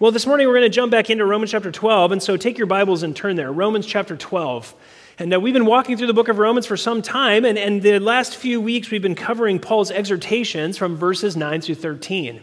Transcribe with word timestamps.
Well, 0.00 0.12
this 0.12 0.28
morning 0.28 0.46
we're 0.46 0.54
going 0.54 0.62
to 0.62 0.68
jump 0.68 0.92
back 0.92 1.10
into 1.10 1.26
Romans 1.26 1.50
chapter 1.50 1.72
12, 1.72 2.12
and 2.12 2.22
so 2.22 2.36
take 2.36 2.56
your 2.56 2.68
Bibles 2.68 3.02
and 3.02 3.16
turn 3.16 3.34
there. 3.34 3.50
Romans 3.50 3.84
chapter 3.84 4.16
12. 4.16 4.72
And 5.18 5.34
uh, 5.34 5.40
we've 5.40 5.52
been 5.52 5.66
walking 5.66 5.96
through 5.96 6.06
the 6.06 6.14
book 6.14 6.28
of 6.28 6.38
Romans 6.38 6.66
for 6.66 6.76
some 6.76 7.02
time, 7.02 7.44
and, 7.44 7.58
and 7.58 7.82
the 7.82 7.98
last 7.98 8.36
few 8.36 8.60
weeks 8.60 8.92
we've 8.92 9.02
been 9.02 9.16
covering 9.16 9.58
Paul's 9.58 9.90
exhortations 9.90 10.78
from 10.78 10.94
verses 10.94 11.36
9 11.36 11.62
through 11.62 11.74
13. 11.74 12.40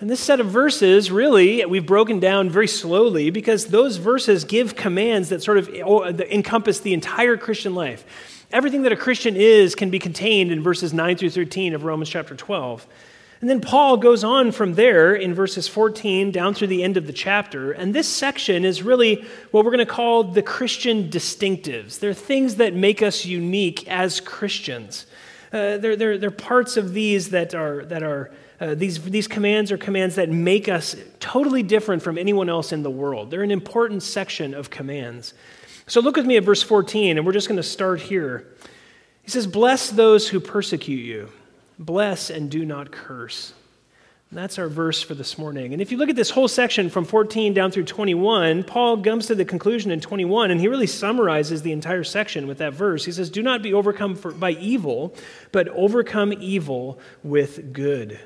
And 0.00 0.08
this 0.08 0.18
set 0.18 0.40
of 0.40 0.46
verses, 0.46 1.10
really, 1.10 1.62
we've 1.66 1.84
broken 1.84 2.20
down 2.20 2.48
very 2.48 2.66
slowly 2.66 3.28
because 3.28 3.66
those 3.66 3.98
verses 3.98 4.44
give 4.44 4.74
commands 4.74 5.28
that 5.28 5.42
sort 5.42 5.58
of 5.58 5.68
oh, 5.84 6.06
encompass 6.06 6.80
the 6.80 6.94
entire 6.94 7.36
Christian 7.36 7.74
life. 7.74 8.46
Everything 8.50 8.80
that 8.84 8.92
a 8.92 8.96
Christian 8.96 9.36
is 9.36 9.74
can 9.74 9.90
be 9.90 9.98
contained 9.98 10.50
in 10.50 10.62
verses 10.62 10.94
9 10.94 11.18
through 11.18 11.30
13 11.30 11.74
of 11.74 11.84
Romans 11.84 12.08
chapter 12.08 12.34
12. 12.34 12.86
And 13.44 13.50
then 13.50 13.60
Paul 13.60 13.98
goes 13.98 14.24
on 14.24 14.52
from 14.52 14.72
there 14.72 15.14
in 15.14 15.34
verses 15.34 15.68
14 15.68 16.30
down 16.30 16.54
through 16.54 16.68
the 16.68 16.82
end 16.82 16.96
of 16.96 17.06
the 17.06 17.12
chapter. 17.12 17.72
And 17.72 17.94
this 17.94 18.08
section 18.08 18.64
is 18.64 18.82
really 18.82 19.26
what 19.50 19.66
we're 19.66 19.70
going 19.70 19.86
to 19.86 19.92
call 19.92 20.24
the 20.24 20.40
Christian 20.40 21.10
distinctives. 21.10 21.98
They're 21.98 22.14
things 22.14 22.54
that 22.54 22.72
make 22.72 23.02
us 23.02 23.26
unique 23.26 23.86
as 23.86 24.18
Christians. 24.18 25.04
Uh, 25.52 25.76
they're, 25.76 25.94
they're, 25.94 26.16
they're 26.16 26.30
parts 26.30 26.78
of 26.78 26.94
these 26.94 27.28
that 27.32 27.54
are, 27.54 27.84
that 27.84 28.02
are 28.02 28.32
uh, 28.62 28.76
these, 28.76 29.02
these 29.02 29.28
commands 29.28 29.70
are 29.70 29.76
commands 29.76 30.14
that 30.14 30.30
make 30.30 30.70
us 30.70 30.96
totally 31.20 31.62
different 31.62 32.02
from 32.02 32.16
anyone 32.16 32.48
else 32.48 32.72
in 32.72 32.82
the 32.82 32.90
world. 32.90 33.30
They're 33.30 33.42
an 33.42 33.50
important 33.50 34.02
section 34.02 34.54
of 34.54 34.70
commands. 34.70 35.34
So 35.86 36.00
look 36.00 36.16
with 36.16 36.24
me 36.24 36.38
at 36.38 36.44
verse 36.44 36.62
14, 36.62 37.18
and 37.18 37.26
we're 37.26 37.32
just 37.32 37.48
going 37.48 37.58
to 37.58 37.62
start 37.62 38.00
here. 38.00 38.46
He 39.20 39.30
says, 39.30 39.46
Bless 39.46 39.90
those 39.90 40.30
who 40.30 40.40
persecute 40.40 41.04
you. 41.04 41.28
Bless 41.78 42.30
and 42.30 42.50
do 42.50 42.64
not 42.64 42.92
curse. 42.92 43.52
And 44.30 44.42
that's 44.42 44.58
our 44.58 44.68
verse 44.68 45.02
for 45.02 45.14
this 45.14 45.38
morning. 45.38 45.72
And 45.72 45.80
if 45.80 45.92
you 45.92 45.98
look 45.98 46.08
at 46.08 46.16
this 46.16 46.30
whole 46.30 46.48
section 46.48 46.90
from 46.90 47.04
14 47.04 47.54
down 47.54 47.70
through 47.70 47.84
21, 47.84 48.64
Paul 48.64 49.02
comes 49.02 49.26
to 49.26 49.34
the 49.34 49.44
conclusion 49.44 49.90
in 49.90 50.00
21, 50.00 50.50
and 50.50 50.60
he 50.60 50.66
really 50.66 50.86
summarizes 50.86 51.62
the 51.62 51.72
entire 51.72 52.02
section 52.02 52.46
with 52.46 52.58
that 52.58 52.74
verse. 52.74 53.04
He 53.04 53.12
says, 53.12 53.30
Do 53.30 53.42
not 53.42 53.62
be 53.62 53.72
overcome 53.72 54.16
for, 54.16 54.32
by 54.32 54.50
evil, 54.52 55.14
but 55.52 55.68
overcome 55.68 56.32
evil 56.32 56.98
with 57.22 57.72
good. 57.72 58.18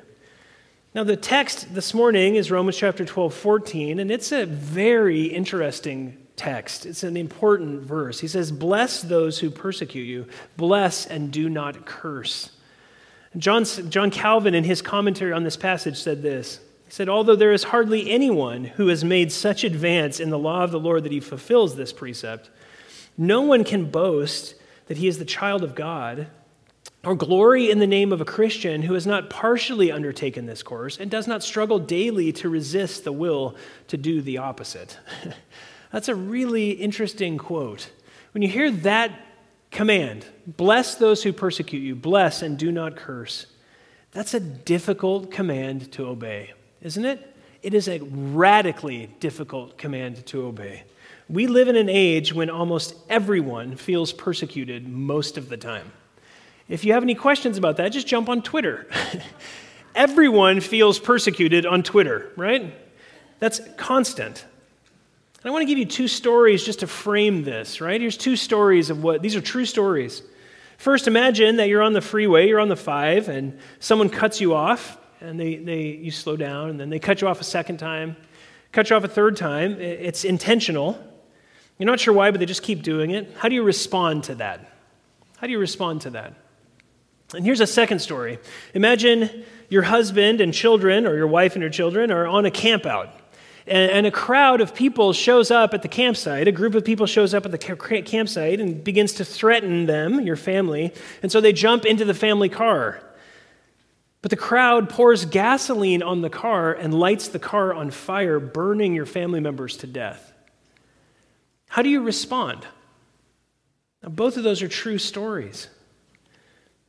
Now, 0.95 1.03
the 1.03 1.15
text 1.15 1.75
this 1.75 1.93
morning 1.93 2.35
is 2.35 2.49
Romans 2.49 2.77
chapter 2.77 3.05
12, 3.05 3.31
14, 3.31 3.99
and 3.99 4.09
it's 4.09 4.31
a 4.31 4.47
very 4.47 5.25
interesting 5.25 6.17
text. 6.35 6.87
It's 6.87 7.03
an 7.03 7.17
important 7.17 7.81
verse. 7.81 8.19
He 8.19 8.27
says, 8.27 8.51
Bless 8.51 9.03
those 9.03 9.37
who 9.37 9.51
persecute 9.51 10.05
you, 10.05 10.25
bless 10.57 11.05
and 11.05 11.31
do 11.31 11.49
not 11.49 11.85
curse. 11.85 12.49
John, 13.37 13.63
John 13.63 14.09
Calvin, 14.09 14.55
in 14.55 14.63
his 14.63 14.81
commentary 14.81 15.33
on 15.33 15.43
this 15.43 15.57
passage, 15.57 15.97
said 15.97 16.21
this. 16.21 16.59
He 16.85 16.91
said, 16.91 17.09
Although 17.09 17.35
there 17.35 17.53
is 17.53 17.65
hardly 17.65 18.09
anyone 18.09 18.63
who 18.63 18.87
has 18.87 19.03
made 19.03 19.31
such 19.31 19.63
advance 19.63 20.19
in 20.19 20.31
the 20.31 20.39
law 20.39 20.63
of 20.63 20.71
the 20.71 20.79
Lord 20.79 21.03
that 21.03 21.11
he 21.11 21.19
fulfills 21.19 21.75
this 21.75 21.93
precept, 21.93 22.49
no 23.17 23.41
one 23.41 23.63
can 23.63 23.91
boast 23.91 24.55
that 24.87 24.97
he 24.97 25.07
is 25.07 25.19
the 25.19 25.25
child 25.25 25.63
of 25.63 25.75
God 25.75 26.27
or 27.03 27.15
glory 27.15 27.69
in 27.69 27.79
the 27.79 27.87
name 27.87 28.11
of 28.11 28.19
a 28.19 28.25
Christian 28.25 28.81
who 28.81 28.93
has 28.95 29.05
not 29.05 29.29
partially 29.29 29.91
undertaken 29.91 30.47
this 30.47 30.63
course 30.63 30.97
and 30.97 31.09
does 31.09 31.27
not 31.27 31.43
struggle 31.43 31.79
daily 31.79 32.31
to 32.33 32.49
resist 32.49 33.03
the 33.03 33.11
will 33.11 33.55
to 33.87 33.95
do 33.95 34.21
the 34.21 34.39
opposite. 34.39 34.97
That's 35.91 36.09
a 36.09 36.15
really 36.15 36.71
interesting 36.71 37.37
quote. 37.37 37.91
When 38.33 38.41
you 38.41 38.49
hear 38.49 38.71
that 38.71 39.11
command 39.71 40.25
bless 40.45 40.95
those 40.95 41.23
who 41.23 41.33
persecute 41.33 41.81
you, 41.81 41.95
bless 41.95 42.41
and 42.41 42.57
do 42.57 42.71
not 42.71 42.95
curse. 42.95 43.45
That's 44.11 44.33
a 44.33 44.39
difficult 44.39 45.31
command 45.31 45.91
to 45.93 46.07
obey, 46.07 46.53
isn't 46.81 47.05
it? 47.05 47.35
It 47.61 47.73
is 47.73 47.87
a 47.87 47.99
radically 47.99 49.07
difficult 49.19 49.77
command 49.77 50.25
to 50.27 50.45
obey. 50.45 50.83
We 51.29 51.45
live 51.45 51.67
in 51.67 51.75
an 51.75 51.89
age 51.89 52.33
when 52.33 52.49
almost 52.49 52.95
everyone 53.09 53.75
feels 53.75 54.11
persecuted 54.11 54.87
most 54.87 55.37
of 55.37 55.49
the 55.49 55.57
time. 55.57 55.91
If 56.67 56.85
you 56.85 56.93
have 56.93 57.03
any 57.03 57.15
questions 57.15 57.57
about 57.57 57.77
that, 57.77 57.89
just 57.89 58.07
jump 58.07 58.29
on 58.29 58.41
Twitter. 58.41 58.87
everyone 59.95 60.61
feels 60.61 60.97
persecuted 60.97 61.65
on 61.65 61.83
Twitter, 61.83 62.31
right? 62.35 62.73
That's 63.39 63.61
constant. 63.77 64.45
I 65.45 65.51
want 65.51 65.61
to 65.61 65.65
give 65.67 65.77
you 65.77 65.85
two 65.85 66.09
stories 66.09 66.65
just 66.65 66.79
to 66.79 66.87
frame 66.87 67.43
this, 67.43 67.79
right? 67.79 67.99
Here's 67.99 68.17
two 68.17 68.35
stories 68.35 68.89
of 68.89 69.01
what, 69.01 69.21
these 69.21 69.37
are 69.37 69.41
true 69.41 69.65
stories. 69.65 70.21
First, 70.77 71.07
imagine 71.07 71.57
that 71.57 71.69
you're 71.69 71.81
on 71.81 71.93
the 71.93 72.01
freeway, 72.01 72.47
you're 72.47 72.59
on 72.59 72.67
the 72.67 72.75
five, 72.75 73.29
and 73.29 73.57
someone 73.79 74.09
cuts 74.09 74.41
you 74.41 74.53
off, 74.53 74.97
and 75.21 75.39
they, 75.39 75.55
they, 75.55 75.83
you 75.83 76.11
slow 76.11 76.35
down, 76.35 76.69
and 76.69 76.79
then 76.79 76.89
they 76.89 76.99
cut 76.99 77.21
you 77.21 77.27
off 77.27 77.39
a 77.39 77.45
second 77.45 77.77
time, 77.77 78.17
cut 78.73 78.89
you 78.89 78.97
off 78.97 79.03
a 79.05 79.09
third 79.09 79.37
time. 79.37 79.79
It's 79.79 80.25
intentional. 80.25 81.01
You're 81.77 81.87
not 81.87 82.01
sure 82.01 82.13
why, 82.13 82.31
but 82.31 82.41
they 82.41 82.45
just 82.45 82.63
keep 82.63 82.83
doing 82.83 83.11
it. 83.11 83.33
How 83.37 83.47
do 83.47 83.55
you 83.55 83.63
respond 83.63 84.25
to 84.25 84.35
that? 84.35 84.69
How 85.37 85.47
do 85.47 85.53
you 85.53 85.59
respond 85.59 86.01
to 86.01 86.09
that? 86.11 86.33
And 87.33 87.45
here's 87.45 87.61
a 87.61 87.67
second 87.67 87.99
story. 87.99 88.39
Imagine 88.73 89.45
your 89.69 89.83
husband 89.83 90.41
and 90.41 90.53
children, 90.53 91.05
or 91.05 91.15
your 91.15 91.27
wife 91.27 91.53
and 91.53 91.61
your 91.61 91.71
children, 91.71 92.11
are 92.11 92.27
on 92.27 92.45
a 92.45 92.51
campout 92.51 93.11
and, 93.69 94.05
a 94.07 94.11
crowd 94.11 94.61
of 94.61 94.73
people 94.73 95.13
shows 95.13 95.51
up 95.51 95.73
at 95.73 95.81
the 95.81 95.87
campsite. 95.87 96.47
A 96.47 96.51
group 96.51 96.75
of 96.75 96.83
people 96.83 97.05
shows 97.05 97.33
up 97.33 97.45
at 97.45 97.51
the 97.51 97.57
campsite 97.57 98.59
and 98.59 98.83
begins 98.83 99.13
to 99.13 99.25
threaten 99.25 99.85
them, 99.85 100.21
your 100.21 100.35
family. 100.35 100.93
And 101.21 101.31
so 101.31 101.39
they 101.39 101.53
jump 101.53 101.85
into 101.85 102.03
the 102.03 102.13
family 102.13 102.49
car. 102.49 103.01
But 104.21 104.31
the 104.31 104.37
crowd 104.37 104.89
pours 104.89 105.25
gasoline 105.25 106.03
on 106.03 106.21
the 106.21 106.29
car 106.29 106.73
and 106.73 106.93
lights 106.93 107.29
the 107.29 107.39
car 107.39 107.73
on 107.73 107.91
fire, 107.91 108.39
burning 108.39 108.93
your 108.93 109.05
family 109.05 109.39
members 109.39 109.77
to 109.77 109.87
death. 109.87 110.33
How 111.67 111.81
do 111.81 111.89
you 111.89 112.01
respond? 112.01 112.65
Now, 114.03 114.09
both 114.09 114.35
of 114.35 114.43
those 114.43 114.61
are 114.61 114.67
true 114.67 114.97
stories. 114.97 115.67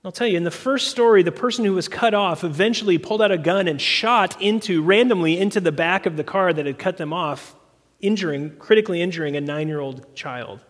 I'll 0.03 0.12
tell 0.12 0.27
you, 0.27 0.38
in 0.38 0.44
the 0.44 0.50
first 0.50 0.88
story, 0.88 1.22
the 1.22 1.31
person 1.31 1.65
who 1.66 1.75
was 1.75 1.87
cut 1.87 2.15
off 2.15 2.43
eventually 2.43 2.97
pulled 2.97 3.21
out 3.21 3.31
a 3.31 3.37
gun 3.37 3.69
and 3.69 3.78
shot 3.78 4.41
into, 4.41 4.83
randomly, 4.83 5.38
into 5.38 5.61
the 5.61 5.72
back 5.72 6.06
of 6.06 6.16
the 6.16 6.25
car 6.25 6.55
that 6.55 6.65
had 6.65 6.78
cut 6.78 6.97
them 6.97 7.12
off, 7.12 7.55
injuring, 8.00 8.56
critically 8.56 9.03
injuring 9.03 9.37
a 9.37 9.43
nine 9.43 9.69
year 9.69 9.81
old 9.81 10.15
child. 10.15 10.65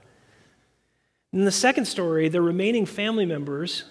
In 1.32 1.44
the 1.44 1.52
second 1.52 1.84
story, 1.84 2.28
the 2.28 2.42
remaining 2.42 2.86
family 2.86 3.24
members 3.24 3.84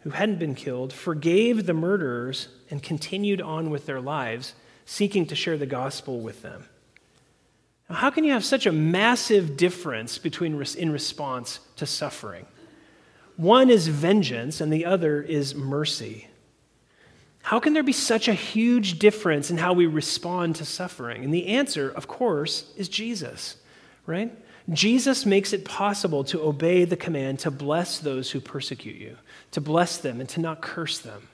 who 0.00 0.10
hadn't 0.10 0.38
been 0.38 0.54
killed 0.54 0.92
forgave 0.92 1.64
the 1.64 1.72
murderers 1.72 2.48
and 2.70 2.82
continued 2.82 3.40
on 3.40 3.70
with 3.70 3.86
their 3.86 4.00
lives, 4.00 4.54
seeking 4.84 5.24
to 5.26 5.34
share 5.34 5.56
the 5.56 5.64
gospel 5.64 6.20
with 6.20 6.42
them. 6.42 6.66
Now, 7.88 7.96
how 7.96 8.10
can 8.10 8.24
you 8.24 8.32
have 8.32 8.44
such 8.44 8.66
a 8.66 8.72
massive 8.72 9.56
difference 9.56 10.18
between 10.18 10.62
in 10.76 10.92
response 10.92 11.60
to 11.76 11.86
suffering? 11.86 12.44
One 13.36 13.70
is 13.70 13.88
vengeance, 13.88 14.60
and 14.60 14.72
the 14.72 14.84
other 14.84 15.22
is 15.22 15.54
mercy. 15.54 16.28
How 17.42 17.58
can 17.58 17.72
there 17.72 17.82
be 17.82 17.92
such 17.92 18.28
a 18.28 18.34
huge 18.34 18.98
difference 18.98 19.50
in 19.50 19.58
how 19.58 19.72
we 19.72 19.86
respond 19.86 20.56
to 20.56 20.64
suffering? 20.64 21.24
And 21.24 21.34
the 21.34 21.48
answer, 21.48 21.90
of 21.90 22.06
course, 22.06 22.72
is 22.76 22.88
Jesus, 22.88 23.56
right? 24.06 24.32
Jesus 24.70 25.26
makes 25.26 25.52
it 25.52 25.64
possible 25.64 26.22
to 26.24 26.40
obey 26.40 26.84
the 26.84 26.96
command 26.96 27.40
to 27.40 27.50
bless 27.50 27.98
those 27.98 28.30
who 28.30 28.40
persecute 28.40 28.96
you, 28.96 29.16
to 29.50 29.60
bless 29.60 29.98
them 29.98 30.20
and 30.20 30.28
to 30.30 30.40
not 30.40 30.62
curse 30.62 31.00
them. 31.00 31.28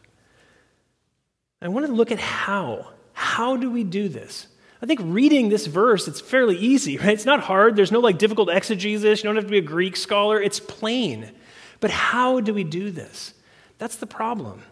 I 1.61 1.69
want 1.69 1.87
to 1.87 1.93
look 1.93 2.11
at 2.11 2.19
how. 2.19 2.93
How 3.13 3.57
do 3.57 3.71
we 3.71 3.85
do 3.85 4.09
this? 4.09 4.47
I 4.81 4.87
think 4.87 5.01
reading 5.03 5.49
this 5.49 5.67
verse, 5.67 6.07
it's 6.09 6.21
fairly 6.21 6.57
easy, 6.57 6.97
right? 6.97 7.09
It's 7.09 7.27
not 7.27 7.41
hard. 7.41 7.77
There's 7.77 7.93
no 7.93 7.99
like 7.99 8.17
difficult 8.17 8.49
exegesis. 8.49 9.23
You 9.23 9.29
don't 9.29 9.37
have 9.37 9.45
to 9.45 9.51
be 9.51 9.59
a 9.59 9.63
Greek 9.63 9.97
scholar. 9.97 10.41
It's 10.41 10.61
plain. 10.61 11.33
But 11.81 11.91
how 11.91 12.41
do 12.41 12.53
we 12.53 12.65
do 12.65 12.91
this? 12.91 13.35
That's 13.79 13.97
the 13.97 14.07
problem. 14.07 14.63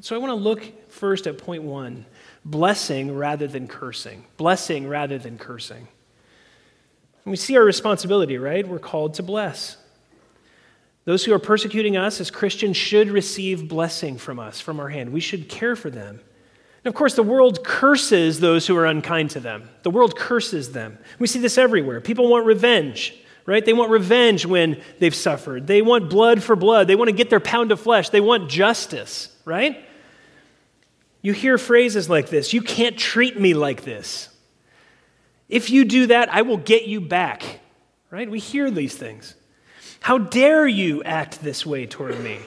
So 0.00 0.14
I 0.14 0.18
want 0.18 0.30
to 0.30 0.34
look 0.34 0.90
first 0.90 1.26
at 1.26 1.38
point 1.38 1.62
one 1.62 2.06
blessing 2.44 3.14
rather 3.14 3.46
than 3.46 3.66
cursing. 3.66 4.24
Blessing 4.36 4.88
rather 4.88 5.18
than 5.18 5.38
cursing. 5.38 5.88
And 7.24 7.30
we 7.30 7.36
see 7.36 7.56
our 7.56 7.64
responsibility, 7.64 8.38
right? 8.38 8.66
We're 8.66 8.78
called 8.78 9.14
to 9.14 9.22
bless. 9.22 9.76
Those 11.04 11.24
who 11.24 11.32
are 11.32 11.38
persecuting 11.38 11.96
us 11.96 12.20
as 12.20 12.30
Christians 12.30 12.76
should 12.76 13.10
receive 13.10 13.68
blessing 13.68 14.18
from 14.18 14.38
us, 14.38 14.60
from 14.60 14.78
our 14.78 14.88
hand. 14.88 15.12
We 15.12 15.20
should 15.20 15.48
care 15.48 15.74
for 15.74 15.90
them. 15.90 16.20
And 16.84 16.92
of 16.92 16.94
course, 16.94 17.14
the 17.14 17.22
world 17.22 17.64
curses 17.64 18.40
those 18.40 18.66
who 18.66 18.76
are 18.76 18.86
unkind 18.86 19.30
to 19.30 19.40
them. 19.40 19.68
The 19.82 19.90
world 19.90 20.16
curses 20.16 20.72
them. 20.72 20.98
We 21.18 21.26
see 21.26 21.38
this 21.38 21.58
everywhere. 21.58 22.00
People 22.00 22.28
want 22.28 22.46
revenge 22.46 23.14
right? 23.48 23.64
They 23.64 23.72
want 23.72 23.90
revenge 23.90 24.44
when 24.44 24.80
they've 24.98 25.14
suffered. 25.14 25.66
They 25.66 25.80
want 25.80 26.10
blood 26.10 26.42
for 26.42 26.54
blood. 26.54 26.86
They 26.86 26.94
want 26.94 27.08
to 27.08 27.16
get 27.16 27.30
their 27.30 27.40
pound 27.40 27.72
of 27.72 27.80
flesh. 27.80 28.10
They 28.10 28.20
want 28.20 28.50
justice, 28.50 29.34
right? 29.46 29.82
You 31.22 31.32
hear 31.32 31.56
phrases 31.56 32.08
like 32.10 32.28
this 32.28 32.52
You 32.52 32.60
can't 32.60 32.96
treat 32.96 33.40
me 33.40 33.54
like 33.54 33.84
this. 33.84 34.28
If 35.48 35.70
you 35.70 35.86
do 35.86 36.08
that, 36.08 36.32
I 36.32 36.42
will 36.42 36.58
get 36.58 36.86
you 36.86 37.00
back, 37.00 37.60
right? 38.10 38.30
We 38.30 38.38
hear 38.38 38.70
these 38.70 38.94
things. 38.94 39.34
How 40.00 40.18
dare 40.18 40.68
you 40.68 41.02
act 41.04 41.42
this 41.42 41.64
way 41.64 41.86
toward 41.86 42.20
me? 42.20 42.38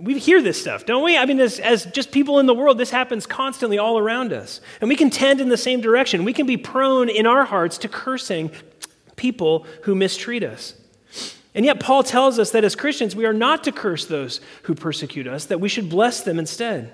We 0.00 0.18
hear 0.18 0.42
this 0.42 0.60
stuff, 0.60 0.84
don't 0.84 1.04
we? 1.04 1.16
I 1.16 1.24
mean, 1.24 1.38
as, 1.38 1.60
as 1.60 1.86
just 1.86 2.10
people 2.10 2.40
in 2.40 2.46
the 2.46 2.54
world, 2.54 2.78
this 2.78 2.90
happens 2.90 3.26
constantly 3.26 3.78
all 3.78 3.96
around 3.96 4.32
us. 4.32 4.60
And 4.80 4.88
we 4.88 4.96
can 4.96 5.10
tend 5.10 5.40
in 5.40 5.48
the 5.48 5.56
same 5.56 5.80
direction. 5.80 6.24
We 6.24 6.32
can 6.32 6.46
be 6.46 6.56
prone 6.56 7.08
in 7.08 7.26
our 7.26 7.44
hearts 7.44 7.78
to 7.78 7.88
cursing 7.88 8.50
people 9.18 9.66
who 9.82 9.94
mistreat 9.94 10.42
us. 10.42 10.74
And 11.54 11.64
yet, 11.64 11.80
Paul 11.80 12.02
tells 12.02 12.38
us 12.38 12.52
that 12.52 12.64
as 12.64 12.76
Christians, 12.76 13.16
we 13.16 13.26
are 13.26 13.32
not 13.32 13.64
to 13.64 13.72
curse 13.72 14.06
those 14.06 14.40
who 14.62 14.74
persecute 14.74 15.26
us, 15.26 15.46
that 15.46 15.60
we 15.60 15.68
should 15.68 15.90
bless 15.90 16.22
them 16.22 16.38
instead. 16.38 16.92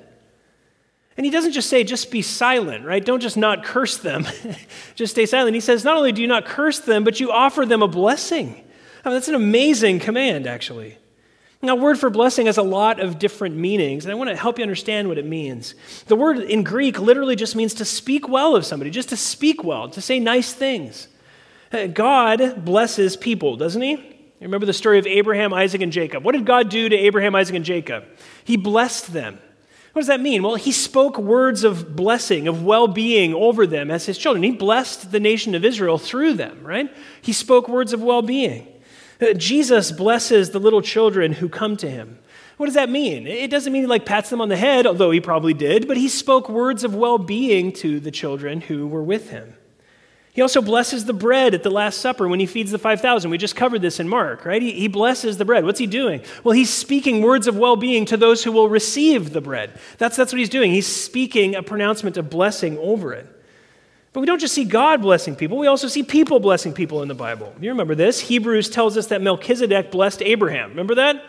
And 1.17 1.25
he 1.25 1.31
doesn't 1.31 1.53
just 1.53 1.69
say, 1.69 1.85
just 1.85 2.11
be 2.11 2.23
silent, 2.23 2.85
right? 2.85 3.05
Don't 3.05 3.21
just 3.21 3.37
not 3.37 3.65
curse 3.65 3.99
them, 3.99 4.27
just 4.95 5.13
stay 5.13 5.27
silent. 5.27 5.55
He 5.55 5.61
says, 5.61 5.85
not 5.85 5.97
only 5.97 6.13
do 6.13 6.23
you 6.23 6.29
not 6.29 6.45
curse 6.45 6.81
them, 6.81 7.05
but 7.05 7.21
you 7.21 7.31
offer 7.31 7.65
them 7.65 7.83
a 7.83 7.89
blessing. 7.89 8.65
I 9.05 9.09
mean, 9.09 9.17
that's 9.17 9.29
an 9.29 9.35
amazing 9.35 10.01
command, 10.01 10.47
actually. 10.47 10.97
Now, 11.65 11.77
word 11.77 11.99
for 11.99 12.11
blessing 12.11 12.47
has 12.47 12.59
a 12.59 12.63
lot 12.63 13.01
of 13.01 13.19
different 13.19 13.57
meanings, 13.57 14.05
and 14.05 14.13
I 14.13 14.17
want 14.17 14.29
to 14.29 14.37
help 14.37 14.59
you 14.59 14.63
understand 14.63 15.09
what 15.09 15.19
it 15.19 15.25
means. 15.25 15.75
The 16.07 16.17
word 16.17 16.39
in 16.39 16.63
Greek 16.63 16.99
literally 16.99 17.37
just 17.37 17.57
means 17.57 17.75
to 17.75 17.85
speak 17.85 18.29
well 18.29 18.55
of 18.55 18.67
somebody, 18.67 18.91
just 18.91 19.09
to 19.11 19.17
speak 19.17 19.65
well, 19.65 19.89
to 19.89 20.01
say 20.01 20.21
nice 20.21 20.53
things. 20.53 21.09
God 21.93 22.65
blesses 22.65 23.17
people, 23.17 23.57
doesn't 23.57 23.83
he? 23.83 24.15
Remember 24.41 24.67
the 24.67 24.73
story 24.73 24.99
of 24.99 25.07
Abraham, 25.07 25.55
Isaac, 25.55 25.81
and 25.81 25.93
Jacob. 25.93 26.25
What 26.25 26.33
did 26.33 26.45
God 26.45 26.69
do 26.69 26.89
to 26.89 26.97
Abraham, 26.97 27.35
Isaac, 27.35 27.57
and 27.57 27.65
Jacob? 27.65 28.05
He 28.45 28.57
blessed 28.57 29.13
them. 29.13 29.39
What 29.93 30.01
does 30.01 30.09
that 30.09 30.21
mean? 30.21 30.43
Well, 30.43 30.57
he 30.57 30.73
spoke 30.73 31.19
words 31.19 31.63
of 31.63 31.95
blessing, 31.95 32.49
of 32.49 32.65
well 32.65 32.89
being 32.89 33.33
over 33.33 33.67
them 33.67 33.91
as 33.91 34.07
his 34.07 34.19
children. 34.19 34.43
He 34.43 34.51
blessed 34.51 35.13
the 35.13 35.21
nation 35.21 35.55
of 35.55 35.65
Israel 35.65 35.99
through 35.99 36.35
them, 36.35 36.65
right? 36.65 36.93
He 37.23 37.33
spoke 37.33 37.69
words 37.69 37.93
of 37.93 38.03
well 38.03 38.21
being. 38.21 38.67
Uh, 39.21 39.35
Jesus 39.35 39.93
blesses 39.93 40.51
the 40.51 40.59
little 40.59 40.83
children 40.83 41.33
who 41.33 41.49
come 41.49 41.77
to 41.77 41.89
him. 41.89 42.19
What 42.57 42.67
does 42.67 42.75
that 42.75 42.91
mean? 42.91 43.27
It 43.27 43.51
doesn't 43.51 43.73
mean 43.73 43.83
he 43.83 43.87
like 43.87 44.05
pats 44.05 44.31
them 44.31 44.41
on 44.41 44.49
the 44.49 44.57
head, 44.57 44.87
although 44.87 45.11
he 45.11 45.21
probably 45.21 45.55
did, 45.55 45.89
but 45.89 45.97
he 45.97 46.09
spoke 46.09 46.49
words 46.49 46.85
of 46.85 46.95
well 46.95 47.19
being 47.19 47.73
to 47.75 48.01
the 48.01 48.11
children 48.11 48.61
who 48.61 48.87
were 48.87 49.03
with 49.03 49.31
him. 49.31 49.55
He 50.35 50.43
also 50.43 50.61
blesses 50.61 51.05
the 51.05 51.13
bread 51.13 51.55
at 51.55 51.63
the 51.63 51.71
Last 51.71 52.01
Supper 52.01 52.27
when 52.27 52.41
he 52.41 52.47
feeds 52.47 52.73
the 52.73 52.79
5,000. 52.79 53.31
We 53.31 53.39
just 53.39 53.55
covered 53.55 53.83
this 53.83 54.01
in 54.01 54.09
Mark, 54.09 54.45
right? 54.45 54.61
He, 54.61 54.73
he 54.73 54.89
blesses 54.89 55.37
the 55.37 55.45
bread. 55.45 55.65
What's 55.65 55.79
he 55.79 55.87
doing? 55.87 56.23
Well, 56.43 56.53
he's 56.53 56.71
speaking 56.71 57.23
words 57.23 57.47
of 57.47 57.57
well 57.57 57.77
being 57.77 58.05
to 58.07 58.17
those 58.17 58.43
who 58.43 58.51
will 58.51 58.69
receive 58.69 59.33
the 59.33 59.41
bread. 59.41 59.79
That's, 59.97 60.17
that's 60.17 60.33
what 60.33 60.41
he's 60.41 60.49
doing. 60.49 60.73
He's 60.73 60.89
speaking 60.89 61.55
a 61.55 61.63
pronouncement 61.63 62.17
of 62.17 62.31
blessing 62.31 62.77
over 62.79 63.13
it. 63.13 63.29
But 64.13 64.21
we 64.21 64.27
don't 64.27 64.41
just 64.41 64.55
see 64.55 64.65
God 64.65 65.03
blessing 65.03 65.37
people, 65.37 65.57
we 65.57 65.69
also 65.69 65.87
see 65.87 66.03
people 66.03 66.41
blessing 66.41 66.73
people 66.73 67.03
in 67.03 67.09
the 67.09 67.15
Bible. 67.15 67.55
You 67.61 67.71
remember 67.71 67.95
this? 67.95 68.19
Hebrews 68.19 68.71
tells 68.71 68.97
us 68.97 69.07
that 69.09 69.23
Melchizedek 69.23 69.93
blessed 69.93 70.21
Abraham. 70.23 70.71
Remember 70.71 70.97
that? 70.97 71.25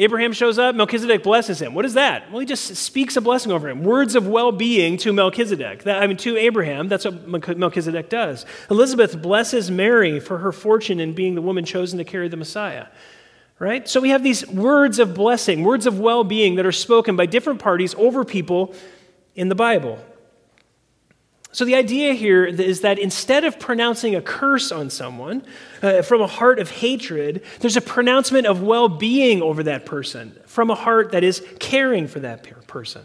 Abraham 0.00 0.32
shows 0.32 0.60
up, 0.60 0.76
Melchizedek 0.76 1.24
blesses 1.24 1.60
him. 1.60 1.74
What 1.74 1.84
is 1.84 1.94
that? 1.94 2.30
Well, 2.30 2.38
he 2.38 2.46
just 2.46 2.76
speaks 2.76 3.16
a 3.16 3.20
blessing 3.20 3.50
over 3.50 3.68
him. 3.68 3.82
Words 3.82 4.14
of 4.14 4.28
well 4.28 4.52
being 4.52 4.96
to 4.98 5.12
Melchizedek. 5.12 5.82
That, 5.82 6.00
I 6.00 6.06
mean, 6.06 6.16
to 6.18 6.36
Abraham. 6.36 6.86
That's 6.86 7.04
what 7.04 7.58
Melchizedek 7.58 8.08
does. 8.08 8.46
Elizabeth 8.70 9.20
blesses 9.20 9.72
Mary 9.72 10.20
for 10.20 10.38
her 10.38 10.52
fortune 10.52 11.00
in 11.00 11.14
being 11.14 11.34
the 11.34 11.42
woman 11.42 11.64
chosen 11.64 11.98
to 11.98 12.04
carry 12.04 12.28
the 12.28 12.36
Messiah. 12.36 12.86
Right? 13.58 13.88
So 13.88 14.00
we 14.00 14.10
have 14.10 14.22
these 14.22 14.46
words 14.46 15.00
of 15.00 15.14
blessing, 15.14 15.64
words 15.64 15.84
of 15.84 15.98
well 15.98 16.22
being 16.22 16.54
that 16.54 16.66
are 16.66 16.70
spoken 16.70 17.16
by 17.16 17.26
different 17.26 17.58
parties 17.58 17.92
over 17.96 18.24
people 18.24 18.72
in 19.34 19.48
the 19.48 19.56
Bible. 19.56 19.98
So, 21.58 21.64
the 21.64 21.74
idea 21.74 22.14
here 22.14 22.44
is 22.44 22.82
that 22.82 23.00
instead 23.00 23.42
of 23.42 23.58
pronouncing 23.58 24.14
a 24.14 24.22
curse 24.22 24.70
on 24.70 24.90
someone 24.90 25.42
uh, 25.82 26.02
from 26.02 26.20
a 26.20 26.28
heart 26.28 26.60
of 26.60 26.70
hatred, 26.70 27.42
there's 27.58 27.76
a 27.76 27.80
pronouncement 27.80 28.46
of 28.46 28.62
well 28.62 28.88
being 28.88 29.42
over 29.42 29.64
that 29.64 29.84
person 29.84 30.38
from 30.46 30.70
a 30.70 30.76
heart 30.76 31.10
that 31.10 31.24
is 31.24 31.44
caring 31.58 32.06
for 32.06 32.20
that 32.20 32.44
person. 32.68 33.04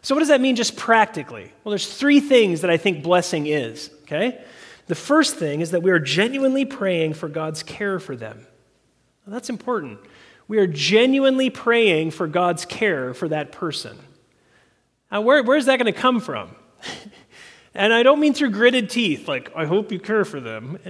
So, 0.00 0.16
what 0.16 0.18
does 0.18 0.30
that 0.30 0.40
mean 0.40 0.56
just 0.56 0.76
practically? 0.76 1.52
Well, 1.62 1.70
there's 1.70 1.96
three 1.96 2.18
things 2.18 2.62
that 2.62 2.70
I 2.72 2.76
think 2.76 3.04
blessing 3.04 3.46
is, 3.46 3.88
okay? 4.02 4.44
The 4.88 4.96
first 4.96 5.36
thing 5.36 5.60
is 5.60 5.70
that 5.70 5.84
we 5.84 5.92
are 5.92 6.00
genuinely 6.00 6.64
praying 6.64 7.14
for 7.14 7.28
God's 7.28 7.62
care 7.62 8.00
for 8.00 8.16
them. 8.16 8.48
Well, 9.24 9.34
that's 9.34 9.48
important. 9.48 10.00
We 10.48 10.58
are 10.58 10.66
genuinely 10.66 11.50
praying 11.50 12.10
for 12.10 12.26
God's 12.26 12.64
care 12.64 13.14
for 13.14 13.28
that 13.28 13.52
person. 13.52 13.96
Now, 15.12 15.20
where, 15.20 15.44
where's 15.44 15.66
that 15.66 15.78
going 15.78 15.94
to 15.94 15.96
come 15.96 16.18
from? 16.18 16.56
And 17.74 17.92
I 17.92 18.02
don't 18.02 18.20
mean 18.20 18.34
through 18.34 18.50
gritted 18.50 18.90
teeth, 18.90 19.28
like, 19.28 19.50
I 19.56 19.64
hope 19.64 19.92
you 19.92 19.98
care 19.98 20.24
for 20.24 20.40
them. 20.40 20.78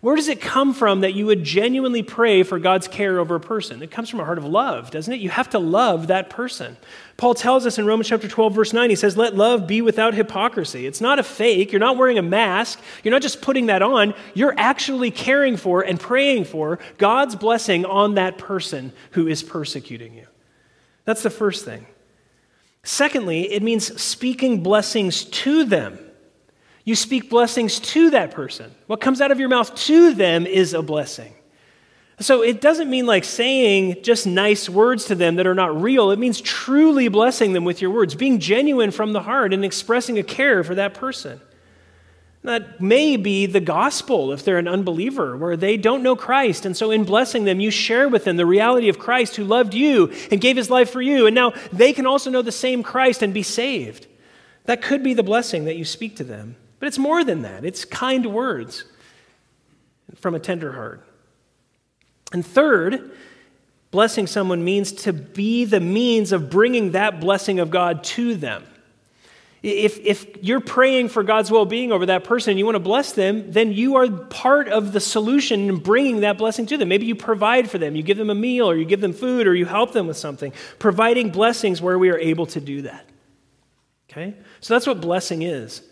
Where 0.00 0.14
does 0.14 0.28
it 0.28 0.40
come 0.40 0.74
from 0.74 1.00
that 1.00 1.14
you 1.14 1.26
would 1.26 1.42
genuinely 1.42 2.04
pray 2.04 2.44
for 2.44 2.60
God's 2.60 2.86
care 2.86 3.18
over 3.18 3.34
a 3.34 3.40
person? 3.40 3.82
It 3.82 3.90
comes 3.90 4.08
from 4.08 4.20
a 4.20 4.24
heart 4.24 4.38
of 4.38 4.44
love, 4.44 4.92
doesn't 4.92 5.12
it? 5.12 5.18
You 5.18 5.30
have 5.30 5.50
to 5.50 5.58
love 5.58 6.06
that 6.06 6.30
person. 6.30 6.76
Paul 7.16 7.34
tells 7.34 7.66
us 7.66 7.78
in 7.78 7.86
Romans 7.86 8.06
chapter 8.08 8.28
12, 8.28 8.54
verse 8.54 8.72
9, 8.72 8.90
he 8.90 8.94
says, 8.94 9.16
Let 9.16 9.34
love 9.34 9.66
be 9.66 9.82
without 9.82 10.14
hypocrisy. 10.14 10.86
It's 10.86 11.00
not 11.00 11.18
a 11.18 11.24
fake. 11.24 11.72
You're 11.72 11.80
not 11.80 11.96
wearing 11.96 12.16
a 12.16 12.22
mask. 12.22 12.80
You're 13.02 13.10
not 13.10 13.22
just 13.22 13.42
putting 13.42 13.66
that 13.66 13.82
on. 13.82 14.14
You're 14.34 14.54
actually 14.56 15.10
caring 15.10 15.56
for 15.56 15.82
and 15.82 15.98
praying 15.98 16.44
for 16.44 16.78
God's 16.98 17.34
blessing 17.34 17.84
on 17.84 18.14
that 18.14 18.38
person 18.38 18.92
who 19.12 19.26
is 19.26 19.42
persecuting 19.42 20.14
you. 20.14 20.28
That's 21.06 21.24
the 21.24 21.30
first 21.30 21.64
thing. 21.64 21.86
Secondly, 22.88 23.52
it 23.52 23.62
means 23.62 24.00
speaking 24.00 24.62
blessings 24.62 25.24
to 25.24 25.64
them. 25.64 25.98
You 26.84 26.94
speak 26.94 27.28
blessings 27.28 27.80
to 27.80 28.08
that 28.10 28.30
person. 28.30 28.74
What 28.86 29.02
comes 29.02 29.20
out 29.20 29.30
of 29.30 29.38
your 29.38 29.50
mouth 29.50 29.74
to 29.74 30.14
them 30.14 30.46
is 30.46 30.72
a 30.72 30.80
blessing. 30.80 31.34
So 32.18 32.42
it 32.42 32.62
doesn't 32.62 32.88
mean 32.88 33.04
like 33.04 33.24
saying 33.24 34.02
just 34.02 34.26
nice 34.26 34.70
words 34.70 35.04
to 35.04 35.14
them 35.14 35.36
that 35.36 35.46
are 35.46 35.54
not 35.54 35.82
real. 35.82 36.12
It 36.12 36.18
means 36.18 36.40
truly 36.40 37.08
blessing 37.08 37.52
them 37.52 37.66
with 37.66 37.82
your 37.82 37.90
words, 37.90 38.14
being 38.14 38.40
genuine 38.40 38.90
from 38.90 39.12
the 39.12 39.20
heart 39.20 39.52
and 39.52 39.66
expressing 39.66 40.18
a 40.18 40.22
care 40.22 40.64
for 40.64 40.74
that 40.76 40.94
person. 40.94 41.42
That 42.42 42.80
may 42.80 43.16
be 43.16 43.46
the 43.46 43.60
gospel 43.60 44.32
if 44.32 44.44
they're 44.44 44.58
an 44.58 44.68
unbeliever, 44.68 45.36
where 45.36 45.56
they 45.56 45.76
don't 45.76 46.04
know 46.04 46.14
Christ. 46.14 46.64
And 46.64 46.76
so, 46.76 46.90
in 46.90 47.04
blessing 47.04 47.44
them, 47.44 47.60
you 47.60 47.70
share 47.70 48.08
with 48.08 48.24
them 48.24 48.36
the 48.36 48.46
reality 48.46 48.88
of 48.88 48.98
Christ 48.98 49.36
who 49.36 49.44
loved 49.44 49.74
you 49.74 50.12
and 50.30 50.40
gave 50.40 50.56
his 50.56 50.70
life 50.70 50.90
for 50.90 51.02
you. 51.02 51.26
And 51.26 51.34
now 51.34 51.52
they 51.72 51.92
can 51.92 52.06
also 52.06 52.30
know 52.30 52.42
the 52.42 52.52
same 52.52 52.82
Christ 52.82 53.22
and 53.22 53.34
be 53.34 53.42
saved. 53.42 54.06
That 54.64 54.82
could 54.82 55.02
be 55.02 55.14
the 55.14 55.22
blessing 55.22 55.64
that 55.64 55.76
you 55.76 55.84
speak 55.84 56.16
to 56.16 56.24
them. 56.24 56.56
But 56.78 56.86
it's 56.86 56.98
more 56.98 57.24
than 57.24 57.42
that, 57.42 57.64
it's 57.64 57.84
kind 57.84 58.26
words 58.26 58.84
from 60.16 60.34
a 60.34 60.38
tender 60.38 60.72
heart. 60.72 61.04
And 62.32 62.44
third, 62.44 63.10
blessing 63.90 64.26
someone 64.26 64.64
means 64.64 64.92
to 64.92 65.12
be 65.12 65.64
the 65.64 65.80
means 65.80 66.32
of 66.32 66.50
bringing 66.50 66.92
that 66.92 67.20
blessing 67.20 67.58
of 67.58 67.70
God 67.70 68.04
to 68.04 68.34
them. 68.34 68.64
If, 69.62 69.98
if 70.06 70.26
you're 70.40 70.60
praying 70.60 71.08
for 71.08 71.24
God's 71.24 71.50
well 71.50 71.64
being 71.64 71.90
over 71.90 72.06
that 72.06 72.22
person 72.22 72.52
and 72.52 72.58
you 72.58 72.64
want 72.64 72.76
to 72.76 72.80
bless 72.80 73.12
them, 73.12 73.50
then 73.50 73.72
you 73.72 73.96
are 73.96 74.08
part 74.08 74.68
of 74.68 74.92
the 74.92 75.00
solution 75.00 75.68
in 75.68 75.76
bringing 75.78 76.20
that 76.20 76.38
blessing 76.38 76.66
to 76.66 76.76
them. 76.76 76.88
Maybe 76.88 77.06
you 77.06 77.16
provide 77.16 77.68
for 77.68 77.78
them, 77.78 77.96
you 77.96 78.04
give 78.04 78.18
them 78.18 78.30
a 78.30 78.36
meal, 78.36 78.70
or 78.70 78.76
you 78.76 78.84
give 78.84 79.00
them 79.00 79.12
food, 79.12 79.48
or 79.48 79.54
you 79.54 79.66
help 79.66 79.92
them 79.92 80.06
with 80.06 80.16
something. 80.16 80.52
Providing 80.78 81.30
blessings 81.30 81.82
where 81.82 81.98
we 81.98 82.10
are 82.10 82.18
able 82.18 82.46
to 82.46 82.60
do 82.60 82.82
that. 82.82 83.04
Okay? 84.10 84.34
So 84.60 84.74
that's 84.74 84.86
what 84.86 85.00
blessing 85.00 85.42
is. 85.42 85.82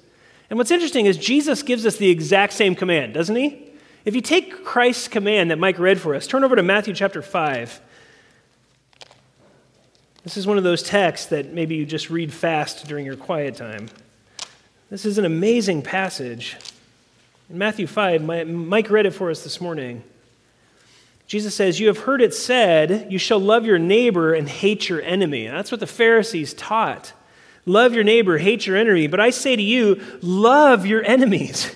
And 0.49 0.59
what's 0.59 0.71
interesting 0.71 1.07
is 1.07 1.17
Jesus 1.17 1.63
gives 1.63 1.85
us 1.85 1.97
the 1.97 2.09
exact 2.09 2.53
same 2.53 2.77
command, 2.77 3.15
doesn't 3.15 3.35
he? 3.35 3.73
If 4.05 4.15
you 4.15 4.21
take 4.21 4.65
Christ's 4.65 5.09
command 5.09 5.51
that 5.51 5.59
Mike 5.59 5.81
read 5.81 6.01
for 6.01 6.15
us, 6.15 6.29
turn 6.29 6.45
over 6.45 6.55
to 6.55 6.63
Matthew 6.63 6.95
chapter 6.95 7.21
5. 7.21 7.81
This 10.27 10.37
is 10.37 10.45
one 10.45 10.59
of 10.59 10.65
those 10.65 10.83
texts 10.83 11.29
that 11.29 11.53
maybe 11.53 11.77
you 11.77 11.87
just 11.87 12.11
read 12.11 12.33
fast 12.33 12.89
during 12.89 13.07
your 13.07 13.15
quiet 13.15 13.55
time. 13.55 13.89
This 14.91 15.05
is 15.05 15.19
an 15.19 15.25
amazing 15.25 15.83
passage. 15.83 16.57
In 17.49 17.59
Matthew 17.59 17.87
5, 17.87 18.25
Mike 18.49 18.91
read 18.91 19.07
it 19.07 19.13
for 19.13 19.31
us 19.31 19.45
this 19.45 19.61
morning. 19.61 20.03
Jesus 21.29 21.55
says, 21.55 21.79
You 21.79 21.87
have 21.87 21.99
heard 21.99 22.21
it 22.21 22.35
said, 22.35 23.07
You 23.09 23.21
shall 23.21 23.39
love 23.39 23.67
your 23.67 23.79
neighbor 23.79 24.35
and 24.35 24.49
hate 24.49 24.89
your 24.89 25.01
enemy. 25.01 25.47
That's 25.47 25.71
what 25.71 25.79
the 25.79 25.87
Pharisees 25.87 26.55
taught. 26.55 27.13
Love 27.65 27.95
your 27.95 28.03
neighbor, 28.03 28.39
hate 28.39 28.67
your 28.67 28.77
enemy. 28.77 29.07
But 29.07 29.21
I 29.21 29.31
say 29.31 29.55
to 29.55 29.63
you, 29.63 30.03
love 30.23 30.87
your 30.87 31.05
enemies 31.05 31.73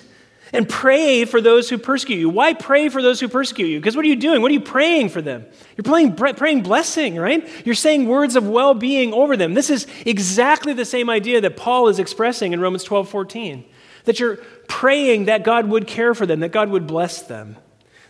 and 0.53 0.67
pray 0.67 1.25
for 1.25 1.39
those 1.41 1.69
who 1.69 1.77
persecute 1.77 2.17
you. 2.17 2.29
Why 2.29 2.53
pray 2.53 2.89
for 2.89 3.01
those 3.01 3.19
who 3.19 3.27
persecute 3.27 3.67
you? 3.67 3.79
Because 3.79 3.95
what 3.95 4.03
are 4.05 4.09
you 4.09 4.15
doing? 4.15 4.41
What 4.41 4.51
are 4.51 4.53
you 4.53 4.59
praying 4.61 5.09
for 5.09 5.21
them? 5.21 5.45
You're 5.77 5.83
praying, 5.83 6.15
praying 6.15 6.63
blessing, 6.63 7.15
right? 7.15 7.47
You're 7.65 7.75
saying 7.75 8.07
words 8.07 8.35
of 8.35 8.47
well 8.47 8.73
being 8.73 9.13
over 9.13 9.37
them. 9.37 9.53
This 9.53 9.69
is 9.69 9.87
exactly 10.05 10.73
the 10.73 10.85
same 10.85 11.09
idea 11.09 11.41
that 11.41 11.57
Paul 11.57 11.87
is 11.87 11.99
expressing 11.99 12.53
in 12.53 12.59
Romans 12.59 12.83
12 12.83 13.09
14. 13.09 13.65
That 14.05 14.19
you're 14.19 14.37
praying 14.67 15.25
that 15.25 15.43
God 15.43 15.69
would 15.69 15.87
care 15.87 16.13
for 16.13 16.25
them, 16.25 16.39
that 16.39 16.51
God 16.51 16.69
would 16.69 16.87
bless 16.87 17.21
them. 17.21 17.57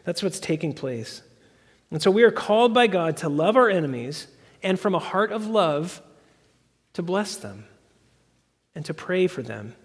That's 0.03 0.23
what's 0.23 0.39
taking 0.39 0.73
place. 0.73 1.21
And 1.91 2.01
so 2.01 2.09
we 2.09 2.23
are 2.23 2.31
called 2.31 2.73
by 2.73 2.87
God 2.87 3.17
to 3.17 3.29
love 3.29 3.57
our 3.57 3.69
enemies 3.69 4.27
and 4.63 4.79
from 4.79 4.95
a 4.95 4.99
heart 4.99 5.31
of 5.31 5.47
love 5.47 6.01
to 6.93 7.03
bless 7.03 7.35
them 7.35 7.65
and 8.73 8.85
to 8.85 8.93
pray 8.93 9.27
for 9.27 9.41
them 9.41 9.75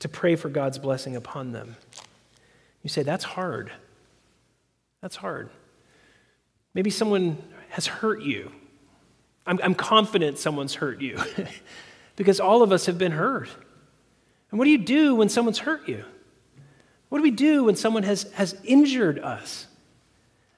to 0.00 0.08
pray 0.08 0.36
for 0.36 0.48
God's 0.48 0.78
blessing 0.78 1.16
upon 1.16 1.52
them. 1.52 1.76
You 2.82 2.90
say, 2.90 3.02
that's 3.02 3.24
hard. 3.24 3.72
That's 5.00 5.16
hard. 5.16 5.50
Maybe 6.74 6.90
someone 6.90 7.38
has 7.70 7.86
hurt 7.86 8.22
you. 8.22 8.50
I'm, 9.46 9.60
I'm 9.62 9.74
confident 9.74 10.38
someone's 10.38 10.74
hurt 10.74 11.00
you 11.00 11.18
because 12.16 12.40
all 12.40 12.62
of 12.62 12.72
us 12.72 12.86
have 12.86 12.98
been 12.98 13.12
hurt. 13.12 13.48
And 14.50 14.58
what 14.58 14.64
do 14.64 14.70
you 14.70 14.78
do 14.78 15.14
when 15.14 15.28
someone's 15.28 15.58
hurt 15.58 15.88
you? 15.88 16.04
What 17.08 17.18
do 17.18 17.22
we 17.22 17.30
do 17.30 17.64
when 17.64 17.76
someone 17.76 18.02
has, 18.02 18.24
has 18.32 18.56
injured 18.64 19.18
us? 19.18 19.66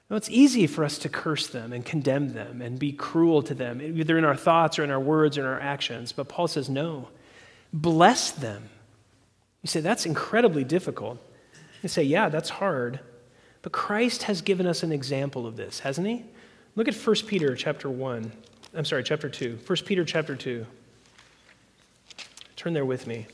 Well, 0.09 0.17
it's 0.17 0.29
easy 0.29 0.67
for 0.67 0.85
us 0.85 0.97
to 0.99 1.09
curse 1.09 1.47
them 1.47 1.73
and 1.73 1.85
condemn 1.85 2.33
them 2.33 2.61
and 2.61 2.79
be 2.79 2.93
cruel 2.93 3.41
to 3.43 3.53
them, 3.53 3.81
either 3.81 4.17
in 4.17 4.23
our 4.23 4.37
thoughts 4.37 4.79
or 4.79 4.83
in 4.83 4.89
our 4.89 4.99
words 4.99 5.37
or 5.37 5.41
in 5.41 5.47
our 5.47 5.59
actions. 5.59 6.13
But 6.13 6.29
Paul 6.29 6.47
says, 6.47 6.69
no, 6.69 7.09
bless 7.73 8.31
them. 8.31 8.69
You 9.67 9.69
say, 9.69 9.79
that's 9.81 10.05
incredibly 10.05 10.63
difficult. 10.63 11.17
You 11.83 11.89
say, 11.89 12.01
yeah, 12.01 12.29
that's 12.29 12.49
hard. 12.49 13.01
But 13.63 13.73
Christ 13.73 14.23
has 14.23 14.41
given 14.41 14.65
us 14.65 14.81
an 14.81 14.93
example 14.93 15.45
of 15.45 15.57
this, 15.57 15.81
hasn't 15.81 16.07
he? 16.07 16.23
Look 16.77 16.87
at 16.87 16.95
1 16.95 17.15
Peter 17.27 17.53
chapter 17.53 17.89
1. 17.89 18.31
I'm 18.73 18.85
sorry, 18.85 19.03
chapter 19.03 19.27
2. 19.27 19.59
1 19.67 19.77
Peter 19.85 20.05
chapter 20.05 20.37
2. 20.37 20.65
Turn 22.55 22.71
there 22.71 22.85
with 22.85 23.07
me. 23.07 23.27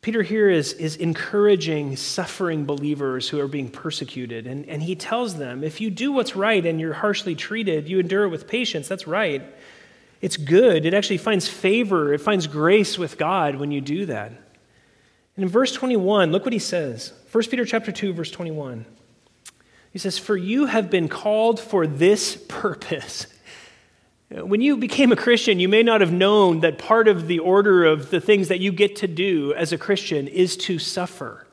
Peter 0.00 0.22
here 0.22 0.48
is, 0.48 0.74
is 0.74 0.94
encouraging 0.94 1.96
suffering 1.96 2.64
believers 2.64 3.28
who 3.28 3.40
are 3.40 3.48
being 3.48 3.68
persecuted. 3.68 4.46
And, 4.46 4.68
and 4.68 4.84
he 4.84 4.94
tells 4.94 5.36
them 5.36 5.64
if 5.64 5.80
you 5.80 5.90
do 5.90 6.12
what's 6.12 6.36
right 6.36 6.64
and 6.64 6.78
you're 6.78 6.92
harshly 6.92 7.34
treated, 7.34 7.88
you 7.88 7.98
endure 7.98 8.22
it 8.22 8.28
with 8.28 8.46
patience. 8.46 8.86
That's 8.86 9.08
right. 9.08 9.42
It's 10.20 10.36
good. 10.36 10.84
It 10.84 10.94
actually 10.94 11.18
finds 11.18 11.48
favor, 11.48 12.12
it 12.12 12.20
finds 12.20 12.46
grace 12.46 12.98
with 12.98 13.18
God 13.18 13.56
when 13.56 13.70
you 13.70 13.80
do 13.80 14.06
that. 14.06 14.32
And 15.36 15.44
in 15.44 15.48
verse 15.48 15.72
21, 15.72 16.32
look 16.32 16.44
what 16.44 16.52
he 16.52 16.58
says 16.58 17.12
1 17.30 17.44
Peter 17.44 17.64
chapter 17.64 17.92
2, 17.92 18.12
verse 18.12 18.30
21. 18.30 18.84
He 19.92 19.98
says, 19.98 20.18
For 20.18 20.36
you 20.36 20.66
have 20.66 20.90
been 20.90 21.08
called 21.08 21.60
for 21.60 21.86
this 21.86 22.36
purpose. 22.48 23.26
When 24.30 24.60
you 24.60 24.76
became 24.76 25.10
a 25.10 25.16
Christian, 25.16 25.58
you 25.58 25.68
may 25.68 25.82
not 25.82 26.02
have 26.02 26.12
known 26.12 26.60
that 26.60 26.78
part 26.78 27.08
of 27.08 27.28
the 27.28 27.38
order 27.38 27.86
of 27.86 28.10
the 28.10 28.20
things 28.20 28.48
that 28.48 28.60
you 28.60 28.72
get 28.72 28.96
to 28.96 29.08
do 29.08 29.54
as 29.54 29.72
a 29.72 29.78
Christian 29.78 30.28
is 30.28 30.56
to 30.58 30.78
suffer. 30.78 31.47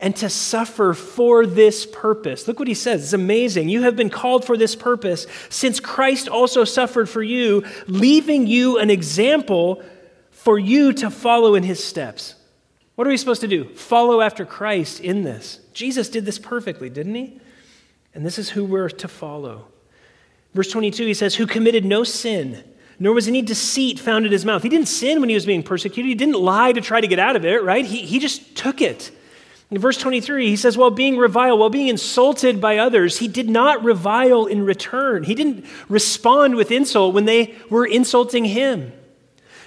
And 0.00 0.14
to 0.16 0.30
suffer 0.30 0.94
for 0.94 1.44
this 1.44 1.84
purpose. 1.84 2.46
Look 2.46 2.60
what 2.60 2.68
he 2.68 2.74
says. 2.74 3.02
It's 3.02 3.12
amazing. 3.12 3.68
You 3.68 3.82
have 3.82 3.96
been 3.96 4.10
called 4.10 4.44
for 4.44 4.56
this 4.56 4.76
purpose 4.76 5.26
since 5.48 5.80
Christ 5.80 6.28
also 6.28 6.64
suffered 6.64 7.08
for 7.08 7.22
you, 7.22 7.64
leaving 7.88 8.46
you 8.46 8.78
an 8.78 8.90
example 8.90 9.82
for 10.30 10.58
you 10.58 10.92
to 10.92 11.10
follow 11.10 11.56
in 11.56 11.64
his 11.64 11.82
steps. 11.82 12.36
What 12.94 13.06
are 13.06 13.10
we 13.10 13.16
supposed 13.16 13.40
to 13.42 13.48
do? 13.48 13.64
Follow 13.74 14.20
after 14.20 14.44
Christ 14.44 15.00
in 15.00 15.22
this. 15.24 15.60
Jesus 15.72 16.08
did 16.08 16.24
this 16.24 16.38
perfectly, 16.38 16.90
didn't 16.90 17.14
he? 17.14 17.40
And 18.14 18.24
this 18.24 18.38
is 18.38 18.50
who 18.50 18.64
we're 18.64 18.88
to 18.88 19.08
follow. 19.08 19.66
Verse 20.54 20.70
22, 20.70 21.06
he 21.06 21.14
says, 21.14 21.36
Who 21.36 21.46
committed 21.46 21.84
no 21.84 22.02
sin, 22.02 22.64
nor 22.98 23.14
was 23.14 23.28
any 23.28 23.42
deceit 23.42 24.00
found 24.00 24.26
in 24.26 24.32
his 24.32 24.44
mouth. 24.44 24.62
He 24.62 24.68
didn't 24.68 24.88
sin 24.88 25.20
when 25.20 25.28
he 25.28 25.34
was 25.34 25.46
being 25.46 25.62
persecuted. 25.62 26.08
He 26.08 26.14
didn't 26.14 26.40
lie 26.40 26.72
to 26.72 26.80
try 26.80 27.00
to 27.00 27.06
get 27.06 27.18
out 27.18 27.36
of 27.36 27.44
it, 27.44 27.62
right? 27.62 27.84
He, 27.84 27.98
he 27.98 28.18
just 28.18 28.56
took 28.56 28.80
it. 28.80 29.12
In 29.70 29.78
verse 29.78 29.98
23, 29.98 30.48
he 30.48 30.56
says, 30.56 30.78
While 30.78 30.90
being 30.90 31.18
reviled, 31.18 31.60
while 31.60 31.68
being 31.68 31.88
insulted 31.88 32.60
by 32.60 32.78
others, 32.78 33.18
he 33.18 33.28
did 33.28 33.50
not 33.50 33.84
revile 33.84 34.46
in 34.46 34.64
return. 34.64 35.24
He 35.24 35.34
didn't 35.34 35.66
respond 35.88 36.56
with 36.56 36.70
insult 36.70 37.14
when 37.14 37.26
they 37.26 37.54
were 37.68 37.84
insulting 37.84 38.46
him. 38.46 38.92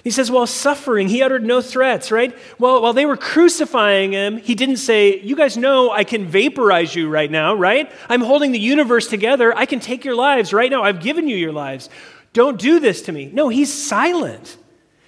He 0.02 0.10
says, 0.10 0.32
while 0.32 0.48
suffering, 0.48 1.08
he 1.08 1.22
uttered 1.22 1.44
no 1.44 1.60
threats, 1.60 2.10
right? 2.10 2.36
Well, 2.58 2.82
while 2.82 2.92
they 2.92 3.06
were 3.06 3.16
crucifying 3.16 4.12
him, 4.12 4.38
he 4.38 4.56
didn't 4.56 4.78
say, 4.78 5.20
You 5.20 5.36
guys 5.36 5.56
know 5.56 5.92
I 5.92 6.02
can 6.02 6.26
vaporize 6.26 6.96
you 6.96 7.08
right 7.08 7.30
now, 7.30 7.54
right? 7.54 7.90
I'm 8.08 8.20
holding 8.20 8.50
the 8.50 8.58
universe 8.58 9.06
together. 9.06 9.56
I 9.56 9.64
can 9.64 9.78
take 9.78 10.04
your 10.04 10.16
lives 10.16 10.52
right 10.52 10.70
now. 10.70 10.82
I've 10.82 11.00
given 11.00 11.28
you 11.28 11.36
your 11.36 11.52
lives. 11.52 11.88
Don't 12.32 12.58
do 12.58 12.80
this 12.80 13.02
to 13.02 13.12
me. 13.12 13.30
No, 13.32 13.48
he's 13.48 13.72
silent. 13.72 14.56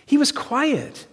He 0.06 0.16
was 0.16 0.30
quiet. 0.30 1.08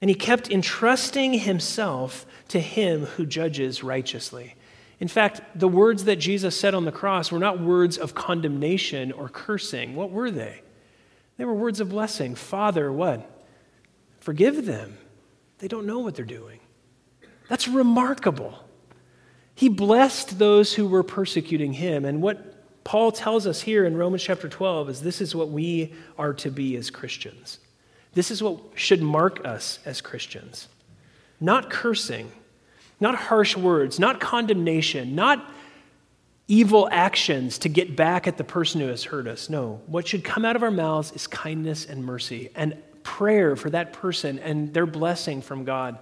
And 0.00 0.08
he 0.08 0.14
kept 0.14 0.48
entrusting 0.50 1.34
himself 1.34 2.24
to 2.48 2.60
him 2.60 3.06
who 3.06 3.26
judges 3.26 3.82
righteously. 3.82 4.54
In 4.98 5.08
fact, 5.08 5.40
the 5.54 5.68
words 5.68 6.04
that 6.04 6.16
Jesus 6.16 6.58
said 6.58 6.74
on 6.74 6.84
the 6.84 6.92
cross 6.92 7.30
were 7.30 7.38
not 7.38 7.60
words 7.60 7.98
of 7.98 8.14
condemnation 8.14 9.12
or 9.12 9.28
cursing. 9.28 9.94
What 9.94 10.10
were 10.10 10.30
they? 10.30 10.62
They 11.36 11.44
were 11.44 11.54
words 11.54 11.80
of 11.80 11.90
blessing. 11.90 12.34
Father, 12.34 12.90
what? 12.90 13.30
Forgive 14.20 14.64
them. 14.64 14.96
They 15.58 15.68
don't 15.68 15.86
know 15.86 15.98
what 15.98 16.14
they're 16.14 16.24
doing. 16.24 16.60
That's 17.48 17.68
remarkable. 17.68 18.58
He 19.54 19.68
blessed 19.68 20.38
those 20.38 20.74
who 20.74 20.86
were 20.86 21.02
persecuting 21.02 21.74
him. 21.74 22.04
And 22.04 22.22
what 22.22 22.84
Paul 22.84 23.12
tells 23.12 23.46
us 23.46 23.62
here 23.62 23.84
in 23.84 23.96
Romans 23.96 24.22
chapter 24.22 24.48
12 24.48 24.90
is 24.90 25.00
this 25.00 25.20
is 25.20 25.34
what 25.34 25.50
we 25.50 25.92
are 26.18 26.32
to 26.34 26.50
be 26.50 26.76
as 26.76 26.90
Christians. 26.90 27.58
This 28.14 28.30
is 28.30 28.42
what 28.42 28.60
should 28.74 29.02
mark 29.02 29.44
us 29.44 29.78
as 29.84 30.00
Christians. 30.00 30.68
Not 31.40 31.70
cursing, 31.70 32.32
not 33.00 33.14
harsh 33.14 33.56
words, 33.56 33.98
not 33.98 34.20
condemnation, 34.20 35.14
not 35.14 35.50
evil 36.48 36.88
actions 36.90 37.58
to 37.58 37.68
get 37.68 37.96
back 37.96 38.26
at 38.26 38.36
the 38.36 38.44
person 38.44 38.80
who 38.80 38.88
has 38.88 39.04
hurt 39.04 39.26
us. 39.26 39.50
No, 39.50 39.80
what 39.86 40.06
should 40.06 40.24
come 40.24 40.44
out 40.44 40.56
of 40.56 40.62
our 40.62 40.70
mouths 40.70 41.12
is 41.12 41.26
kindness 41.26 41.86
and 41.86 42.04
mercy 42.04 42.50
and 42.54 42.80
prayer 43.02 43.56
for 43.56 43.70
that 43.70 43.92
person 43.92 44.38
and 44.38 44.72
their 44.72 44.86
blessing 44.86 45.42
from 45.42 45.64
God. 45.64 45.98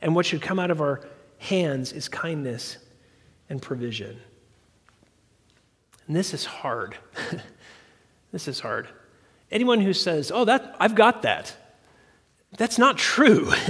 And 0.00 0.14
what 0.14 0.26
should 0.26 0.42
come 0.42 0.58
out 0.58 0.70
of 0.70 0.80
our 0.80 1.00
hands 1.38 1.92
is 1.92 2.08
kindness 2.08 2.78
and 3.48 3.60
provision. 3.60 4.20
And 6.06 6.16
this 6.16 6.34
is 6.34 6.44
hard. 6.44 6.96
this 8.32 8.48
is 8.48 8.60
hard. 8.60 8.88
Anyone 9.50 9.80
who 9.80 9.92
says, 9.92 10.30
"Oh, 10.32 10.44
that 10.44 10.76
I've 10.78 10.94
got 10.94 11.22
that." 11.22 11.56
That's 12.56 12.78
not 12.78 12.98
true. 12.98 13.52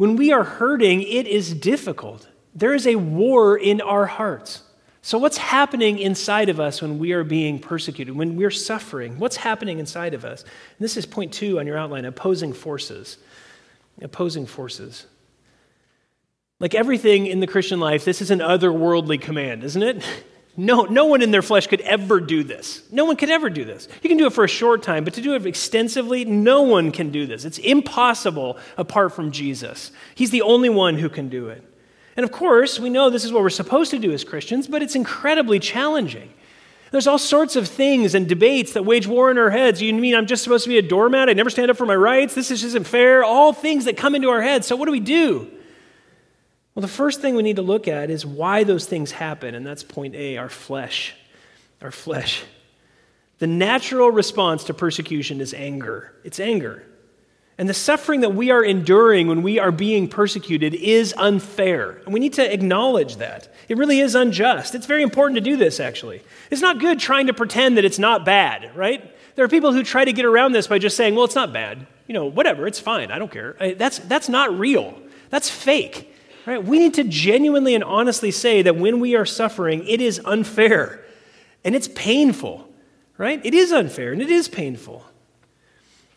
when 0.00 0.16
we 0.16 0.32
are 0.32 0.44
hurting, 0.44 1.02
it 1.02 1.26
is 1.26 1.52
difficult. 1.52 2.26
There 2.54 2.72
is 2.72 2.86
a 2.86 2.96
war 2.96 3.58
in 3.58 3.82
our 3.82 4.06
hearts. 4.06 4.62
So, 5.02 5.18
what's 5.18 5.36
happening 5.36 5.98
inside 5.98 6.48
of 6.48 6.58
us 6.58 6.80
when 6.80 6.98
we 6.98 7.12
are 7.12 7.22
being 7.22 7.58
persecuted, 7.58 8.16
when 8.16 8.34
we're 8.34 8.50
suffering? 8.50 9.18
What's 9.18 9.36
happening 9.36 9.78
inside 9.78 10.14
of 10.14 10.24
us? 10.24 10.40
And 10.40 10.50
this 10.78 10.96
is 10.96 11.04
point 11.04 11.34
two 11.34 11.60
on 11.60 11.66
your 11.66 11.76
outline 11.76 12.06
opposing 12.06 12.54
forces. 12.54 13.18
Opposing 14.00 14.46
forces. 14.46 15.04
Like 16.60 16.74
everything 16.74 17.26
in 17.26 17.40
the 17.40 17.46
Christian 17.46 17.78
life, 17.78 18.06
this 18.06 18.22
is 18.22 18.30
an 18.30 18.38
otherworldly 18.38 19.20
command, 19.20 19.64
isn't 19.64 19.82
it? 19.82 20.02
No, 20.60 20.82
no 20.82 21.06
one 21.06 21.22
in 21.22 21.30
their 21.30 21.40
flesh 21.40 21.68
could 21.68 21.80
ever 21.80 22.20
do 22.20 22.44
this. 22.44 22.82
No 22.92 23.06
one 23.06 23.16
could 23.16 23.30
ever 23.30 23.48
do 23.48 23.64
this. 23.64 23.88
You 24.02 24.10
can 24.10 24.18
do 24.18 24.26
it 24.26 24.34
for 24.34 24.44
a 24.44 24.48
short 24.48 24.82
time, 24.82 25.04
but 25.04 25.14
to 25.14 25.22
do 25.22 25.34
it 25.34 25.46
extensively, 25.46 26.26
no 26.26 26.60
one 26.60 26.92
can 26.92 27.08
do 27.08 27.26
this. 27.26 27.46
It's 27.46 27.56
impossible 27.56 28.58
apart 28.76 29.14
from 29.14 29.32
Jesus. 29.32 29.90
He's 30.14 30.30
the 30.30 30.42
only 30.42 30.68
one 30.68 30.98
who 30.98 31.08
can 31.08 31.30
do 31.30 31.48
it. 31.48 31.64
And 32.14 32.24
of 32.24 32.30
course, 32.30 32.78
we 32.78 32.90
know 32.90 33.08
this 33.08 33.24
is 33.24 33.32
what 33.32 33.42
we're 33.42 33.48
supposed 33.48 33.90
to 33.92 33.98
do 33.98 34.12
as 34.12 34.22
Christians, 34.22 34.66
but 34.66 34.82
it's 34.82 34.94
incredibly 34.94 35.58
challenging. 35.58 36.30
There's 36.90 37.06
all 37.06 37.18
sorts 37.18 37.56
of 37.56 37.66
things 37.66 38.14
and 38.14 38.28
debates 38.28 38.74
that 38.74 38.84
wage 38.84 39.06
war 39.06 39.30
in 39.30 39.38
our 39.38 39.48
heads. 39.48 39.80
You 39.80 39.94
mean 39.94 40.14
I'm 40.14 40.26
just 40.26 40.44
supposed 40.44 40.64
to 40.64 40.68
be 40.68 40.76
a 40.76 40.82
doormat? 40.82 41.30
I 41.30 41.32
never 41.32 41.48
stand 41.48 41.70
up 41.70 41.78
for 41.78 41.86
my 41.86 41.96
rights? 41.96 42.34
This 42.34 42.50
isn't 42.50 42.86
fair. 42.86 43.24
All 43.24 43.54
things 43.54 43.86
that 43.86 43.96
come 43.96 44.14
into 44.14 44.28
our 44.28 44.42
heads. 44.42 44.66
So, 44.66 44.76
what 44.76 44.84
do 44.84 44.92
we 44.92 45.00
do? 45.00 45.50
Well, 46.80 46.88
the 46.88 46.94
first 46.94 47.20
thing 47.20 47.34
we 47.34 47.42
need 47.42 47.56
to 47.56 47.62
look 47.62 47.88
at 47.88 48.08
is 48.08 48.24
why 48.24 48.64
those 48.64 48.86
things 48.86 49.10
happen, 49.10 49.54
and 49.54 49.66
that's 49.66 49.82
point 49.82 50.14
A 50.14 50.38
our 50.38 50.48
flesh. 50.48 51.14
Our 51.82 51.90
flesh. 51.90 52.42
The 53.38 53.46
natural 53.46 54.10
response 54.10 54.64
to 54.64 54.72
persecution 54.72 55.42
is 55.42 55.52
anger. 55.52 56.14
It's 56.24 56.40
anger. 56.40 56.82
And 57.58 57.68
the 57.68 57.74
suffering 57.74 58.22
that 58.22 58.34
we 58.34 58.50
are 58.50 58.64
enduring 58.64 59.26
when 59.26 59.42
we 59.42 59.58
are 59.58 59.70
being 59.70 60.08
persecuted 60.08 60.72
is 60.72 61.12
unfair. 61.18 62.00
And 62.06 62.14
we 62.14 62.20
need 62.20 62.32
to 62.32 62.50
acknowledge 62.50 63.16
that. 63.16 63.52
It 63.68 63.76
really 63.76 64.00
is 64.00 64.14
unjust. 64.14 64.74
It's 64.74 64.86
very 64.86 65.02
important 65.02 65.34
to 65.34 65.42
do 65.42 65.58
this, 65.58 65.80
actually. 65.80 66.22
It's 66.50 66.62
not 66.62 66.80
good 66.80 66.98
trying 66.98 67.26
to 67.26 67.34
pretend 67.34 67.76
that 67.76 67.84
it's 67.84 67.98
not 67.98 68.24
bad, 68.24 68.74
right? 68.74 69.14
There 69.36 69.44
are 69.44 69.48
people 69.48 69.74
who 69.74 69.82
try 69.82 70.06
to 70.06 70.14
get 70.14 70.24
around 70.24 70.52
this 70.52 70.66
by 70.66 70.78
just 70.78 70.96
saying, 70.96 71.14
well, 71.14 71.26
it's 71.26 71.34
not 71.34 71.52
bad. 71.52 71.86
You 72.06 72.14
know, 72.14 72.24
whatever, 72.24 72.66
it's 72.66 72.80
fine. 72.80 73.10
I 73.10 73.18
don't 73.18 73.30
care. 73.30 73.74
That's, 73.76 73.98
that's 73.98 74.30
not 74.30 74.58
real. 74.58 74.98
That's 75.28 75.50
fake, 75.50 76.09
right? 76.50 76.64
We 76.64 76.80
need 76.80 76.94
to 76.94 77.04
genuinely 77.04 77.76
and 77.76 77.84
honestly 77.84 78.32
say 78.32 78.60
that 78.62 78.74
when 78.74 78.98
we 78.98 79.14
are 79.14 79.24
suffering, 79.24 79.86
it 79.86 80.00
is 80.00 80.20
unfair 80.24 81.00
and 81.62 81.76
it's 81.76 81.86
painful, 81.86 82.68
right? 83.16 83.40
It 83.44 83.54
is 83.54 83.70
unfair 83.70 84.12
and 84.12 84.20
it 84.20 84.30
is 84.30 84.48
painful. 84.48 85.04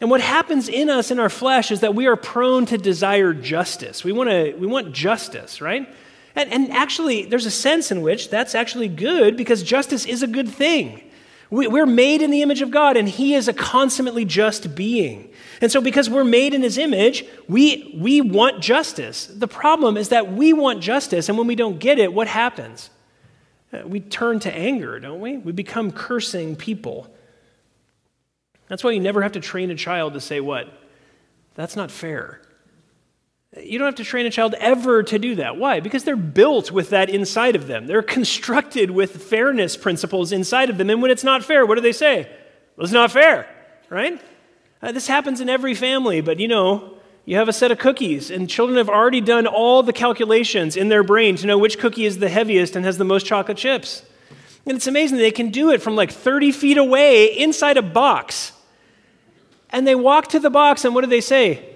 And 0.02 0.10
what 0.10 0.22
happens 0.22 0.70
in 0.70 0.90
us 0.90 1.12
in 1.12 1.20
our 1.20 1.30
flesh 1.30 1.70
is 1.70 1.82
that 1.82 1.94
we 1.94 2.08
are 2.08 2.16
prone 2.16 2.66
to 2.66 2.80
desire 2.80 3.32
justice. 3.32 4.04
We, 4.04 4.12
want 4.12 4.32
to, 4.32 4.54
we 4.54 4.66
want 4.66 4.92
justice, 4.92 5.62
right? 5.62 5.88
And, 6.36 6.52
and 6.52 6.72
actually, 6.72 7.25
there's 7.25 7.46
a 7.46 7.52
sense 7.52 7.92
in 7.92 8.02
which 8.02 8.32
that's 8.32 8.56
actually 8.56 8.88
good 8.88 9.38
because 9.38 9.62
justice 9.62 10.04
is 10.04 10.24
a 10.24 10.28
good 10.28 10.50
thing. 10.50 11.04
We, 11.53 11.67
we're 11.67 11.86
made 11.86 12.22
in 12.22 12.31
the 12.31 12.41
image 12.41 12.62
of 12.62 12.72
God, 12.72 12.98
and 12.98 13.07
He 13.07 13.33
is 13.36 13.48
a 13.48 13.53
consummately 13.53 14.25
just 14.25 14.75
being. 14.75 15.31
And 15.62 15.72
so, 15.72 15.81
because 15.81 16.10
we're 16.10 16.24
made 16.24 16.53
in 16.53 16.62
His 16.63 16.77
image, 16.77 17.25
we, 17.48 17.95
we 17.98 18.22
want 18.22 18.62
justice. 18.62 19.27
The 19.27 19.48
problem 19.48 19.98
is 19.98 20.10
that 20.10 20.31
we 20.33 20.53
want 20.53 20.81
justice, 20.81 21.29
and 21.29 21.38
when 21.38 21.48
we 21.48 21.55
don't 21.55 21.79
get 21.79 22.00
it, 22.00 22.13
what 22.13 22.27
happens? 22.27 22.89
uh, 23.74 23.81
we 23.86 24.00
turn 24.00 24.39
to 24.41 24.53
anger, 24.53 25.00
don't 25.00 25.19
we? 25.19 25.38
We 25.38 25.51
become 25.51 25.91
cursing 25.91 26.55
people. 26.55 27.07
That's 28.67 28.83
why 28.83 28.91
you 28.91 29.00
never 29.00 29.22
have 29.22 29.33
to 29.33 29.39
train 29.39 29.72
a 29.72 29.75
child 29.75 30.13
to 30.13 30.22
say, 30.22 30.39
What? 30.39 30.67
That's 31.55 31.75
not 31.75 31.91
fair. 31.91 32.41
You 33.62 33.77
don't 33.77 33.86
have 33.86 33.95
to 33.95 34.03
train 34.03 34.25
a 34.25 34.31
child 34.31 34.55
ever 34.55 35.03
to 35.03 35.19
do 35.19 35.36
that. 35.36 35.57
Why? 35.57 35.79
Because 35.79 36.03
they're 36.03 36.15
built 36.15 36.72
with 36.72 36.89
that 36.89 37.10
inside 37.10 37.55
of 37.55 37.67
them. 37.67 37.86
They're 37.86 38.01
constructed 38.01 38.89
with 38.89 39.24
fairness 39.24 39.77
principles 39.77 40.31
inside 40.31 40.69
of 40.69 40.77
them. 40.77 40.89
And 40.89 41.01
when 41.01 41.12
it's 41.12 41.24
not 41.24 41.43
fair, 41.43 41.65
what 41.65 41.75
do 41.75 41.81
they 41.81 41.91
say? 41.91 42.24
Well, 42.75 42.86
it's 42.86 42.93
not 42.93 43.12
fair, 43.12 43.48
right? 43.89 44.19
Uh, 44.81 44.91
this 44.91 45.07
happens 45.07 45.39
in 45.39 45.50
every 45.50 45.75
family, 45.75 46.22
but 46.22 46.39
you 46.39 46.48
know, 46.48 46.98
you 47.25 47.38
have 47.38 47.48
a 47.48 47.53
set 47.53 47.72
of 47.72 47.77
cookies, 47.77 48.29
and 48.29 48.50
children 48.50 48.77
have 48.77 48.89
already 48.89 49.22
done 49.22 49.48
all 49.48 49.81
the 49.81 49.93
calculations 49.93 50.75
in 50.75 50.89
their 50.89 51.03
brain 51.03 51.38
to 51.38 51.48
know 51.48 51.57
which 51.57 51.79
cookie 51.79 52.05
is 52.05 52.17
the 52.17 52.27
heaviest 52.27 52.75
and 52.75 52.83
has 52.83 52.98
the 52.98 53.05
most 53.05 53.25
chocolate 53.25 53.57
chips. 53.57 54.03
And 54.65 54.75
it's 54.75 54.88
amazing 54.88 55.17
they 55.17 55.31
can 55.31 55.50
do 55.50 55.72
it 55.72 55.81
from 55.81 55.95
like 55.95 56.12
30 56.12 56.51
feet 56.51 56.77
away 56.77 57.25
inside 57.38 57.77
a 57.77 57.81
box. 57.81 58.51
And 59.69 59.88
they 59.88 59.95
walk 59.95 60.27
to 60.29 60.39
the 60.39 60.50
box, 60.50 60.83
and 60.83 60.93
what 60.93 61.01
do 61.01 61.07
they 61.07 61.22
say? 61.22 61.73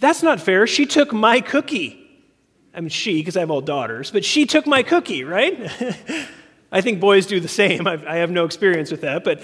That's 0.00 0.22
not 0.22 0.40
fair. 0.40 0.66
She 0.66 0.86
took 0.86 1.12
my 1.12 1.40
cookie. 1.40 2.04
I 2.74 2.80
mean, 2.80 2.90
she, 2.90 3.16
because 3.18 3.36
I 3.36 3.40
have 3.40 3.50
all 3.50 3.60
daughters, 3.60 4.10
but 4.10 4.24
she 4.24 4.46
took 4.46 4.66
my 4.66 4.82
cookie, 4.82 5.24
right? 5.24 5.58
I 6.72 6.80
think 6.80 7.00
boys 7.00 7.26
do 7.26 7.40
the 7.40 7.48
same. 7.48 7.86
I've, 7.86 8.06
I 8.06 8.16
have 8.16 8.30
no 8.30 8.44
experience 8.44 8.90
with 8.90 9.00
that, 9.00 9.24
but 9.24 9.42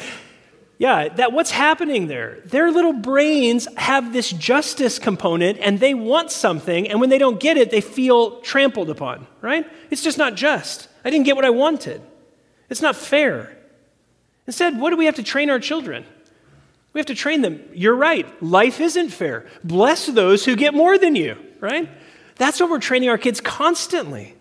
yeah, 0.78 1.08
that 1.08 1.32
what's 1.32 1.50
happening 1.50 2.06
there? 2.06 2.40
Their 2.44 2.70
little 2.70 2.92
brains 2.92 3.66
have 3.76 4.12
this 4.12 4.30
justice 4.30 4.99
component 4.99 5.58
and 5.61 5.80
they 5.80 5.94
want 5.94 6.30
something, 6.30 6.88
and 6.88 7.00
when 7.00 7.11
they 7.11 7.18
don't 7.18 7.40
get 7.40 7.56
it, 7.56 7.70
they 7.70 7.80
feel 7.80 8.40
trampled 8.40 8.90
upon, 8.90 9.26
right? 9.40 9.66
It's 9.90 10.02
just 10.02 10.18
not 10.18 10.34
just. 10.34 10.88
I 11.04 11.11
didn't 11.11 11.26
get 11.26 11.37
what 11.37 11.44
I 11.44 11.50
wanted. 11.50 12.02
It's 12.68 12.82
not 12.82 12.96
fair. 12.96 13.56
Instead, 14.46 14.78
what 14.78 14.90
do 14.90 14.96
we 14.96 15.06
have 15.06 15.14
to 15.16 15.23
train 15.23 15.49
our 15.49 15.61
children? 15.61 16.04
We 16.94 17.00
have 17.00 17.06
to 17.06 17.14
train 17.14 17.42
them. 17.42 17.60
You're 17.74 17.96
right. 17.96 18.42
Life 18.42 18.80
isn't 18.80 19.10
fair. 19.10 19.46
Bless 19.64 20.06
those 20.06 20.44
who 20.44 20.56
get 20.56 20.74
more 20.74 20.96
than 20.96 21.16
you, 21.16 21.36
right? 21.60 21.90
That's 22.36 22.60
what 22.60 22.70
we're 22.70 22.78
training 22.78 23.08
our 23.08 23.18
kids 23.18 23.40
constantly. 23.40 24.36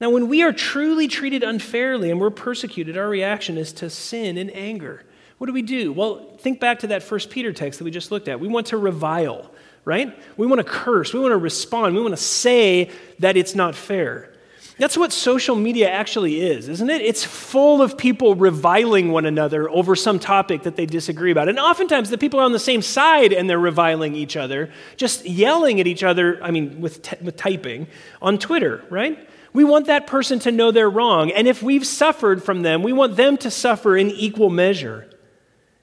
Now, 0.00 0.10
when 0.10 0.28
we 0.28 0.42
are 0.42 0.52
truly 0.52 1.08
treated 1.08 1.42
unfairly 1.42 2.10
and 2.10 2.20
we're 2.20 2.30
persecuted, 2.30 2.96
our 2.96 3.08
reaction 3.08 3.58
is 3.58 3.72
to 3.74 3.90
sin 3.90 4.38
and 4.38 4.54
anger. 4.54 5.04
What 5.38 5.48
do 5.48 5.52
we 5.52 5.62
do? 5.62 5.92
Well, 5.92 6.36
think 6.38 6.60
back 6.60 6.78
to 6.80 6.88
that 6.88 7.02
first 7.02 7.30
Peter 7.30 7.52
text 7.52 7.80
that 7.80 7.84
we 7.84 7.90
just 7.90 8.12
looked 8.12 8.28
at. 8.28 8.38
We 8.38 8.46
want 8.46 8.68
to 8.68 8.76
revile, 8.76 9.50
right? 9.84 10.16
We 10.36 10.46
want 10.46 10.60
to 10.60 10.64
curse. 10.64 11.12
We 11.12 11.18
want 11.18 11.32
to 11.32 11.36
respond. 11.38 11.96
We 11.96 12.00
want 12.00 12.12
to 12.12 12.22
say 12.22 12.90
that 13.18 13.36
it's 13.36 13.56
not 13.56 13.74
fair. 13.74 14.32
That's 14.78 14.96
what 14.96 15.12
social 15.12 15.56
media 15.56 15.90
actually 15.90 16.40
is, 16.40 16.68
isn't 16.68 16.88
it? 16.88 17.02
It's 17.02 17.24
full 17.24 17.82
of 17.82 17.98
people 17.98 18.36
reviling 18.36 19.10
one 19.10 19.26
another 19.26 19.68
over 19.68 19.96
some 19.96 20.20
topic 20.20 20.62
that 20.62 20.76
they 20.76 20.86
disagree 20.86 21.32
about. 21.32 21.48
And 21.48 21.58
oftentimes 21.58 22.10
the 22.10 22.18
people 22.18 22.38
are 22.38 22.44
on 22.44 22.52
the 22.52 22.60
same 22.60 22.80
side 22.80 23.32
and 23.32 23.50
they're 23.50 23.58
reviling 23.58 24.14
each 24.14 24.36
other, 24.36 24.70
just 24.96 25.26
yelling 25.26 25.80
at 25.80 25.88
each 25.88 26.04
other, 26.04 26.40
I 26.44 26.52
mean, 26.52 26.80
with, 26.80 27.02
t- 27.02 27.16
with 27.20 27.36
typing 27.36 27.88
on 28.22 28.38
Twitter, 28.38 28.84
right? 28.88 29.28
We 29.52 29.64
want 29.64 29.86
that 29.86 30.06
person 30.06 30.38
to 30.40 30.52
know 30.52 30.70
they're 30.70 30.88
wrong. 30.88 31.32
And 31.32 31.48
if 31.48 31.60
we've 31.60 31.86
suffered 31.86 32.44
from 32.44 32.62
them, 32.62 32.84
we 32.84 32.92
want 32.92 33.16
them 33.16 33.36
to 33.38 33.50
suffer 33.50 33.96
in 33.96 34.12
equal 34.12 34.48
measure. 34.48 35.10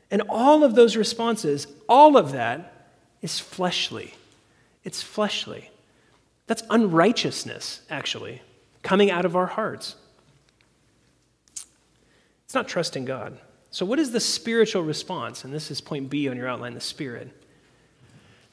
And 0.09 0.21
all 0.29 0.63
of 0.63 0.75
those 0.75 0.95
responses, 0.95 1.67
all 1.89 2.15
of 2.15 2.31
that 2.31 2.93
is 3.21 3.39
fleshly. 3.41 4.13
It's 4.85 5.01
fleshly. 5.01 5.69
That's 6.47 6.63
unrighteousness, 6.69 7.81
actually 7.89 8.41
coming 8.85 9.09
out 9.09 9.25
of 9.25 9.35
our 9.35 9.47
hearts. 9.47 9.95
It's 12.45 12.53
not 12.53 12.67
trusting 12.67 13.03
God. 13.03 13.37
So, 13.71 13.85
what 13.85 13.99
is 13.99 14.11
the 14.11 14.19
spiritual 14.19 14.83
response? 14.83 15.43
And 15.43 15.51
this 15.51 15.69
is 15.69 15.81
point 15.81 16.09
B 16.09 16.29
on 16.29 16.37
your 16.37 16.47
outline 16.47 16.75
the 16.75 16.79
Spirit. 16.79 17.29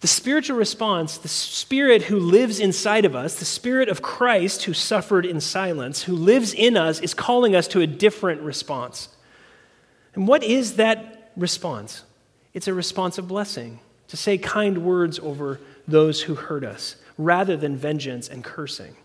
The 0.00 0.08
spiritual 0.08 0.56
response, 0.56 1.18
the 1.18 1.28
Spirit 1.28 2.04
who 2.04 2.18
lives 2.18 2.58
inside 2.58 3.04
of 3.04 3.14
us, 3.14 3.36
the 3.36 3.44
Spirit 3.44 3.88
of 3.88 4.02
Christ 4.02 4.64
who 4.64 4.72
suffered 4.72 5.24
in 5.24 5.40
silence, 5.40 6.02
who 6.02 6.16
lives 6.16 6.54
in 6.54 6.76
us, 6.76 6.98
is 6.98 7.14
calling 7.14 7.54
us 7.54 7.68
to 7.68 7.82
a 7.82 7.86
different 7.86 8.40
response. 8.40 9.10
And 10.14 10.26
what 10.26 10.42
is 10.42 10.74
that 10.76 11.30
response? 11.36 12.02
It's 12.54 12.66
a 12.66 12.74
response 12.74 13.18
of 13.18 13.28
blessing, 13.28 13.80
to 14.08 14.16
say 14.16 14.38
kind 14.38 14.78
words 14.78 15.18
over 15.20 15.60
those 15.86 16.22
who 16.22 16.34
hurt 16.34 16.64
us, 16.64 16.96
rather 17.16 17.56
than 17.56 17.76
vengeance 17.76 18.28
and 18.28 18.42
cursing. 18.42 18.96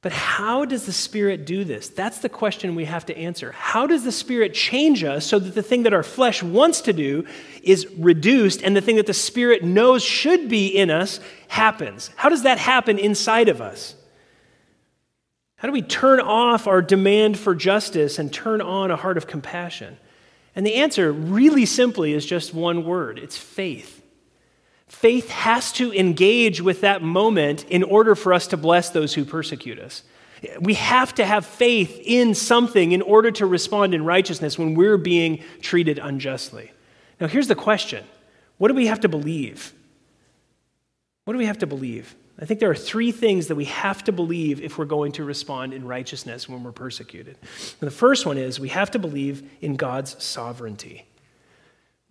But 0.00 0.12
how 0.12 0.64
does 0.64 0.86
the 0.86 0.92
Spirit 0.92 1.44
do 1.44 1.64
this? 1.64 1.88
That's 1.88 2.18
the 2.18 2.28
question 2.28 2.76
we 2.76 2.84
have 2.84 3.06
to 3.06 3.18
answer. 3.18 3.50
How 3.52 3.86
does 3.86 4.04
the 4.04 4.12
Spirit 4.12 4.54
change 4.54 5.02
us 5.02 5.26
so 5.26 5.40
that 5.40 5.54
the 5.56 5.62
thing 5.62 5.82
that 5.82 5.92
our 5.92 6.04
flesh 6.04 6.40
wants 6.40 6.82
to 6.82 6.92
do 6.92 7.26
is 7.64 7.86
reduced 7.96 8.62
and 8.62 8.76
the 8.76 8.80
thing 8.80 8.96
that 8.96 9.06
the 9.06 9.14
Spirit 9.14 9.64
knows 9.64 10.04
should 10.04 10.48
be 10.48 10.68
in 10.68 10.90
us 10.90 11.18
happens? 11.48 12.10
How 12.14 12.28
does 12.28 12.44
that 12.44 12.58
happen 12.58 12.98
inside 12.98 13.48
of 13.48 13.60
us? 13.60 13.96
How 15.56 15.66
do 15.66 15.72
we 15.72 15.82
turn 15.82 16.20
off 16.20 16.68
our 16.68 16.80
demand 16.80 17.36
for 17.36 17.52
justice 17.56 18.20
and 18.20 18.32
turn 18.32 18.60
on 18.60 18.92
a 18.92 18.96
heart 18.96 19.16
of 19.16 19.26
compassion? 19.26 19.98
And 20.54 20.64
the 20.64 20.74
answer, 20.74 21.12
really 21.12 21.66
simply, 21.66 22.12
is 22.12 22.24
just 22.24 22.54
one 22.54 22.84
word 22.84 23.18
it's 23.18 23.36
faith. 23.36 23.97
Faith 24.88 25.28
has 25.30 25.72
to 25.72 25.92
engage 25.92 26.60
with 26.60 26.80
that 26.80 27.02
moment 27.02 27.64
in 27.64 27.82
order 27.82 28.14
for 28.14 28.32
us 28.32 28.46
to 28.48 28.56
bless 28.56 28.90
those 28.90 29.14
who 29.14 29.24
persecute 29.24 29.78
us. 29.78 30.02
We 30.60 30.74
have 30.74 31.14
to 31.16 31.26
have 31.26 31.44
faith 31.44 32.00
in 32.04 32.34
something 32.34 32.92
in 32.92 33.02
order 33.02 33.30
to 33.32 33.46
respond 33.46 33.92
in 33.92 34.04
righteousness 34.04 34.58
when 34.58 34.74
we're 34.74 34.96
being 34.96 35.42
treated 35.60 35.98
unjustly. 35.98 36.70
Now, 37.20 37.26
here's 37.26 37.48
the 37.48 37.54
question 37.54 38.04
What 38.56 38.68
do 38.68 38.74
we 38.74 38.86
have 38.86 39.00
to 39.00 39.08
believe? 39.08 39.72
What 41.24 41.34
do 41.34 41.38
we 41.38 41.46
have 41.46 41.58
to 41.58 41.66
believe? 41.66 42.14
I 42.40 42.44
think 42.44 42.60
there 42.60 42.70
are 42.70 42.74
three 42.74 43.10
things 43.10 43.48
that 43.48 43.56
we 43.56 43.64
have 43.64 44.04
to 44.04 44.12
believe 44.12 44.60
if 44.60 44.78
we're 44.78 44.84
going 44.84 45.12
to 45.12 45.24
respond 45.24 45.74
in 45.74 45.84
righteousness 45.84 46.48
when 46.48 46.62
we're 46.62 46.72
persecuted. 46.72 47.36
And 47.80 47.86
the 47.86 47.90
first 47.90 48.24
one 48.24 48.38
is 48.38 48.60
we 48.60 48.68
have 48.68 48.92
to 48.92 48.98
believe 49.00 49.42
in 49.60 49.74
God's 49.74 50.22
sovereignty. 50.22 51.07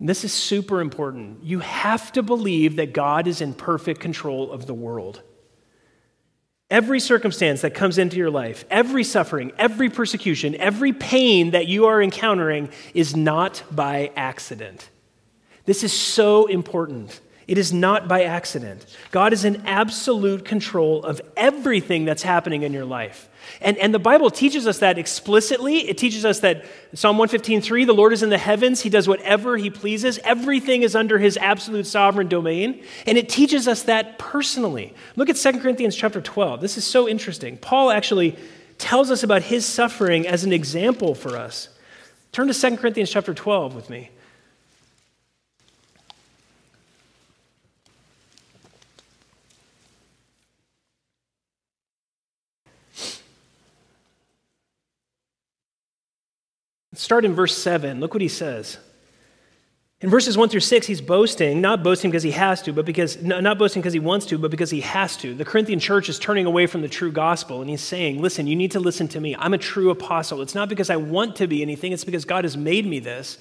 This 0.00 0.24
is 0.24 0.32
super 0.32 0.80
important. 0.80 1.42
You 1.42 1.58
have 1.58 2.12
to 2.12 2.22
believe 2.22 2.76
that 2.76 2.92
God 2.92 3.26
is 3.26 3.40
in 3.40 3.52
perfect 3.52 4.00
control 4.00 4.52
of 4.52 4.66
the 4.66 4.74
world. 4.74 5.22
Every 6.70 7.00
circumstance 7.00 7.62
that 7.62 7.74
comes 7.74 7.98
into 7.98 8.16
your 8.16 8.30
life, 8.30 8.64
every 8.70 9.02
suffering, 9.02 9.52
every 9.58 9.88
persecution, 9.88 10.54
every 10.56 10.92
pain 10.92 11.52
that 11.52 11.66
you 11.66 11.86
are 11.86 12.00
encountering 12.00 12.68
is 12.94 13.16
not 13.16 13.62
by 13.72 14.12
accident. 14.14 14.90
This 15.64 15.82
is 15.82 15.92
so 15.92 16.46
important. 16.46 17.20
It 17.48 17.56
is 17.56 17.72
not 17.72 18.06
by 18.06 18.24
accident. 18.24 18.84
God 19.10 19.32
is 19.32 19.44
in 19.44 19.66
absolute 19.66 20.44
control 20.44 21.02
of 21.02 21.22
everything 21.36 22.04
that's 22.04 22.22
happening 22.22 22.62
in 22.62 22.74
your 22.74 22.84
life. 22.84 23.27
And, 23.60 23.76
and 23.78 23.92
the 23.92 23.98
Bible 23.98 24.30
teaches 24.30 24.66
us 24.66 24.78
that 24.78 24.98
explicitly. 24.98 25.88
It 25.88 25.98
teaches 25.98 26.24
us 26.24 26.40
that 26.40 26.64
Psalm 26.94 27.16
115.3, 27.16 27.86
the 27.86 27.92
Lord 27.92 28.12
is 28.12 28.22
in 28.22 28.30
the 28.30 28.38
heavens. 28.38 28.80
He 28.80 28.90
does 28.90 29.08
whatever 29.08 29.56
he 29.56 29.70
pleases. 29.70 30.18
Everything 30.24 30.82
is 30.82 30.94
under 30.94 31.18
his 31.18 31.36
absolute 31.36 31.86
sovereign 31.86 32.28
domain. 32.28 32.82
And 33.06 33.18
it 33.18 33.28
teaches 33.28 33.68
us 33.68 33.82
that 33.84 34.18
personally. 34.18 34.94
Look 35.16 35.28
at 35.28 35.36
2 35.36 35.60
Corinthians 35.60 35.96
chapter 35.96 36.20
12. 36.20 36.60
This 36.60 36.76
is 36.76 36.84
so 36.84 37.08
interesting. 37.08 37.56
Paul 37.56 37.90
actually 37.90 38.36
tells 38.78 39.10
us 39.10 39.22
about 39.22 39.42
his 39.42 39.66
suffering 39.66 40.26
as 40.26 40.44
an 40.44 40.52
example 40.52 41.14
for 41.14 41.36
us. 41.36 41.68
Turn 42.32 42.48
to 42.48 42.54
2 42.54 42.76
Corinthians 42.76 43.10
chapter 43.10 43.34
12 43.34 43.74
with 43.74 43.90
me. 43.90 44.10
Start 56.98 57.24
in 57.24 57.32
verse 57.32 57.56
7. 57.56 58.00
Look 58.00 58.12
what 58.12 58.22
he 58.22 58.28
says. 58.28 58.76
In 60.00 60.10
verses 60.10 60.36
1 60.36 60.48
through 60.48 60.58
6, 60.58 60.84
he's 60.84 61.00
boasting, 61.00 61.60
not 61.60 61.84
boasting 61.84 62.10
because 62.10 62.24
he 62.24 62.32
has 62.32 62.60
to, 62.62 62.72
but 62.72 62.84
because, 62.84 63.22
not 63.22 63.56
boasting 63.56 63.80
because 63.80 63.92
he 63.92 64.00
wants 64.00 64.26
to, 64.26 64.36
but 64.36 64.50
because 64.50 64.70
he 64.70 64.80
has 64.80 65.16
to. 65.18 65.32
The 65.32 65.44
Corinthian 65.44 65.78
church 65.78 66.08
is 66.08 66.18
turning 66.18 66.44
away 66.44 66.66
from 66.66 66.82
the 66.82 66.88
true 66.88 67.12
gospel, 67.12 67.60
and 67.60 67.70
he's 67.70 67.82
saying, 67.82 68.20
Listen, 68.20 68.48
you 68.48 68.56
need 68.56 68.72
to 68.72 68.80
listen 68.80 69.06
to 69.08 69.20
me. 69.20 69.36
I'm 69.36 69.54
a 69.54 69.58
true 69.58 69.90
apostle. 69.90 70.42
It's 70.42 70.56
not 70.56 70.68
because 70.68 70.90
I 70.90 70.96
want 70.96 71.36
to 71.36 71.46
be 71.46 71.62
anything, 71.62 71.92
it's 71.92 72.04
because 72.04 72.24
God 72.24 72.42
has 72.42 72.56
made 72.56 72.84
me 72.84 72.98
this. 72.98 73.38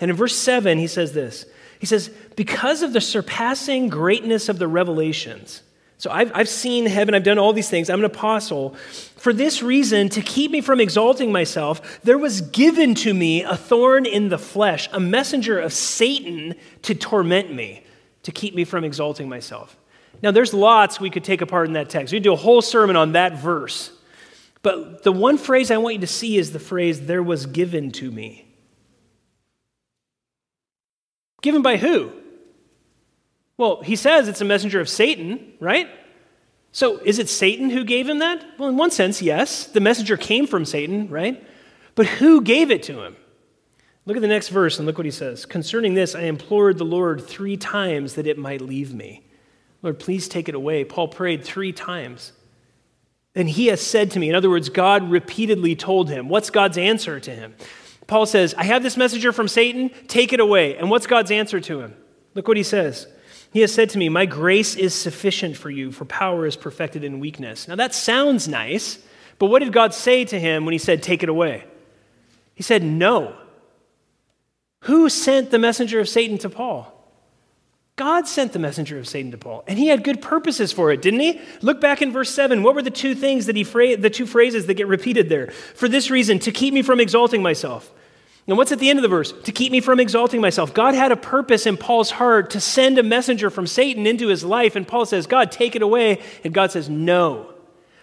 And 0.00 0.10
in 0.10 0.16
verse 0.16 0.34
7, 0.34 0.78
he 0.78 0.86
says 0.86 1.12
this 1.12 1.44
He 1.80 1.84
says, 1.84 2.08
Because 2.36 2.80
of 2.80 2.94
the 2.94 3.02
surpassing 3.02 3.90
greatness 3.90 4.48
of 4.48 4.58
the 4.58 4.66
revelations, 4.66 5.60
so 5.98 6.10
I've, 6.10 6.32
I've 6.34 6.48
seen 6.48 6.86
heaven, 6.86 7.14
I've 7.14 7.24
done 7.24 7.38
all 7.38 7.52
these 7.52 7.70
things, 7.70 7.88
I'm 7.88 8.00
an 8.00 8.04
apostle. 8.04 8.74
For 9.16 9.32
this 9.32 9.62
reason, 9.62 10.08
to 10.10 10.20
keep 10.20 10.50
me 10.50 10.60
from 10.60 10.80
exalting 10.80 11.32
myself, 11.32 12.02
there 12.02 12.18
was 12.18 12.40
given 12.40 12.94
to 12.96 13.14
me 13.14 13.42
a 13.42 13.56
thorn 13.56 14.04
in 14.04 14.28
the 14.28 14.38
flesh, 14.38 14.88
a 14.92 15.00
messenger 15.00 15.58
of 15.58 15.72
Satan 15.72 16.54
to 16.82 16.94
torment 16.94 17.52
me, 17.52 17.84
to 18.24 18.32
keep 18.32 18.54
me 18.54 18.64
from 18.64 18.84
exalting 18.84 19.28
myself. 19.28 19.76
Now, 20.22 20.30
there's 20.30 20.54
lots 20.54 21.00
we 21.00 21.10
could 21.10 21.24
take 21.24 21.40
apart 21.40 21.68
in 21.68 21.74
that 21.74 21.90
text. 21.90 22.12
We 22.12 22.18
could 22.18 22.24
do 22.24 22.32
a 22.32 22.36
whole 22.36 22.62
sermon 22.62 22.96
on 22.96 23.12
that 23.12 23.38
verse. 23.38 23.90
But 24.62 25.02
the 25.02 25.12
one 25.12 25.36
phrase 25.36 25.70
I 25.70 25.76
want 25.76 25.96
you 25.96 26.00
to 26.00 26.06
see 26.06 26.38
is 26.38 26.52
the 26.52 26.58
phrase, 26.58 27.06
there 27.06 27.22
was 27.22 27.46
given 27.46 27.90
to 27.92 28.10
me. 28.10 28.46
Given 31.42 31.60
by 31.60 31.76
who? 31.76 32.12
Well, 33.56 33.82
he 33.82 33.96
says 33.96 34.28
it's 34.28 34.40
a 34.40 34.44
messenger 34.44 34.80
of 34.80 34.88
Satan, 34.88 35.52
right? 35.60 35.88
So 36.72 36.98
is 36.98 37.18
it 37.18 37.28
Satan 37.28 37.70
who 37.70 37.84
gave 37.84 38.08
him 38.08 38.18
that? 38.18 38.44
Well, 38.58 38.68
in 38.68 38.76
one 38.76 38.90
sense, 38.90 39.22
yes. 39.22 39.66
The 39.66 39.80
messenger 39.80 40.16
came 40.16 40.46
from 40.46 40.64
Satan, 40.64 41.08
right? 41.08 41.42
But 41.94 42.06
who 42.06 42.42
gave 42.42 42.70
it 42.70 42.82
to 42.84 43.04
him? 43.04 43.16
Look 44.06 44.16
at 44.16 44.20
the 44.20 44.28
next 44.28 44.48
verse 44.48 44.78
and 44.78 44.86
look 44.86 44.98
what 44.98 45.06
he 45.06 45.10
says. 45.10 45.46
Concerning 45.46 45.94
this, 45.94 46.14
I 46.14 46.22
implored 46.22 46.78
the 46.78 46.84
Lord 46.84 47.24
three 47.24 47.56
times 47.56 48.14
that 48.14 48.26
it 48.26 48.36
might 48.36 48.60
leave 48.60 48.92
me. 48.92 49.24
Lord, 49.82 49.98
please 49.98 50.28
take 50.28 50.48
it 50.48 50.54
away. 50.54 50.84
Paul 50.84 51.08
prayed 51.08 51.44
three 51.44 51.72
times. 51.72 52.32
And 53.34 53.48
he 53.48 53.66
has 53.66 53.80
said 53.80 54.10
to 54.12 54.18
me, 54.18 54.28
in 54.28 54.34
other 54.34 54.50
words, 54.50 54.68
God 54.68 55.10
repeatedly 55.10 55.74
told 55.76 56.10
him. 56.10 56.28
What's 56.28 56.50
God's 56.50 56.78
answer 56.78 57.18
to 57.20 57.30
him? 57.30 57.54
Paul 58.06 58.26
says, 58.26 58.54
I 58.58 58.64
have 58.64 58.82
this 58.82 58.96
messenger 58.96 59.32
from 59.32 59.48
Satan, 59.48 59.90
take 60.06 60.32
it 60.32 60.40
away. 60.40 60.76
And 60.76 60.90
what's 60.90 61.06
God's 61.06 61.30
answer 61.30 61.60
to 61.60 61.80
him? 61.80 61.94
Look 62.34 62.48
what 62.48 62.56
he 62.56 62.62
says. 62.62 63.06
He 63.54 63.60
has 63.60 63.72
said 63.72 63.90
to 63.90 63.98
me, 63.98 64.08
My 64.08 64.26
grace 64.26 64.74
is 64.74 64.92
sufficient 64.92 65.56
for 65.56 65.70
you, 65.70 65.92
for 65.92 66.04
power 66.04 66.44
is 66.44 66.56
perfected 66.56 67.04
in 67.04 67.20
weakness. 67.20 67.68
Now 67.68 67.76
that 67.76 67.94
sounds 67.94 68.48
nice, 68.48 68.98
but 69.38 69.46
what 69.46 69.60
did 69.60 69.72
God 69.72 69.94
say 69.94 70.24
to 70.24 70.40
him 70.40 70.64
when 70.64 70.72
he 70.72 70.78
said, 70.78 71.04
Take 71.04 71.22
it 71.22 71.28
away? 71.28 71.62
He 72.56 72.64
said, 72.64 72.82
No. 72.82 73.36
Who 74.82 75.08
sent 75.08 75.52
the 75.52 75.60
messenger 75.60 76.00
of 76.00 76.08
Satan 76.08 76.36
to 76.38 76.50
Paul? 76.50 76.90
God 77.94 78.26
sent 78.26 78.52
the 78.52 78.58
messenger 78.58 78.98
of 78.98 79.06
Satan 79.06 79.30
to 79.30 79.38
Paul, 79.38 79.62
and 79.68 79.78
he 79.78 79.86
had 79.86 80.02
good 80.02 80.20
purposes 80.20 80.72
for 80.72 80.90
it, 80.90 81.00
didn't 81.00 81.20
he? 81.20 81.40
Look 81.62 81.80
back 81.80 82.02
in 82.02 82.10
verse 82.10 82.30
7. 82.30 82.64
What 82.64 82.74
were 82.74 82.82
the 82.82 82.90
two 82.90 83.14
things 83.14 83.46
that 83.46 83.54
he 83.54 83.62
the 83.62 84.10
two 84.10 84.26
phrases 84.26 84.66
that 84.66 84.74
get 84.74 84.88
repeated 84.88 85.28
there? 85.28 85.52
For 85.52 85.88
this 85.88 86.10
reason, 86.10 86.40
to 86.40 86.50
keep 86.50 86.74
me 86.74 86.82
from 86.82 86.98
exalting 86.98 87.40
myself. 87.40 87.92
And 88.46 88.58
what's 88.58 88.72
at 88.72 88.78
the 88.78 88.90
end 88.90 88.98
of 88.98 89.02
the 89.02 89.08
verse? 89.08 89.32
To 89.32 89.52
keep 89.52 89.72
me 89.72 89.80
from 89.80 89.98
exalting 89.98 90.40
myself. 90.40 90.74
God 90.74 90.94
had 90.94 91.12
a 91.12 91.16
purpose 91.16 91.64
in 91.64 91.78
Paul's 91.78 92.10
heart 92.10 92.50
to 92.50 92.60
send 92.60 92.98
a 92.98 93.02
messenger 93.02 93.48
from 93.48 93.66
Satan 93.66 94.06
into 94.06 94.28
his 94.28 94.44
life, 94.44 94.76
and 94.76 94.86
Paul 94.86 95.06
says, 95.06 95.26
God, 95.26 95.50
take 95.50 95.74
it 95.74 95.82
away. 95.82 96.20
And 96.44 96.52
God 96.52 96.70
says, 96.70 96.88
No, 96.90 97.54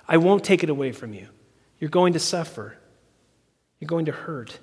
I 0.08 0.18
won't 0.18 0.44
take 0.44 0.64
it 0.64 0.70
away 0.70 0.94
from 0.94 1.14
you. 1.14 1.28
You're 1.80 1.92
going 1.92 2.14
to 2.14 2.20
suffer, 2.20 2.78
you're 3.80 3.88
going 3.88 4.06
to 4.06 4.12
hurt. 4.12 4.60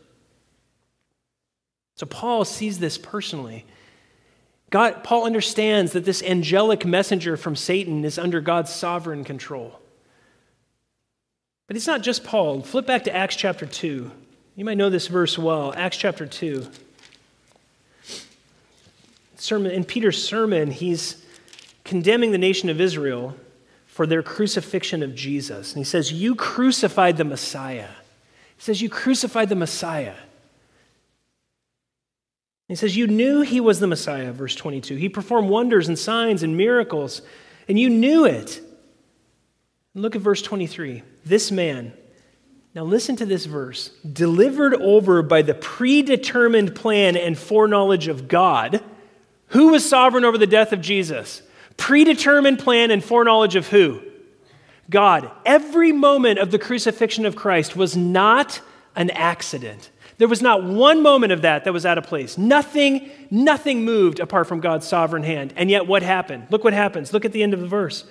So 1.94 2.06
Paul 2.06 2.44
sees 2.44 2.78
this 2.78 2.96
personally. 2.96 3.64
God, 4.70 5.02
Paul 5.02 5.24
understands 5.24 5.92
that 5.92 6.04
this 6.04 6.22
angelic 6.22 6.84
messenger 6.84 7.36
from 7.36 7.56
Satan 7.56 8.04
is 8.04 8.18
under 8.18 8.40
God's 8.40 8.72
sovereign 8.72 9.24
control. 9.24 9.80
But 11.66 11.76
it's 11.76 11.86
not 11.86 12.02
just 12.02 12.22
Paul. 12.22 12.62
Flip 12.62 12.86
back 12.86 13.04
to 13.04 13.14
Acts 13.14 13.34
chapter 13.34 13.66
2. 13.66 14.10
You 14.58 14.64
might 14.64 14.76
know 14.76 14.90
this 14.90 15.06
verse 15.06 15.38
well. 15.38 15.72
Acts 15.76 15.98
chapter 15.98 16.26
2. 16.26 16.66
Sermon, 19.36 19.70
in 19.70 19.84
Peter's 19.84 20.20
sermon, 20.20 20.72
he's 20.72 21.24
condemning 21.84 22.32
the 22.32 22.38
nation 22.38 22.68
of 22.68 22.80
Israel 22.80 23.36
for 23.86 24.04
their 24.04 24.20
crucifixion 24.20 25.04
of 25.04 25.14
Jesus. 25.14 25.74
And 25.74 25.78
he 25.78 25.84
says, 25.84 26.12
You 26.12 26.34
crucified 26.34 27.18
the 27.18 27.24
Messiah. 27.24 27.86
He 28.56 28.62
says, 28.62 28.82
You 28.82 28.88
crucified 28.88 29.48
the 29.48 29.54
Messiah. 29.54 30.16
He 32.66 32.74
says, 32.74 32.96
You 32.96 33.06
knew 33.06 33.42
he 33.42 33.60
was 33.60 33.78
the 33.78 33.86
Messiah, 33.86 34.32
verse 34.32 34.56
22. 34.56 34.96
He 34.96 35.08
performed 35.08 35.48
wonders 35.50 35.86
and 35.86 35.96
signs 35.96 36.42
and 36.42 36.56
miracles, 36.56 37.22
and 37.68 37.78
you 37.78 37.88
knew 37.88 38.24
it. 38.24 38.60
And 39.94 40.02
look 40.02 40.16
at 40.16 40.22
verse 40.22 40.42
23. 40.42 41.04
This 41.24 41.52
man, 41.52 41.92
now 42.74 42.84
listen 42.84 43.16
to 43.16 43.26
this 43.26 43.46
verse, 43.46 43.90
delivered 44.10 44.74
over 44.74 45.22
by 45.22 45.42
the 45.42 45.54
predetermined 45.54 46.74
plan 46.74 47.16
and 47.16 47.36
foreknowledge 47.36 48.08
of 48.08 48.28
God. 48.28 48.82
Who 49.48 49.68
was 49.68 49.88
sovereign 49.88 50.24
over 50.24 50.38
the 50.38 50.46
death 50.46 50.72
of 50.72 50.80
Jesus? 50.80 51.42
Predetermined 51.76 52.58
plan 52.58 52.90
and 52.90 53.02
foreknowledge 53.02 53.56
of 53.56 53.68
who? 53.68 54.02
God. 54.90 55.30
Every 55.44 55.92
moment 55.92 56.38
of 56.38 56.50
the 56.50 56.58
crucifixion 56.58 57.26
of 57.26 57.36
Christ 57.36 57.76
was 57.76 57.96
not 57.96 58.60
an 58.96 59.10
accident. 59.10 59.90
There 60.18 60.28
was 60.28 60.42
not 60.42 60.64
one 60.64 61.02
moment 61.02 61.32
of 61.32 61.42
that 61.42 61.64
that 61.64 61.72
was 61.72 61.86
out 61.86 61.98
of 61.98 62.04
place. 62.04 62.36
Nothing, 62.36 63.10
nothing 63.30 63.84
moved 63.84 64.18
apart 64.18 64.48
from 64.48 64.60
God's 64.60 64.86
sovereign 64.86 65.22
hand. 65.22 65.54
And 65.56 65.70
yet, 65.70 65.86
what 65.86 66.02
happened? 66.02 66.48
Look 66.50 66.64
what 66.64 66.72
happens. 66.72 67.12
Look 67.12 67.24
at 67.24 67.32
the 67.32 67.42
end 67.42 67.54
of 67.54 67.60
the 67.60 67.68
verse. 67.68 68.04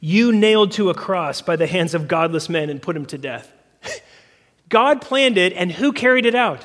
You 0.00 0.32
nailed 0.32 0.72
to 0.72 0.90
a 0.90 0.94
cross 0.94 1.42
by 1.42 1.56
the 1.56 1.66
hands 1.66 1.94
of 1.94 2.08
godless 2.08 2.48
men 2.48 2.70
and 2.70 2.80
put 2.80 2.96
him 2.96 3.06
to 3.06 3.18
death. 3.18 3.52
God 4.72 5.02
planned 5.02 5.36
it, 5.36 5.52
and 5.52 5.70
who 5.70 5.92
carried 5.92 6.24
it 6.24 6.34
out? 6.34 6.64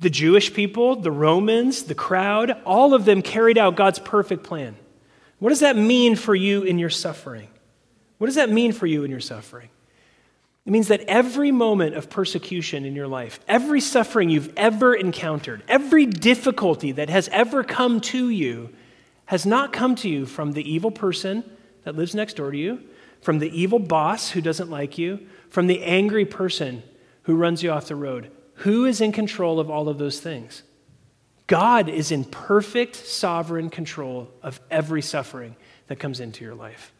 The 0.00 0.10
Jewish 0.10 0.52
people, 0.52 0.96
the 0.96 1.12
Romans, 1.12 1.84
the 1.84 1.94
crowd, 1.94 2.60
all 2.66 2.92
of 2.92 3.04
them 3.04 3.22
carried 3.22 3.56
out 3.56 3.76
God's 3.76 4.00
perfect 4.00 4.42
plan. 4.42 4.74
What 5.38 5.50
does 5.50 5.60
that 5.60 5.76
mean 5.76 6.16
for 6.16 6.34
you 6.34 6.64
in 6.64 6.80
your 6.80 6.90
suffering? 6.90 7.46
What 8.18 8.26
does 8.26 8.34
that 8.34 8.50
mean 8.50 8.72
for 8.72 8.86
you 8.86 9.04
in 9.04 9.12
your 9.12 9.20
suffering? 9.20 9.68
It 10.66 10.72
means 10.72 10.88
that 10.88 11.02
every 11.02 11.52
moment 11.52 11.94
of 11.94 12.10
persecution 12.10 12.84
in 12.84 12.96
your 12.96 13.06
life, 13.06 13.38
every 13.46 13.80
suffering 13.80 14.28
you've 14.28 14.52
ever 14.56 14.92
encountered, 14.92 15.62
every 15.68 16.06
difficulty 16.06 16.90
that 16.90 17.10
has 17.10 17.28
ever 17.28 17.62
come 17.62 18.00
to 18.00 18.28
you, 18.28 18.70
has 19.26 19.46
not 19.46 19.72
come 19.72 19.94
to 19.94 20.08
you 20.08 20.26
from 20.26 20.50
the 20.50 20.68
evil 20.68 20.90
person 20.90 21.44
that 21.84 21.94
lives 21.94 22.12
next 22.12 22.34
door 22.34 22.50
to 22.50 22.58
you, 22.58 22.82
from 23.20 23.38
the 23.38 23.56
evil 23.56 23.78
boss 23.78 24.30
who 24.30 24.40
doesn't 24.40 24.68
like 24.68 24.98
you, 24.98 25.28
from 25.48 25.68
the 25.68 25.84
angry 25.84 26.24
person 26.24 26.82
who 27.22 27.36
runs 27.36 27.62
you 27.62 27.70
off 27.70 27.88
the 27.88 27.96
road. 27.96 28.30
Who 28.56 28.84
is 28.84 29.00
in 29.00 29.12
control 29.12 29.60
of 29.60 29.70
all 29.70 29.88
of 29.88 29.98
those 29.98 30.20
things? 30.20 30.62
God 31.46 31.88
is 31.88 32.12
in 32.12 32.24
perfect 32.24 32.94
sovereign 32.94 33.70
control 33.70 34.30
of 34.42 34.60
every 34.70 35.02
suffering 35.02 35.56
that 35.88 35.98
comes 35.98 36.20
into 36.20 36.44
your 36.44 36.54
life. 36.54 36.92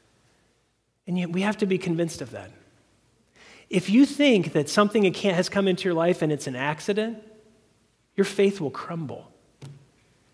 And 1.06 1.18
yet 1.18 1.30
we 1.30 1.42
have 1.42 1.58
to 1.58 1.66
be 1.66 1.78
convinced 1.78 2.20
of 2.20 2.32
that. 2.32 2.50
If 3.68 3.88
you 3.88 4.04
think 4.04 4.52
that 4.52 4.68
something 4.68 5.04
has 5.14 5.48
come 5.48 5.68
into 5.68 5.84
your 5.84 5.94
life 5.94 6.22
and 6.22 6.32
it's 6.32 6.48
an 6.48 6.56
accident, 6.56 7.18
your 8.16 8.24
faith 8.24 8.60
will 8.60 8.70
crumble. 8.70 9.30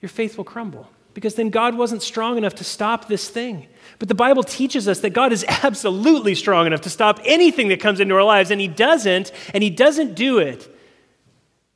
Your 0.01 0.09
faith 0.09 0.37
will 0.37 0.45
crumble 0.45 0.89
because 1.17 1.35
then 1.35 1.49
God 1.49 1.79
wasn't 1.79 2.03
strong 2.03 2.37
enough 2.37 2.57
to 2.57 2.65
stop 2.65 3.09
this 3.09 3.31
thing. 3.31 3.69
But 3.99 4.09
the 4.09 4.15
Bible 4.15 4.43
teaches 4.43 4.87
us 4.87 5.01
that 5.01 5.15
God 5.15 5.33
is 5.33 5.47
absolutely 5.49 6.35
strong 6.35 6.67
enough 6.67 6.83
to 6.83 6.91
stop 6.91 7.21
anything 7.25 7.69
that 7.69 7.81
comes 7.81 8.01
into 8.01 8.15
our 8.15 8.23
lives, 8.23 8.51
and 8.51 8.61
He 8.61 8.69
doesn't, 8.69 9.33
and 9.55 9.63
He 9.65 9.71
doesn't 9.71 10.15
do 10.15 10.37
it. 10.37 10.69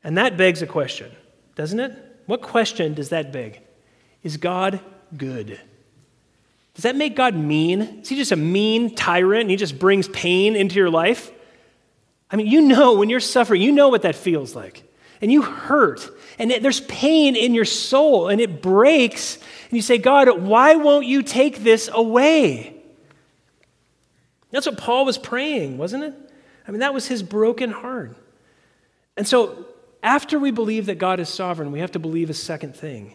And 0.05 0.19
that 0.19 0.37
begs 0.37 0.61
a 0.61 0.67
question, 0.67 1.11
doesn't 1.55 1.81
it? 1.81 1.97
What 2.27 2.43
question 2.43 2.93
does 2.93 3.09
that 3.09 3.33
beg? 3.33 3.63
Is 4.23 4.37
God 4.37 4.79
good? 5.17 5.59
Does 6.75 6.83
that 6.83 6.95
make 6.95 7.17
God 7.17 7.35
mean? 7.35 7.81
Is 8.03 8.11
He 8.11 8.17
just 8.17 8.33
a 8.33 8.37
mean 8.37 8.95
tyrant 8.95 9.45
and 9.45 9.51
He 9.51 9.57
just 9.57 9.79
brings 9.79 10.07
pain 10.09 10.55
into 10.55 10.75
your 10.75 10.91
life? 10.91 11.33
I 12.31 12.37
mean, 12.37 12.47
you 12.47 12.61
know 12.61 12.93
when 12.93 13.09
you're 13.09 13.21
suffering, 13.21 13.63
you 13.63 13.73
know 13.73 13.89
what 13.89 14.03
that 14.03 14.17
feels 14.17 14.55
like. 14.55 14.83
And 15.21 15.31
you 15.31 15.43
hurt, 15.43 16.09
and 16.39 16.51
it, 16.51 16.63
there's 16.63 16.81
pain 16.81 17.37
in 17.37 17.55
your 17.55 17.67
soul, 17.67 18.29
and 18.29 18.41
it 18.41 18.63
breaks. 18.63 19.37
And 19.37 19.73
you 19.73 19.83
say, 19.83 19.99
God, 19.99 20.41
why 20.41 20.77
won't 20.77 21.05
you 21.05 21.23
take 21.23 21.59
this 21.59 21.91
away? 21.93 22.81
That's 24.51 24.67
what 24.67 24.79
Paul 24.79 25.05
was 25.05 25.19
praying, 25.19 25.79
wasn't 25.79 26.05
it? 26.05 26.15
I 26.67 26.71
mean, 26.71 26.81
that 26.81 26.95
was 26.95 27.07
his 27.07 27.23
broken 27.23 27.71
heart. 27.71 28.17
And 29.17 29.27
so, 29.27 29.67
after 30.03 30.39
we 30.39 30.51
believe 30.51 30.87
that 30.87 30.97
God 30.97 31.21
is 31.21 31.29
sovereign, 31.29 31.73
we 31.73 31.81
have 31.81 31.93
to 31.93 31.99
believe 31.99 32.31
a 32.31 32.35
second 32.35 32.75
thing. 32.75 33.15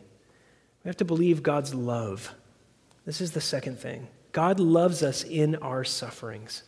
We 0.84 0.90
have 0.90 0.98
to 0.98 1.06
believe 1.06 1.42
God's 1.42 1.74
love. 1.74 2.34
This 3.06 3.22
is 3.22 3.32
the 3.32 3.42
second 3.42 3.80
thing 3.80 4.08
God 4.32 4.60
loves 4.60 5.02
us 5.02 5.24
in 5.24 5.56
our 5.56 5.84
sufferings. 5.84 6.64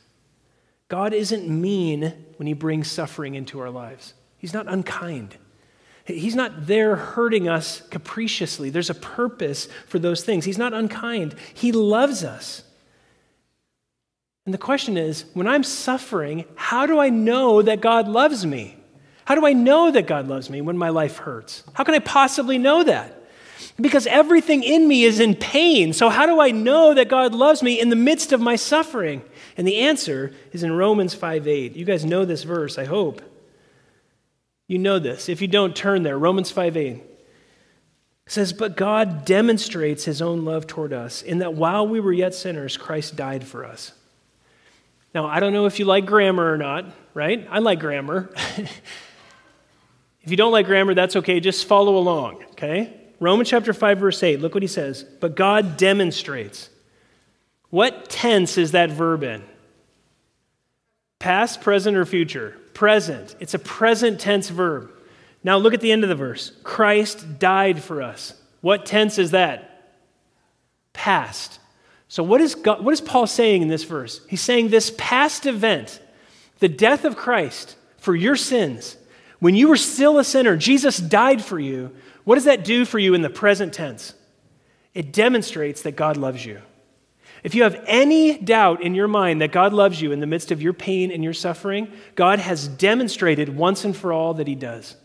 God 0.87 1.13
isn't 1.13 1.47
mean 1.47 2.13
when 2.37 2.47
He 2.47 2.53
brings 2.53 2.89
suffering 2.89 3.35
into 3.35 3.59
our 3.59 3.69
lives, 3.69 4.13
He's 4.37 4.53
not 4.53 4.67
unkind. 4.67 5.35
He's 6.05 6.35
not 6.35 6.67
there 6.67 6.95
hurting 6.95 7.49
us 7.49 7.81
capriciously. 7.89 8.69
There's 8.69 8.89
a 8.89 8.95
purpose 8.95 9.67
for 9.87 9.99
those 9.99 10.23
things. 10.23 10.45
He's 10.45 10.57
not 10.57 10.73
unkind. 10.73 11.35
He 11.53 11.71
loves 11.71 12.23
us. 12.23 12.63
And 14.45 14.53
the 14.53 14.57
question 14.57 14.95
is 14.95 15.25
when 15.33 15.47
I'm 15.47 15.63
suffering, 15.63 16.45
how 16.55 16.85
do 16.85 16.99
I 16.99 17.09
know 17.09 17.61
that 17.61 17.81
God 17.81 18.07
loves 18.07 18.45
me? 18.45 18.77
How 19.25 19.35
do 19.35 19.45
I 19.45 19.51
know 19.51 19.91
that 19.91 20.07
God 20.07 20.29
loves 20.29 20.49
me 20.49 20.61
when 20.61 20.77
my 20.77 20.87
life 20.87 21.17
hurts? 21.17 21.65
How 21.73 21.83
can 21.83 21.95
I 21.95 21.99
possibly 21.99 22.57
know 22.57 22.81
that? 22.85 23.13
Because 23.79 24.07
everything 24.07 24.63
in 24.63 24.87
me 24.87 25.03
is 25.03 25.19
in 25.19 25.35
pain. 25.35 25.91
So, 25.91 26.07
how 26.07 26.25
do 26.25 26.39
I 26.39 26.51
know 26.51 26.93
that 26.93 27.09
God 27.09 27.35
loves 27.35 27.61
me 27.61 27.79
in 27.79 27.89
the 27.89 27.97
midst 27.97 28.31
of 28.31 28.39
my 28.39 28.55
suffering? 28.55 29.21
And 29.57 29.67
the 29.67 29.79
answer 29.79 30.31
is 30.53 30.63
in 30.63 30.71
Romans 30.71 31.13
5 31.13 31.45
8. 31.45 31.75
You 31.75 31.83
guys 31.83 32.05
know 32.05 32.23
this 32.23 32.43
verse, 32.43 32.77
I 32.77 32.85
hope. 32.85 33.21
You 34.67 34.77
know 34.79 34.99
this. 34.99 35.29
If 35.29 35.41
you 35.41 35.47
don't, 35.47 35.75
turn 35.75 36.03
there. 36.03 36.17
Romans 36.17 36.51
5 36.51 36.75
8 36.77 37.03
says, 38.27 38.53
But 38.53 38.75
God 38.75 39.25
demonstrates 39.25 40.03
his 40.03 40.21
own 40.21 40.43
love 40.43 40.67
toward 40.67 40.93
us 40.93 41.21
in 41.21 41.39
that 41.39 41.53
while 41.53 41.87
we 41.87 41.99
were 41.99 42.13
yet 42.13 42.35
sinners, 42.35 42.75
Christ 42.75 43.15
died 43.15 43.45
for 43.45 43.65
us. 43.65 43.93
Now, 45.13 45.25
I 45.25 45.39
don't 45.39 45.53
know 45.53 45.65
if 45.65 45.79
you 45.79 45.85
like 45.85 46.05
grammar 46.05 46.53
or 46.53 46.57
not, 46.57 46.85
right? 47.13 47.47
I 47.49 47.59
like 47.59 47.79
grammar. 47.79 48.29
if 48.57 50.29
you 50.29 50.35
don't 50.35 50.51
like 50.51 50.65
grammar, 50.65 50.93
that's 50.93 51.15
okay. 51.15 51.39
Just 51.39 51.65
follow 51.65 51.97
along, 51.97 52.43
okay? 52.51 52.93
Romans 53.19 53.49
chapter 53.49 53.73
5, 53.73 53.97
verse 53.97 54.21
8, 54.21 54.41
look 54.41 54.53
what 54.53 54.63
he 54.63 54.67
says. 54.67 55.03
But 55.03 55.35
God 55.35 55.77
demonstrates. 55.77 56.69
What 57.69 58.09
tense 58.09 58.57
is 58.57 58.71
that 58.71 58.91
verb 58.91 59.23
in? 59.23 59.43
Past, 61.19 61.61
present, 61.61 61.97
or 61.97 62.05
future? 62.05 62.59
Present. 62.77 63.35
It's 63.39 63.55
a 63.55 63.59
present 63.59 64.19
tense 64.19 64.49
verb. 64.49 64.91
Now 65.43 65.57
look 65.57 65.73
at 65.73 65.81
the 65.81 65.91
end 65.91 66.03
of 66.03 66.09
the 66.09 66.15
verse. 66.15 66.51
Christ 66.61 67.39
died 67.39 67.81
for 67.81 68.03
us. 68.03 68.35
What 68.61 68.85
tense 68.85 69.17
is 69.17 69.31
that? 69.31 69.95
Past. 70.93 71.59
So, 72.07 72.21
what 72.21 72.39
is, 72.39 72.53
God, 72.53 72.85
what 72.85 72.93
is 72.93 73.01
Paul 73.01 73.25
saying 73.25 73.63
in 73.63 73.67
this 73.67 73.83
verse? 73.83 74.21
He's 74.29 74.41
saying 74.41 74.69
this 74.69 74.93
past 74.95 75.47
event, 75.47 75.99
the 76.59 76.69
death 76.69 77.03
of 77.03 77.15
Christ 77.15 77.75
for 77.97 78.15
your 78.15 78.35
sins, 78.35 78.95
when 79.39 79.55
you 79.55 79.69
were 79.69 79.75
still 79.75 80.19
a 80.19 80.23
sinner, 80.23 80.55
Jesus 80.55 80.99
died 80.99 81.43
for 81.43 81.59
you. 81.59 81.95
What 82.25 82.35
does 82.35 82.43
that 82.43 82.63
do 82.63 82.85
for 82.85 82.99
you 82.99 83.15
in 83.15 83.23
the 83.23 83.29
present 83.31 83.73
tense? 83.73 84.13
It 84.93 85.11
demonstrates 85.11 85.81
that 85.81 85.95
God 85.95 86.15
loves 86.15 86.45
you. 86.45 86.61
If 87.47 87.55
you 87.55 87.63
have 87.63 87.81
any 87.87 88.37
doubt 88.37 88.83
in 88.83 88.93
your 88.93 89.07
mind 89.07 89.39
that 89.39 89.53
God 89.53 89.71
loves 89.71 90.01
you 90.01 90.11
in 90.11 90.19
the 90.19 90.27
midst 90.27 90.51
of 90.51 90.61
your 90.61 90.73
pain 90.73 91.11
and 91.11 91.23
your 91.23 91.31
suffering, 91.31 91.89
God 92.13 92.39
has 92.39 92.67
demonstrated 92.67 93.55
once 93.55 93.85
and 93.85 93.95
for 93.95 94.11
all 94.11 94.33
that 94.33 94.49
He 94.49 94.55
does. 94.55 94.97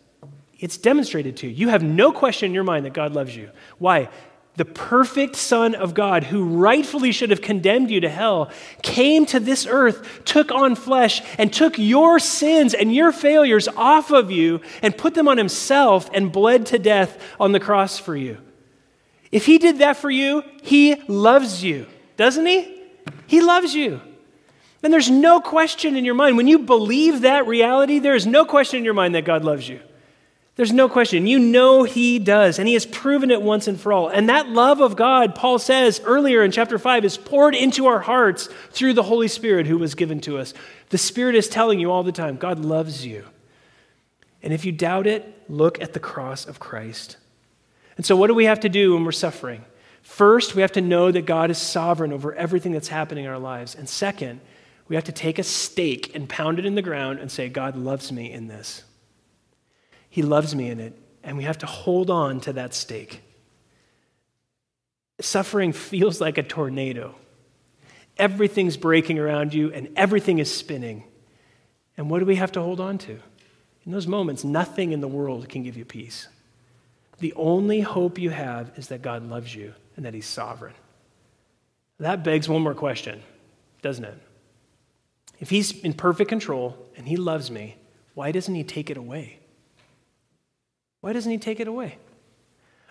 It's 0.58 0.76
demonstrated 0.76 1.36
to 1.36 1.46
you. 1.46 1.54
You 1.54 1.68
have 1.68 1.84
no 1.84 2.10
question 2.10 2.46
in 2.46 2.52
your 2.52 2.64
mind 2.64 2.84
that 2.84 2.94
God 2.94 3.12
loves 3.12 3.36
you. 3.36 3.50
Why? 3.78 4.08
the 4.56 4.64
perfect 4.64 5.36
Son 5.36 5.76
of 5.76 5.94
God, 5.94 6.24
who 6.24 6.44
rightfully 6.44 7.12
should 7.12 7.30
have 7.30 7.40
condemned 7.40 7.92
you 7.92 8.00
to 8.00 8.08
hell, 8.08 8.50
came 8.82 9.24
to 9.26 9.38
this 9.38 9.64
earth, 9.64 10.24
took 10.24 10.50
on 10.50 10.74
flesh, 10.74 11.22
and 11.38 11.52
took 11.52 11.78
your 11.78 12.18
sins 12.18 12.74
and 12.74 12.92
your 12.92 13.12
failures 13.12 13.68
off 13.68 14.10
of 14.10 14.32
you 14.32 14.60
and 14.82 14.98
put 14.98 15.14
them 15.14 15.28
on 15.28 15.38
himself 15.38 16.10
and 16.12 16.32
bled 16.32 16.66
to 16.66 16.78
death 16.78 17.22
on 17.40 17.52
the 17.52 17.60
cross 17.60 17.98
for 17.98 18.16
you. 18.16 18.36
If 19.30 19.46
he 19.46 19.58
did 19.58 19.78
that 19.78 19.96
for 19.96 20.10
you, 20.10 20.42
he 20.62 20.96
loves 21.08 21.64
you, 21.64 21.86
doesn't 22.16 22.46
he? 22.46 22.82
He 23.26 23.40
loves 23.40 23.74
you. 23.74 24.00
And 24.82 24.92
there's 24.92 25.10
no 25.10 25.40
question 25.40 25.96
in 25.96 26.04
your 26.04 26.14
mind. 26.14 26.36
When 26.36 26.48
you 26.48 26.58
believe 26.58 27.20
that 27.20 27.46
reality, 27.46 27.98
there 27.98 28.14
is 28.14 28.26
no 28.26 28.44
question 28.44 28.78
in 28.78 28.84
your 28.84 28.94
mind 28.94 29.14
that 29.14 29.24
God 29.24 29.44
loves 29.44 29.68
you. 29.68 29.80
There's 30.54 30.72
no 30.72 30.88
question. 30.88 31.26
You 31.26 31.38
know 31.38 31.82
He 31.84 32.18
does, 32.18 32.58
and 32.58 32.68
He 32.68 32.74
has 32.74 32.84
proven 32.84 33.30
it 33.30 33.40
once 33.40 33.68
and 33.68 33.80
for 33.80 33.92
all. 33.92 34.08
And 34.08 34.28
that 34.28 34.48
love 34.48 34.80
of 34.80 34.96
God, 34.96 35.34
Paul 35.34 35.58
says 35.58 36.00
earlier 36.04 36.42
in 36.42 36.50
chapter 36.50 36.78
5, 36.78 37.04
is 37.04 37.16
poured 37.16 37.54
into 37.54 37.86
our 37.86 38.00
hearts 38.00 38.48
through 38.70 38.92
the 38.92 39.02
Holy 39.02 39.28
Spirit 39.28 39.66
who 39.66 39.78
was 39.78 39.94
given 39.94 40.20
to 40.22 40.36
us. 40.36 40.52
The 40.90 40.98
Spirit 40.98 41.36
is 41.36 41.48
telling 41.48 41.80
you 41.80 41.90
all 41.90 42.02
the 42.02 42.12
time 42.12 42.36
God 42.36 42.58
loves 42.58 43.06
you. 43.06 43.24
And 44.42 44.52
if 44.52 44.64
you 44.64 44.72
doubt 44.72 45.06
it, 45.06 45.42
look 45.48 45.80
at 45.80 45.94
the 45.94 46.00
cross 46.00 46.44
of 46.44 46.58
Christ. 46.58 47.16
And 47.96 48.04
so, 48.04 48.14
what 48.16 48.26
do 48.26 48.34
we 48.34 48.44
have 48.44 48.60
to 48.60 48.68
do 48.68 48.94
when 48.94 49.04
we're 49.04 49.12
suffering? 49.12 49.64
First, 50.02 50.54
we 50.54 50.62
have 50.62 50.72
to 50.72 50.80
know 50.80 51.10
that 51.10 51.26
God 51.26 51.50
is 51.50 51.58
sovereign 51.58 52.12
over 52.12 52.34
everything 52.34 52.72
that's 52.72 52.88
happening 52.88 53.24
in 53.24 53.30
our 53.30 53.38
lives. 53.38 53.74
And 53.74 53.88
second, 53.88 54.40
we 54.88 54.96
have 54.96 55.04
to 55.04 55.12
take 55.12 55.38
a 55.38 55.44
stake 55.44 56.14
and 56.14 56.28
pound 56.28 56.58
it 56.58 56.66
in 56.66 56.74
the 56.74 56.82
ground 56.82 57.20
and 57.20 57.30
say, 57.30 57.48
God 57.48 57.76
loves 57.76 58.10
me 58.10 58.30
in 58.30 58.48
this. 58.48 58.82
He 60.10 60.22
loves 60.22 60.54
me 60.54 60.68
in 60.68 60.80
it, 60.80 61.00
and 61.22 61.38
we 61.38 61.44
have 61.44 61.58
to 61.58 61.66
hold 61.66 62.10
on 62.10 62.40
to 62.40 62.52
that 62.54 62.74
stake. 62.74 63.22
Suffering 65.20 65.72
feels 65.72 66.20
like 66.20 66.36
a 66.36 66.42
tornado. 66.42 67.14
Everything's 68.18 68.76
breaking 68.76 69.18
around 69.18 69.54
you, 69.54 69.72
and 69.72 69.88
everything 69.96 70.40
is 70.40 70.52
spinning. 70.52 71.04
And 71.96 72.10
what 72.10 72.18
do 72.18 72.26
we 72.26 72.36
have 72.36 72.52
to 72.52 72.60
hold 72.60 72.80
on 72.80 72.98
to? 72.98 73.18
In 73.86 73.92
those 73.92 74.06
moments, 74.06 74.44
nothing 74.44 74.92
in 74.92 75.00
the 75.00 75.08
world 75.08 75.48
can 75.48 75.62
give 75.62 75.76
you 75.76 75.84
peace. 75.84 76.28
The 77.20 77.32
only 77.34 77.80
hope 77.80 78.18
you 78.18 78.30
have 78.30 78.72
is 78.76 78.88
that 78.88 79.00
God 79.00 79.22
loves 79.28 79.54
you 79.54 79.74
and 79.96 80.04
that 80.04 80.14
He's 80.14 80.26
sovereign. 80.26 80.74
That 81.98 82.24
begs 82.24 82.48
one 82.48 82.62
more 82.62 82.74
question, 82.74 83.22
doesn't 83.82 84.04
it? 84.04 84.18
If 85.38 85.50
He's 85.50 85.78
in 85.80 85.92
perfect 85.92 86.28
control 86.28 86.76
and 86.96 87.06
He 87.06 87.16
loves 87.16 87.50
me, 87.50 87.76
why 88.14 88.32
doesn't 88.32 88.54
He 88.54 88.64
take 88.64 88.90
it 88.90 88.96
away? 88.96 89.38
Why 91.02 91.12
doesn't 91.12 91.30
he 91.30 91.36
take 91.36 91.60
it 91.60 91.68
away? 91.68 91.98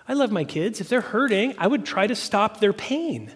I 0.07 0.13
love 0.13 0.31
my 0.31 0.43
kids. 0.43 0.81
If 0.81 0.89
they're 0.89 1.01
hurting, 1.01 1.55
I 1.57 1.65
would 1.65 1.85
try 1.85 2.05
to 2.05 2.15
stop 2.15 2.59
their 2.59 2.73
pain. 2.73 3.33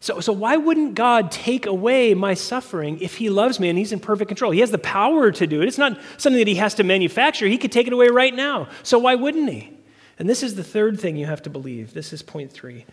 So, 0.00 0.20
so 0.20 0.34
why 0.34 0.58
wouldn't 0.58 0.94
God 0.94 1.30
take 1.30 1.64
away 1.64 2.12
my 2.12 2.34
suffering 2.34 3.00
if 3.00 3.16
he 3.16 3.30
loves 3.30 3.58
me 3.58 3.70
and 3.70 3.78
he's 3.78 3.92
in 3.92 4.00
perfect 4.00 4.28
control? 4.28 4.52
He 4.52 4.60
has 4.60 4.70
the 4.70 4.78
power 4.78 5.32
to 5.32 5.46
do 5.46 5.62
it. 5.62 5.68
It's 5.68 5.78
not 5.78 5.98
something 6.18 6.38
that 6.38 6.46
he 6.46 6.56
has 6.56 6.74
to 6.74 6.84
manufacture. 6.84 7.46
He 7.46 7.56
could 7.56 7.72
take 7.72 7.86
it 7.86 7.94
away 7.94 8.08
right 8.08 8.34
now. 8.34 8.68
So 8.82 8.98
why 8.98 9.14
wouldn't 9.14 9.48
he? 9.48 9.72
And 10.18 10.28
this 10.28 10.42
is 10.42 10.54
the 10.54 10.64
third 10.64 11.00
thing 11.00 11.16
you 11.16 11.26
have 11.26 11.42
to 11.42 11.50
believe. 11.50 11.94
This 11.94 12.12
is 12.12 12.22
point 12.22 12.52
three 12.52 12.86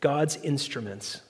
God's 0.00 0.36
instruments. 0.36 1.22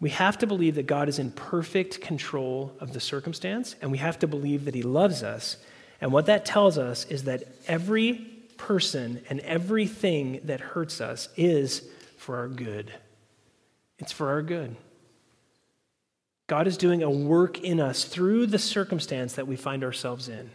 We 0.00 0.10
have 0.10 0.38
to 0.38 0.46
believe 0.46 0.74
that 0.74 0.86
God 0.86 1.08
is 1.08 1.20
in 1.20 1.30
perfect 1.30 2.00
control 2.00 2.72
of 2.80 2.92
the 2.92 3.00
circumstance, 3.00 3.76
and 3.80 3.92
we 3.92 3.98
have 3.98 4.18
to 4.18 4.26
believe 4.26 4.64
that 4.64 4.74
he 4.74 4.82
loves 4.82 5.22
us 5.22 5.56
and 6.02 6.10
what 6.10 6.26
that 6.26 6.44
tells 6.44 6.78
us 6.78 7.04
is 7.06 7.24
that 7.24 7.44
every 7.68 8.14
person 8.56 9.22
and 9.30 9.38
everything 9.40 10.40
that 10.44 10.60
hurts 10.60 11.00
us 11.00 11.28
is 11.36 11.88
for 12.18 12.36
our 12.38 12.48
good. 12.48 12.92
It's 14.00 14.10
for 14.10 14.30
our 14.30 14.42
good. 14.42 14.74
God 16.48 16.66
is 16.66 16.76
doing 16.76 17.04
a 17.04 17.10
work 17.10 17.60
in 17.60 17.78
us 17.78 18.04
through 18.04 18.48
the 18.48 18.58
circumstance 18.58 19.34
that 19.34 19.46
we 19.46 19.54
find 19.54 19.84
ourselves 19.84 20.28
in. 20.28 20.50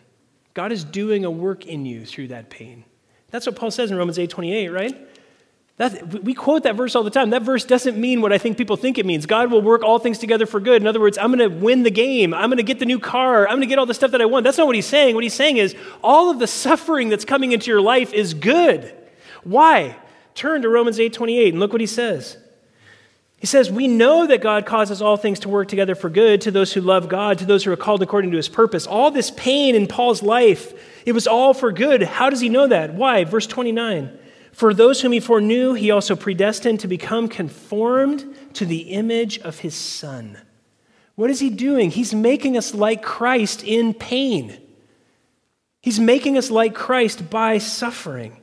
God 0.54 0.74
is 0.74 0.84
doing 0.84 1.24
a 1.24 1.32
work 1.32 1.66
in 1.66 1.86
you 1.86 2.06
through 2.06 2.28
that 2.28 2.50
pain. 2.50 2.84
That's 3.32 3.46
what 3.46 3.56
Paul 3.56 3.72
says 3.72 3.92
in 3.92 3.98
Romans 3.98 4.18
8 4.20 4.30
28, 4.30 4.70
right? 4.70 5.08
That, 5.78 6.24
we 6.24 6.34
quote 6.34 6.64
that 6.64 6.76
verse 6.76 6.96
all 6.96 7.04
the 7.04 7.12
time. 7.12 7.30
That 7.30 7.44
verse 7.44 7.64
doesn't 7.64 8.00
mean 8.00 8.22
what 8.22 8.34
I 8.34 8.40
think 8.40 8.58
people 8.58 8.78
think 8.78 8.98
it 8.98 9.06
means. 9.06 9.28
God 9.28 9.52
will 9.52 9.62
work 9.62 9.84
all 9.84 10.00
things 10.00 10.18
together 10.18 10.48
for 10.48 10.60
good. 10.60 10.82
In 10.82 10.88
other 10.88 11.00
words, 11.00 11.20
I'm 11.20 11.32
going 11.32 11.48
to 11.48 11.56
win 11.56 11.84
the 11.84 11.92
game. 11.92 12.34
I'm 12.34 12.50
going 12.50 12.58
to 12.58 12.64
get 12.64 12.80
the 12.80 12.86
new 12.86 13.00
car. 13.00 13.48
I'm 13.48 13.58
going 13.58 13.62
to 13.62 13.68
get 13.68 13.78
all 13.78 13.86
the 13.86 13.94
stuff 13.94 14.10
that 14.12 14.22
I 14.22 14.26
want. 14.26 14.44
That's 14.44 14.58
not 14.58 14.66
what 14.66 14.76
he's 14.76 14.88
saying. 14.88 15.14
What 15.14 15.24
he's 15.24 15.36
saying 15.36 15.58
is 15.58 15.76
all 16.04 16.32
of 16.32 16.40
the 16.40 16.48
suffering 16.48 17.10
that's 17.10 17.26
coming 17.26 17.52
into 17.52 17.70
your 17.70 17.82
life 17.82 18.12
is 18.12 18.34
good. 18.34 18.92
Why? 19.44 19.96
Turn 20.34 20.64
to 20.64 20.70
Romans 20.70 20.98
8:28 20.98 21.50
and 21.50 21.60
look 21.60 21.72
what 21.72 21.82
he 21.82 21.88
says. 21.88 22.38
He 23.38 23.46
says, 23.46 23.72
We 23.72 23.88
know 23.88 24.26
that 24.28 24.42
God 24.42 24.66
causes 24.66 25.02
all 25.02 25.18
things 25.18 25.40
to 25.42 25.50
work 25.50 25.68
together 25.68 25.96
for 25.96 26.10
good 26.10 26.42
to 26.42 26.52
those 26.52 26.74
who 26.74 26.82
love 26.82 27.08
God, 27.08 27.38
to 27.38 27.46
those 27.46 27.64
who 27.64 27.72
are 27.72 27.78
called 27.78 28.02
according 28.02 28.32
to 28.32 28.38
his 28.38 28.50
purpose. 28.50 28.88
All 28.88 29.12
this 29.12 29.32
pain 29.32 29.76
in 29.76 29.88
Paul's 29.88 30.24
life, 30.24 30.74
it 31.06 31.12
was 31.12 31.28
all 31.28 31.54
for 31.54 31.72
good. 31.72 32.02
How 32.04 32.30
does 32.30 32.42
he 32.42 32.50
know 32.50 32.68
that? 32.68 32.94
Why? 32.94 33.24
Verse 33.24 33.48
29. 33.48 34.18
For 34.52 34.74
those 34.74 35.02
whom 35.02 35.12
he 35.12 35.20
foreknew, 35.20 35.74
he 35.74 35.92
also 35.92 36.16
predestined 36.16 36.80
to 36.80 36.88
become 36.88 37.28
conformed 37.28 38.36
to 38.54 38.66
the 38.66 38.90
image 38.90 39.38
of 39.40 39.60
his 39.60 39.76
Son. 39.76 40.40
What 41.14 41.30
is 41.30 41.40
he 41.40 41.52
doing? 41.52 41.92
He's 41.92 42.14
making 42.14 42.58
us 42.58 42.74
like 42.74 43.04
Christ 43.04 43.64
in 43.64 43.94
pain. 43.94 44.60
He's 45.82 46.00
making 46.00 46.38
us 46.38 46.50
like 46.50 46.74
Christ 46.74 47.30
by 47.30 47.60
suffering. 47.60 48.38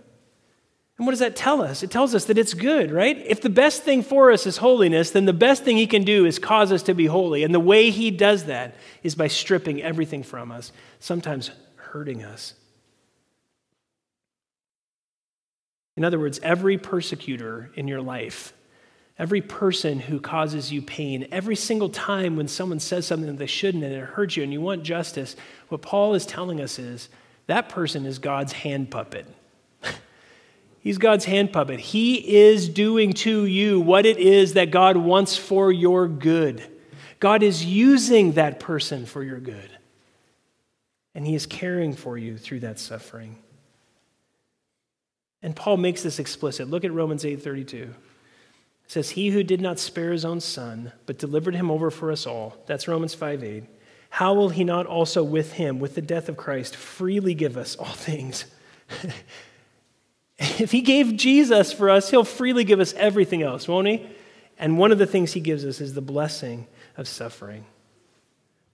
And 0.97 1.07
what 1.07 1.11
does 1.13 1.21
that 1.21 1.35
tell 1.35 1.61
us? 1.61 1.83
It 1.83 1.91
tells 1.91 2.15
us 2.15 2.27
that 2.27 2.39
it's 2.39 2.55
good, 2.55 2.93
right? 2.93 3.19
If 3.27 3.41
the 3.41 3.51
best 3.51 3.83
thing 3.83 4.03
for 4.03 4.31
us 4.31 4.47
is 4.47 4.59
holiness, 4.59 5.11
then 5.11 5.25
the 5.25 5.33
best 5.33 5.65
thing 5.65 5.77
he 5.77 5.89
can 5.89 6.05
do 6.05 6.25
is 6.25 6.39
cause 6.39 6.71
us 6.71 6.85
to 6.85 6.95
be 6.95 7.07
holy. 7.07 7.43
And 7.43 7.53
the 7.53 7.61
way 7.61 7.91
he 7.91 8.13
does 8.13 8.45
that 8.45 8.77
is 9.03 9.17
by 9.17 9.27
stripping 9.27 9.83
everything 9.83 10.23
from 10.23 10.53
us, 10.53 10.71
sometimes 11.01 11.51
hurting 11.77 12.23
us. 12.23 12.55
In 15.97 16.05
other 16.05 16.19
words, 16.19 16.39
every 16.43 16.79
persecutor 16.79 17.71
in 17.75 17.89
your 17.89 18.01
life, 18.01 18.53
every 19.19 19.41
person 19.41 19.99
who 19.99 20.21
causes 20.21 20.73
you 20.73 20.81
pain, 20.81 21.27
every 21.33 21.57
single 21.57 21.89
time 21.89 22.37
when 22.37 22.49
someone 22.49 22.81
says 22.81 23.07
something 23.07 23.29
that 23.29 23.39
they 23.39 23.47
shouldn't 23.47 23.83
and 23.83 23.93
it 23.93 24.01
hurts 24.01 24.37
you 24.37 24.45
and 24.45 24.53
you 24.53 24.61
want 24.61 24.85
justice, 24.85 25.35
what 25.69 25.83
Paul 25.83 26.15
is 26.15 26.25
telling 26.27 26.61
us 26.61 26.79
is 26.79 27.09
that 27.47 27.69
person 27.69 28.07
is 28.07 28.19
God's 28.21 28.53
hand 28.53 28.91
puppet. 28.91 29.27
He's 30.85 30.99
God's 30.99 31.25
hand 31.25 31.51
puppet. 31.51 31.81
He 31.81 32.37
is 32.37 32.69
doing 32.69 33.15
to 33.15 33.47
you 33.47 33.81
what 33.81 34.05
it 34.05 34.19
is 34.19 34.53
that 34.53 34.71
God 34.71 34.99
wants 34.99 35.35
for 35.35 35.73
your 35.73 36.07
good. 36.07 36.63
God 37.21 37.43
is 37.43 37.65
using 37.65 38.33
that 38.33 38.61
person 38.61 39.07
for 39.07 39.25
your 39.25 39.41
good. 39.41 39.71
And 41.15 41.27
He 41.27 41.35
is 41.35 41.47
caring 41.47 41.95
for 41.95 42.19
you 42.19 42.37
through 42.37 42.61
that 42.61 42.79
suffering. 42.79 43.39
And 45.43 45.57
Paul 45.57 45.79
makes 45.79 46.03
this 46.03 46.19
explicit. 46.19 46.69
Look 46.69 46.85
at 46.85 46.93
Romans 46.93 47.25
8:32. 47.25 47.85
It 47.85 47.95
says, 48.87 49.09
He 49.09 49.31
who 49.31 49.43
did 49.43 49.63
not 49.63 49.79
spare 49.79 50.13
his 50.13 50.27
own 50.27 50.41
son, 50.41 50.93
but 51.07 51.17
delivered 51.17 51.55
him 51.55 51.71
over 51.71 51.91
for 51.91 52.13
us 52.13 52.27
all. 52.27 52.59
That's 52.67 52.89
Romans 52.89 53.15
5 53.15 53.43
8. 53.43 53.65
How 54.11 54.35
will 54.35 54.51
he 54.51 54.65
not 54.65 54.85
also 54.85 55.25
with 55.25 55.55
him, 55.55 55.81
with 55.81 55.95
the 55.95 56.03
death 56.03 56.29
of 56.29 56.37
Christ, 56.37 56.77
freely 56.77 57.33
give 57.33 57.57
us 57.57 57.75
all 57.75 57.87
things? 57.87 58.45
if 60.39 60.73
he 60.73 60.81
gave 60.81 61.17
Jesus 61.17 61.73
for 61.73 61.91
us, 61.91 62.11
he'll 62.11 62.25
freely 62.25 62.65
give 62.65 62.81
us 62.81 62.93
everything 62.95 63.43
else, 63.43 63.69
won't 63.69 63.87
he? 63.87 64.07
And 64.59 64.79
one 64.79 64.93
of 64.93 64.99
the 64.99 65.07
things 65.07 65.33
he 65.33 65.41
gives 65.41 65.65
us 65.65 65.81
is 65.81 65.95
the 65.95 66.01
blessing 66.01 66.67
of 66.97 67.09
suffering. 67.09 67.65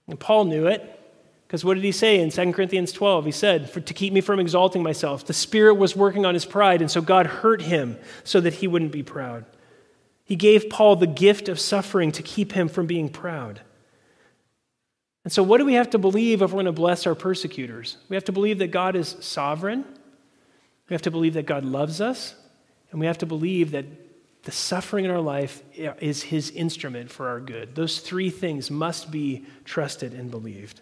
And 0.07 0.19
Paul 0.19 0.45
knew 0.45 0.67
it. 0.67 0.97
Because 1.47 1.65
what 1.65 1.73
did 1.73 1.83
he 1.83 1.91
say 1.91 2.21
in 2.21 2.29
2 2.29 2.53
Corinthians 2.53 2.93
12? 2.93 3.25
He 3.25 3.31
said, 3.31 3.85
to 3.85 3.93
keep 3.93 4.13
me 4.13 4.21
from 4.21 4.39
exalting 4.39 4.81
myself, 4.81 5.25
the 5.25 5.33
Spirit 5.33 5.73
was 5.73 5.97
working 5.97 6.25
on 6.25 6.33
his 6.33 6.45
pride, 6.45 6.79
and 6.79 6.89
so 6.89 7.01
God 7.01 7.25
hurt 7.25 7.61
him 7.61 7.97
so 8.23 8.39
that 8.39 8.53
he 8.53 8.69
wouldn't 8.69 8.93
be 8.93 9.03
proud. 9.03 9.43
He 10.23 10.37
gave 10.37 10.69
Paul 10.69 10.95
the 10.95 11.07
gift 11.07 11.49
of 11.49 11.59
suffering 11.59 12.13
to 12.13 12.23
keep 12.23 12.53
him 12.53 12.69
from 12.69 12.85
being 12.85 13.09
proud. 13.09 13.59
And 15.25 15.33
so, 15.33 15.43
what 15.43 15.57
do 15.57 15.65
we 15.65 15.73
have 15.73 15.89
to 15.89 15.97
believe 15.97 16.41
if 16.41 16.51
we're 16.51 16.55
going 16.55 16.65
to 16.67 16.71
bless 16.71 17.05
our 17.05 17.15
persecutors? 17.15 17.97
We 18.07 18.15
have 18.15 18.23
to 18.23 18.31
believe 18.31 18.59
that 18.59 18.71
God 18.71 18.95
is 18.95 19.17
sovereign, 19.19 19.83
we 20.91 20.93
have 20.93 21.03
to 21.03 21.11
believe 21.11 21.35
that 21.35 21.45
God 21.45 21.63
loves 21.63 22.01
us, 22.01 22.35
and 22.91 22.99
we 22.99 23.05
have 23.05 23.19
to 23.19 23.25
believe 23.25 23.71
that 23.71 23.85
the 24.43 24.51
suffering 24.51 25.05
in 25.05 25.11
our 25.11 25.21
life 25.21 25.63
is 25.73 26.21
his 26.21 26.49
instrument 26.51 27.09
for 27.09 27.29
our 27.29 27.39
good. 27.39 27.75
Those 27.75 27.99
three 27.99 28.29
things 28.29 28.69
must 28.69 29.09
be 29.09 29.45
trusted 29.63 30.11
and 30.11 30.29
believed. 30.29 30.81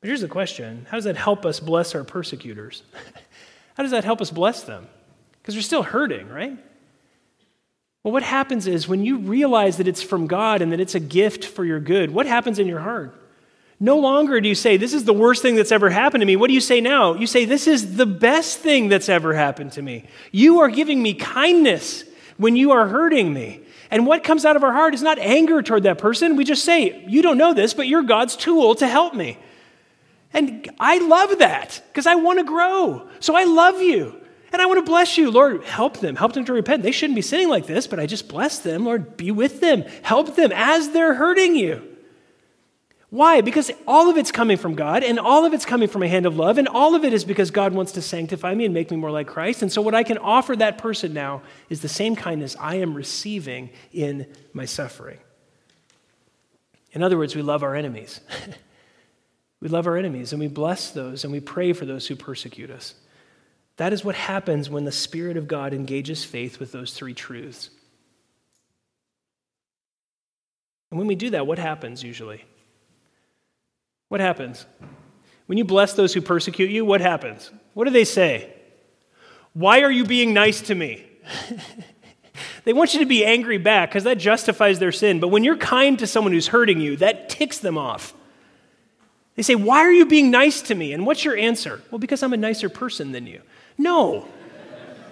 But 0.00 0.06
here's 0.06 0.20
the 0.20 0.28
question 0.28 0.86
How 0.88 0.98
does 0.98 1.04
that 1.06 1.16
help 1.16 1.44
us 1.44 1.58
bless 1.58 1.96
our 1.96 2.04
persecutors? 2.04 2.84
How 3.74 3.82
does 3.82 3.90
that 3.90 4.04
help 4.04 4.20
us 4.20 4.30
bless 4.30 4.62
them? 4.62 4.86
Because 5.32 5.54
they're 5.54 5.62
still 5.62 5.82
hurting, 5.82 6.28
right? 6.28 6.56
Well, 8.04 8.12
what 8.12 8.22
happens 8.22 8.68
is 8.68 8.86
when 8.86 9.04
you 9.04 9.18
realize 9.18 9.78
that 9.78 9.88
it's 9.88 10.02
from 10.02 10.28
God 10.28 10.62
and 10.62 10.70
that 10.70 10.78
it's 10.78 10.94
a 10.94 11.00
gift 11.00 11.44
for 11.44 11.64
your 11.64 11.80
good, 11.80 12.12
what 12.12 12.26
happens 12.26 12.60
in 12.60 12.68
your 12.68 12.78
heart? 12.78 13.20
No 13.82 13.98
longer 13.98 14.40
do 14.40 14.48
you 14.48 14.54
say, 14.54 14.76
This 14.76 14.94
is 14.94 15.06
the 15.06 15.12
worst 15.12 15.42
thing 15.42 15.56
that's 15.56 15.72
ever 15.72 15.90
happened 15.90 16.20
to 16.20 16.24
me. 16.24 16.36
What 16.36 16.46
do 16.46 16.54
you 16.54 16.60
say 16.60 16.80
now? 16.80 17.14
You 17.14 17.26
say, 17.26 17.46
This 17.46 17.66
is 17.66 17.96
the 17.96 18.06
best 18.06 18.60
thing 18.60 18.88
that's 18.88 19.08
ever 19.08 19.34
happened 19.34 19.72
to 19.72 19.82
me. 19.82 20.04
You 20.30 20.60
are 20.60 20.68
giving 20.68 21.02
me 21.02 21.14
kindness 21.14 22.04
when 22.36 22.54
you 22.54 22.70
are 22.70 22.86
hurting 22.86 23.34
me. 23.34 23.60
And 23.90 24.06
what 24.06 24.22
comes 24.22 24.44
out 24.44 24.54
of 24.54 24.62
our 24.62 24.72
heart 24.72 24.94
is 24.94 25.02
not 25.02 25.18
anger 25.18 25.62
toward 25.62 25.82
that 25.82 25.98
person. 25.98 26.36
We 26.36 26.44
just 26.44 26.64
say, 26.64 27.04
You 27.08 27.22
don't 27.22 27.36
know 27.36 27.54
this, 27.54 27.74
but 27.74 27.88
you're 27.88 28.04
God's 28.04 28.36
tool 28.36 28.76
to 28.76 28.86
help 28.86 29.14
me. 29.14 29.36
And 30.32 30.70
I 30.78 30.98
love 30.98 31.40
that 31.40 31.82
because 31.88 32.06
I 32.06 32.14
want 32.14 32.38
to 32.38 32.44
grow. 32.44 33.08
So 33.18 33.34
I 33.34 33.42
love 33.42 33.82
you. 33.82 34.14
And 34.52 34.62
I 34.62 34.66
want 34.66 34.78
to 34.78 34.88
bless 34.88 35.18
you. 35.18 35.32
Lord, 35.32 35.64
help 35.64 35.98
them. 35.98 36.14
Help 36.14 36.34
them 36.34 36.44
to 36.44 36.52
repent. 36.52 36.84
They 36.84 36.92
shouldn't 36.92 37.16
be 37.16 37.22
sitting 37.22 37.48
like 37.48 37.66
this, 37.66 37.88
but 37.88 37.98
I 37.98 38.06
just 38.06 38.28
bless 38.28 38.60
them. 38.60 38.84
Lord, 38.84 39.16
be 39.16 39.32
with 39.32 39.60
them. 39.60 39.82
Help 40.02 40.36
them 40.36 40.52
as 40.54 40.90
they're 40.90 41.14
hurting 41.14 41.56
you. 41.56 41.91
Why? 43.12 43.42
Because 43.42 43.70
all 43.86 44.08
of 44.08 44.16
it's 44.16 44.32
coming 44.32 44.56
from 44.56 44.74
God, 44.74 45.04
and 45.04 45.18
all 45.18 45.44
of 45.44 45.52
it's 45.52 45.66
coming 45.66 45.86
from 45.86 46.02
a 46.02 46.08
hand 46.08 46.24
of 46.24 46.38
love, 46.38 46.56
and 46.56 46.66
all 46.66 46.94
of 46.94 47.04
it 47.04 47.12
is 47.12 47.26
because 47.26 47.50
God 47.50 47.74
wants 47.74 47.92
to 47.92 48.02
sanctify 48.02 48.54
me 48.54 48.64
and 48.64 48.72
make 48.72 48.90
me 48.90 48.96
more 48.96 49.10
like 49.10 49.26
Christ. 49.26 49.60
And 49.60 49.70
so, 49.70 49.82
what 49.82 49.94
I 49.94 50.02
can 50.02 50.16
offer 50.16 50.56
that 50.56 50.78
person 50.78 51.12
now 51.12 51.42
is 51.68 51.82
the 51.82 51.88
same 51.88 52.16
kindness 52.16 52.56
I 52.58 52.76
am 52.76 52.94
receiving 52.94 53.68
in 53.92 54.26
my 54.54 54.64
suffering. 54.64 55.18
In 56.92 57.02
other 57.02 57.18
words, 57.18 57.36
we 57.36 57.42
love 57.42 57.62
our 57.62 57.74
enemies. 57.74 58.20
We 59.62 59.68
love 59.68 59.86
our 59.86 59.96
enemies 59.96 60.32
and 60.32 60.40
we 60.40 60.48
bless 60.48 60.90
those 60.90 61.22
and 61.22 61.32
we 61.32 61.38
pray 61.38 61.72
for 61.72 61.86
those 61.86 62.08
who 62.08 62.16
persecute 62.16 62.68
us. 62.68 62.94
That 63.76 63.92
is 63.92 64.04
what 64.04 64.16
happens 64.16 64.68
when 64.68 64.84
the 64.84 64.90
Spirit 64.90 65.36
of 65.36 65.46
God 65.46 65.72
engages 65.72 66.24
faith 66.24 66.58
with 66.58 66.72
those 66.72 66.92
three 66.92 67.14
truths. 67.14 67.70
And 70.90 70.98
when 70.98 71.06
we 71.06 71.14
do 71.14 71.30
that, 71.30 71.46
what 71.46 71.60
happens 71.60 72.02
usually? 72.02 72.44
What 74.12 74.20
happens? 74.20 74.66
When 75.46 75.56
you 75.56 75.64
bless 75.64 75.94
those 75.94 76.12
who 76.12 76.20
persecute 76.20 76.68
you, 76.68 76.84
what 76.84 77.00
happens? 77.00 77.50
What 77.72 77.86
do 77.86 77.90
they 77.90 78.04
say? 78.04 78.52
Why 79.54 79.80
are 79.80 79.90
you 79.90 80.04
being 80.04 80.34
nice 80.34 80.60
to 80.60 80.74
me? 80.74 81.06
they 82.64 82.74
want 82.74 82.92
you 82.92 83.00
to 83.00 83.06
be 83.06 83.24
angry 83.24 83.56
back 83.56 83.88
because 83.88 84.04
that 84.04 84.18
justifies 84.18 84.78
their 84.78 84.92
sin. 84.92 85.18
But 85.18 85.28
when 85.28 85.44
you're 85.44 85.56
kind 85.56 85.98
to 85.98 86.06
someone 86.06 86.34
who's 86.34 86.48
hurting 86.48 86.78
you, 86.78 86.98
that 86.98 87.30
ticks 87.30 87.56
them 87.56 87.78
off. 87.78 88.12
They 89.36 89.42
say, 89.42 89.54
Why 89.54 89.78
are 89.78 89.90
you 89.90 90.04
being 90.04 90.30
nice 90.30 90.60
to 90.60 90.74
me? 90.74 90.92
And 90.92 91.06
what's 91.06 91.24
your 91.24 91.38
answer? 91.38 91.80
Well, 91.90 91.98
because 91.98 92.22
I'm 92.22 92.34
a 92.34 92.36
nicer 92.36 92.68
person 92.68 93.12
than 93.12 93.26
you. 93.26 93.40
No. 93.78 94.28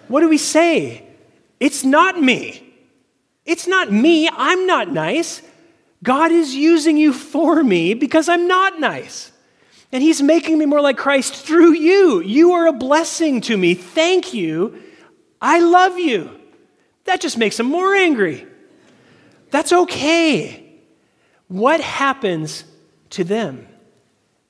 What 0.09 0.21
do 0.21 0.29
we 0.29 0.37
say? 0.37 1.07
It's 1.59 1.85
not 1.85 2.21
me. 2.21 2.75
It's 3.47 3.67
not 3.67 3.91
me. 3.91 4.29
I'm 4.29 4.67
not 4.67 4.93
nice. 4.93 5.41
God 6.03 6.33
is 6.33 6.55
using 6.55 6.97
you 6.97 7.13
for 7.13 7.63
me 7.63 7.95
because 7.95 8.29
I'm 8.29 8.49
not 8.49 8.81
nice. 8.81 9.33
And 9.93 10.03
He's 10.03 10.23
making 10.23 10.59
me 10.59 10.67
more 10.67 10.81
like 10.81 10.97
Christ 10.97 11.35
through 11.35 11.75
you. 11.75 12.21
You 12.21 12.53
are 12.53 12.67
a 12.67 12.73
blessing 12.73 13.41
to 13.43 13.57
me. 13.57 13.75
Thank 13.75 14.33
you. 14.33 14.83
I 15.41 15.61
love 15.61 15.99
you. 15.99 16.31
That 17.05 17.21
just 17.21 17.37
makes 17.37 17.59
Him 17.59 17.67
more 17.67 17.95
angry. 17.95 18.47
That's 19.51 19.73
okay. 19.73 20.79
What 21.49 21.81
happens 21.81 22.65
to 23.11 23.25
them? 23.25 23.67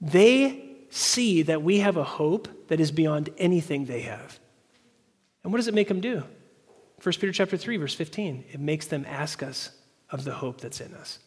They 0.00 0.70
see 0.90 1.42
that 1.42 1.62
we 1.62 1.78
have 1.78 1.96
a 1.96 2.04
hope 2.04 2.68
that 2.68 2.80
is 2.80 2.92
beyond 2.92 3.30
anything 3.38 3.86
they 3.86 4.02
have. 4.02 4.38
And 5.42 5.52
what 5.52 5.56
does 5.56 5.68
it 5.68 5.74
make 5.74 5.88
them 5.88 6.00
do? 6.00 6.22
1 7.02 7.14
Peter 7.14 7.32
chapter 7.32 7.56
3 7.56 7.78
verse 7.78 7.94
15. 7.94 8.44
It 8.52 8.60
makes 8.60 8.86
them 8.86 9.06
ask 9.08 9.42
us 9.42 9.70
of 10.10 10.24
the 10.24 10.34
hope 10.34 10.60
that's 10.60 10.80
in 10.80 10.92
us. 10.94 11.18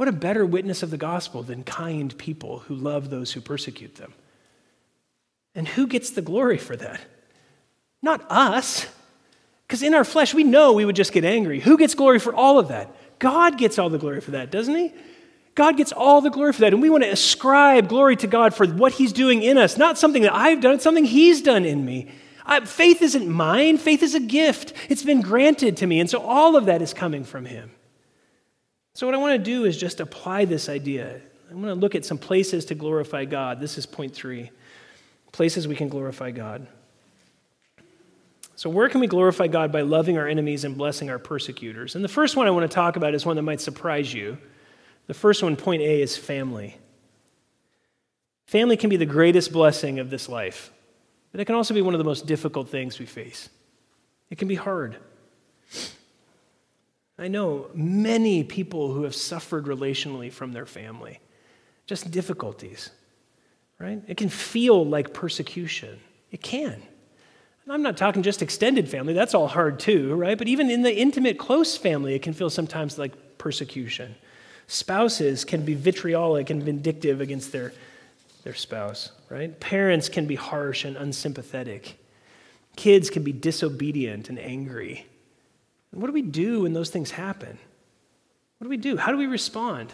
What 0.00 0.08
a 0.08 0.12
better 0.12 0.46
witness 0.46 0.82
of 0.82 0.90
the 0.90 0.96
gospel 0.96 1.42
than 1.42 1.62
kind 1.62 2.16
people 2.16 2.60
who 2.60 2.74
love 2.74 3.10
those 3.10 3.32
who 3.32 3.42
persecute 3.42 3.96
them. 3.96 4.14
And 5.54 5.68
who 5.68 5.86
gets 5.86 6.08
the 6.08 6.22
glory 6.22 6.56
for 6.56 6.74
that? 6.74 7.02
Not 8.00 8.24
us. 8.30 8.86
Because 9.66 9.82
in 9.82 9.92
our 9.92 10.04
flesh, 10.04 10.32
we 10.32 10.42
know 10.42 10.72
we 10.72 10.86
would 10.86 10.96
just 10.96 11.12
get 11.12 11.26
angry. 11.26 11.60
Who 11.60 11.76
gets 11.76 11.94
glory 11.94 12.18
for 12.18 12.34
all 12.34 12.58
of 12.58 12.68
that? 12.68 12.90
God 13.18 13.58
gets 13.58 13.78
all 13.78 13.90
the 13.90 13.98
glory 13.98 14.22
for 14.22 14.30
that, 14.30 14.50
doesn't 14.50 14.74
he? 14.74 14.94
God 15.54 15.76
gets 15.76 15.92
all 15.92 16.22
the 16.22 16.30
glory 16.30 16.54
for 16.54 16.62
that. 16.62 16.72
And 16.72 16.80
we 16.80 16.88
want 16.88 17.04
to 17.04 17.10
ascribe 17.10 17.86
glory 17.90 18.16
to 18.16 18.26
God 18.26 18.54
for 18.54 18.66
what 18.66 18.92
He's 18.92 19.12
doing 19.12 19.42
in 19.42 19.58
us, 19.58 19.76
not 19.76 19.98
something 19.98 20.22
that 20.22 20.34
I've 20.34 20.62
done, 20.62 20.76
it's 20.76 20.82
something 20.82 21.04
He's 21.04 21.42
done 21.42 21.66
in 21.66 21.84
me. 21.84 22.08
I, 22.46 22.60
faith 22.60 23.02
isn't 23.02 23.28
mine, 23.28 23.76
faith 23.76 24.02
is 24.02 24.14
a 24.14 24.20
gift. 24.20 24.72
It's 24.88 25.02
been 25.02 25.20
granted 25.20 25.76
to 25.76 25.86
me. 25.86 26.00
And 26.00 26.08
so 26.08 26.22
all 26.22 26.56
of 26.56 26.64
that 26.64 26.80
is 26.80 26.94
coming 26.94 27.22
from 27.22 27.44
Him. 27.44 27.72
So, 28.94 29.06
what 29.06 29.14
I 29.14 29.18
want 29.18 29.38
to 29.38 29.44
do 29.44 29.64
is 29.64 29.76
just 29.76 30.00
apply 30.00 30.44
this 30.44 30.68
idea. 30.68 31.20
I 31.50 31.54
want 31.54 31.66
to 31.66 31.74
look 31.74 31.94
at 31.94 32.04
some 32.04 32.18
places 32.18 32.64
to 32.66 32.74
glorify 32.74 33.24
God. 33.24 33.60
This 33.60 33.78
is 33.78 33.86
point 33.86 34.14
three 34.14 34.50
places 35.32 35.68
we 35.68 35.76
can 35.76 35.88
glorify 35.88 36.30
God. 36.30 36.66
So, 38.56 38.68
where 38.68 38.88
can 38.88 39.00
we 39.00 39.06
glorify 39.06 39.46
God 39.46 39.72
by 39.72 39.80
loving 39.80 40.18
our 40.18 40.28
enemies 40.28 40.64
and 40.64 40.76
blessing 40.76 41.08
our 41.08 41.18
persecutors? 41.18 41.94
And 41.94 42.04
the 42.04 42.08
first 42.08 42.36
one 42.36 42.46
I 42.46 42.50
want 42.50 42.70
to 42.70 42.74
talk 42.74 42.96
about 42.96 43.14
is 43.14 43.24
one 43.24 43.36
that 43.36 43.42
might 43.42 43.60
surprise 43.60 44.12
you. 44.12 44.36
The 45.06 45.14
first 45.14 45.42
one, 45.42 45.56
point 45.56 45.82
A, 45.82 46.02
is 46.02 46.16
family. 46.16 46.76
Family 48.46 48.76
can 48.76 48.90
be 48.90 48.96
the 48.96 49.06
greatest 49.06 49.52
blessing 49.52 49.98
of 49.98 50.10
this 50.10 50.28
life, 50.28 50.72
but 51.32 51.40
it 51.40 51.46
can 51.46 51.54
also 51.54 51.72
be 51.72 51.82
one 51.82 51.94
of 51.94 51.98
the 51.98 52.04
most 52.04 52.26
difficult 52.26 52.68
things 52.68 52.98
we 52.98 53.06
face. 53.06 53.48
It 54.28 54.38
can 54.38 54.48
be 54.48 54.56
hard. 54.56 54.96
I 57.20 57.28
know 57.28 57.66
many 57.74 58.42
people 58.42 58.94
who 58.94 59.02
have 59.02 59.14
suffered 59.14 59.66
relationally 59.66 60.32
from 60.32 60.52
their 60.52 60.64
family, 60.64 61.20
just 61.86 62.10
difficulties, 62.10 62.90
right? 63.78 64.02
It 64.08 64.16
can 64.16 64.30
feel 64.30 64.86
like 64.86 65.12
persecution. 65.12 66.00
It 66.30 66.42
can. 66.42 66.72
And 66.72 67.72
I'm 67.74 67.82
not 67.82 67.98
talking 67.98 68.22
just 68.22 68.40
extended 68.40 68.88
family, 68.88 69.12
that's 69.12 69.34
all 69.34 69.48
hard 69.48 69.78
too, 69.78 70.14
right? 70.14 70.38
But 70.38 70.48
even 70.48 70.70
in 70.70 70.80
the 70.80 70.96
intimate, 70.96 71.38
close 71.38 71.76
family, 71.76 72.14
it 72.14 72.22
can 72.22 72.32
feel 72.32 72.48
sometimes 72.48 72.98
like 72.98 73.36
persecution. 73.36 74.14
Spouses 74.66 75.44
can 75.44 75.62
be 75.62 75.74
vitriolic 75.74 76.48
and 76.48 76.62
vindictive 76.62 77.20
against 77.20 77.52
their, 77.52 77.74
their 78.44 78.54
spouse, 78.54 79.12
right? 79.28 79.60
Parents 79.60 80.08
can 80.08 80.26
be 80.26 80.36
harsh 80.36 80.86
and 80.86 80.96
unsympathetic. 80.96 81.98
Kids 82.76 83.10
can 83.10 83.22
be 83.22 83.32
disobedient 83.32 84.30
and 84.30 84.38
angry. 84.38 85.06
And 85.92 86.00
what 86.00 86.06
do 86.06 86.12
we 86.12 86.22
do 86.22 86.62
when 86.62 86.72
those 86.72 86.90
things 86.90 87.10
happen? 87.10 87.58
What 88.58 88.64
do 88.64 88.68
we 88.68 88.76
do? 88.76 88.96
How 88.96 89.12
do 89.12 89.18
we 89.18 89.26
respond? 89.26 89.92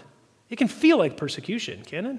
It 0.51 0.57
can 0.57 0.69
feel 0.69 0.99
like 0.99 1.17
persecution, 1.17 1.83
can 1.85 2.07
it? 2.07 2.19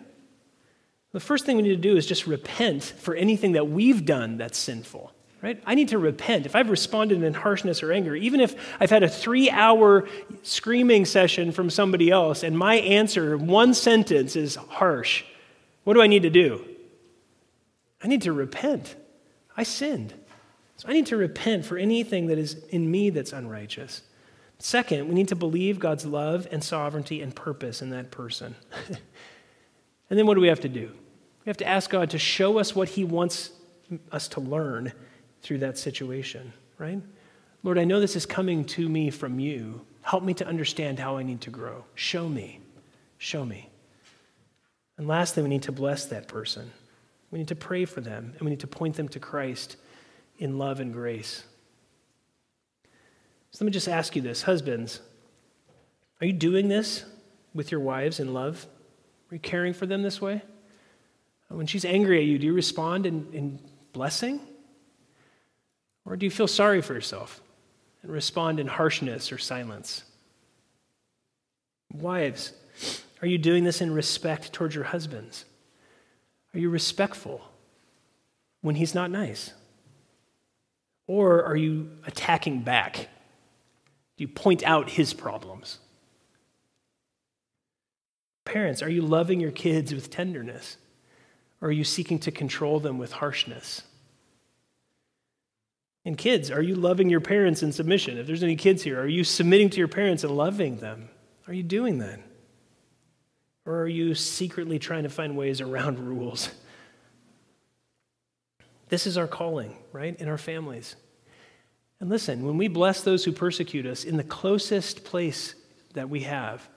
The 1.11 1.19
first 1.19 1.45
thing 1.45 1.57
we 1.57 1.63
need 1.63 1.69
to 1.69 1.75
do 1.77 1.95
is 1.95 2.05
just 2.05 2.27
repent 2.27 2.83
for 2.83 3.15
anything 3.15 3.53
that 3.53 3.67
we've 3.67 4.05
done 4.05 4.37
that's 4.37 4.57
sinful 4.57 5.13
right? 5.41 5.61
I 5.65 5.75
need 5.75 5.89
to 5.89 5.99
repent. 5.99 6.45
If 6.45 6.55
I've 6.55 6.69
responded 6.69 7.23
in 7.23 7.33
harshness 7.33 7.83
or 7.83 7.91
anger, 7.91 8.15
even 8.15 8.39
if 8.39 8.55
I've 8.79 8.89
had 8.89 9.03
a 9.03 9.09
three 9.09 9.49
hour 9.49 10.07
screaming 10.43 11.05
session 11.05 11.51
from 11.51 11.69
somebody 11.69 12.09
else 12.09 12.43
and 12.43 12.57
my 12.57 12.75
answer, 12.75 13.37
one 13.37 13.73
sentence, 13.73 14.35
is 14.35 14.55
harsh, 14.55 15.23
what 15.83 15.93
do 15.93 16.01
I 16.01 16.07
need 16.07 16.23
to 16.23 16.29
do? 16.29 16.65
I 18.03 18.07
need 18.07 18.23
to 18.23 18.33
repent. 18.33 18.95
I 19.55 19.63
sinned. 19.63 20.13
So 20.77 20.87
I 20.87 20.93
need 20.93 21.07
to 21.07 21.17
repent 21.17 21.65
for 21.65 21.77
anything 21.77 22.27
that 22.27 22.37
is 22.37 22.53
in 22.69 22.89
me 22.89 23.09
that's 23.09 23.33
unrighteous. 23.33 24.03
Second, 24.59 25.07
we 25.07 25.15
need 25.15 25.27
to 25.27 25.35
believe 25.35 25.79
God's 25.79 26.05
love 26.05 26.47
and 26.51 26.63
sovereignty 26.63 27.21
and 27.21 27.35
purpose 27.35 27.81
in 27.81 27.89
that 27.89 28.11
person. 28.11 28.55
and 30.09 30.19
then 30.19 30.25
what 30.27 30.35
do 30.35 30.41
we 30.41 30.47
have 30.47 30.61
to 30.61 30.69
do? 30.69 30.91
We 31.45 31.49
have 31.49 31.57
to 31.57 31.67
ask 31.67 31.89
God 31.89 32.11
to 32.11 32.19
show 32.19 32.59
us 32.59 32.75
what 32.75 32.89
He 32.89 33.03
wants 33.03 33.51
us 34.11 34.27
to 34.29 34.39
learn 34.39 34.93
through 35.41 35.59
that 35.59 35.77
situation, 35.77 36.53
right? 36.77 37.01
Lord, 37.63 37.79
I 37.79 37.83
know 37.83 37.99
this 37.99 38.15
is 38.15 38.25
coming 38.25 38.63
to 38.65 38.87
me 38.87 39.09
from 39.09 39.39
you. 39.39 39.81
Help 40.01 40.23
me 40.23 40.33
to 40.35 40.47
understand 40.47 40.99
how 40.99 41.17
I 41.17 41.23
need 41.23 41.41
to 41.41 41.49
grow. 41.49 41.85
Show 41.95 42.29
me. 42.29 42.59
Show 43.17 43.45
me. 43.45 43.69
And 44.97 45.07
lastly, 45.07 45.41
we 45.43 45.49
need 45.49 45.63
to 45.63 45.71
bless 45.71 46.05
that 46.05 46.27
person. 46.27 46.71
We 47.31 47.39
need 47.39 47.47
to 47.49 47.55
pray 47.55 47.85
for 47.85 48.01
them, 48.01 48.33
and 48.33 48.41
we 48.41 48.51
need 48.51 48.59
to 48.61 48.67
point 48.67 48.95
them 48.95 49.07
to 49.09 49.19
Christ 49.19 49.77
in 50.37 50.57
love 50.57 50.79
and 50.79 50.93
grace. 50.93 51.43
So 53.51 53.63
let 53.63 53.67
me 53.67 53.71
just 53.71 53.87
ask 53.87 54.15
you 54.15 54.21
this 54.21 54.43
husbands, 54.43 55.01
are 56.21 56.27
you 56.27 56.33
doing 56.33 56.67
this 56.67 57.05
with 57.53 57.71
your 57.71 57.79
wives 57.79 58.19
in 58.19 58.33
love? 58.33 58.67
Are 59.31 59.35
you 59.35 59.39
caring 59.39 59.73
for 59.73 59.85
them 59.85 60.03
this 60.03 60.21
way? 60.21 60.41
When 61.49 61.65
she's 61.65 61.85
angry 61.85 62.19
at 62.19 62.25
you, 62.25 62.37
do 62.37 62.45
you 62.45 62.53
respond 62.53 63.05
in, 63.05 63.27
in 63.33 63.59
blessing? 63.93 64.39
Or 66.05 66.15
do 66.15 66.25
you 66.25 66.31
feel 66.31 66.47
sorry 66.47 66.81
for 66.81 66.93
yourself 66.93 67.41
and 68.01 68.11
respond 68.11 68.59
in 68.59 68.67
harshness 68.67 69.31
or 69.31 69.37
silence? 69.37 70.03
Wives, 71.91 72.53
are 73.21 73.27
you 73.27 73.37
doing 73.37 73.63
this 73.63 73.81
in 73.81 73.93
respect 73.93 74.53
towards 74.53 74.75
your 74.75 74.83
husbands? 74.83 75.45
Are 76.53 76.59
you 76.59 76.69
respectful 76.69 77.41
when 78.61 78.75
he's 78.75 78.93
not 78.93 79.09
nice? 79.09 79.53
Or 81.07 81.43
are 81.43 81.55
you 81.55 81.89
attacking 82.05 82.61
back? 82.61 82.95
Do 82.95 84.23
you 84.23 84.27
point 84.27 84.63
out 84.63 84.89
his 84.89 85.13
problems? 85.13 85.79
Parents, 88.43 88.81
are 88.81 88.89
you 88.89 89.01
loving 89.01 89.39
your 89.39 89.51
kids 89.51 89.93
with 89.93 90.09
tenderness? 90.09 90.77
Or 91.61 91.69
are 91.69 91.71
you 91.71 91.83
seeking 91.83 92.19
to 92.19 92.31
control 92.31 92.79
them 92.79 92.97
with 92.97 93.13
harshness? 93.13 93.83
And 96.05 96.17
kids, 96.17 96.51
are 96.51 96.61
you 96.61 96.75
loving 96.75 97.09
your 97.09 97.19
parents 97.19 97.63
in 97.63 97.71
submission? 97.71 98.17
If 98.17 98.27
there's 98.27 98.43
any 98.43 98.55
kids 98.55 98.83
here, 98.83 98.99
are 99.01 99.07
you 99.07 99.23
submitting 99.23 99.69
to 99.71 99.77
your 99.77 99.89
parents 99.89 100.23
and 100.23 100.35
loving 100.35 100.77
them? 100.77 101.09
Are 101.47 101.53
you 101.53 101.63
doing 101.63 101.97
that? 101.99 102.19
Or 103.65 103.81
are 103.81 103.87
you 103.87 104.15
secretly 104.15 104.79
trying 104.79 105.03
to 105.03 105.09
find 105.09 105.35
ways 105.35 105.59
around 105.59 105.99
rules? 105.99 106.49
This 108.89 109.05
is 109.05 109.17
our 109.17 109.27
calling, 109.27 109.75
right, 109.91 110.19
in 110.19 110.27
our 110.27 110.37
families. 110.37 110.95
And 111.99 112.09
listen, 112.09 112.45
when 112.45 112.57
we 112.57 112.67
bless 112.67 113.01
those 113.01 113.25
who 113.25 113.31
persecute 113.31 113.85
us 113.85 114.03
in 114.03 114.17
the 114.17 114.23
closest 114.23 115.03
place 115.03 115.55
that 115.93 116.09
we 116.09 116.21
have, 116.21 116.67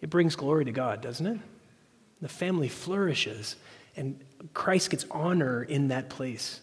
it 0.00 0.10
brings 0.10 0.36
glory 0.36 0.64
to 0.64 0.72
God, 0.72 1.00
doesn't 1.00 1.26
it? 1.26 1.38
The 2.20 2.28
family 2.28 2.68
flourishes, 2.68 3.56
and 3.96 4.20
Christ 4.54 4.90
gets 4.90 5.04
honor 5.10 5.62
in 5.62 5.88
that 5.88 6.08
place. 6.08 6.60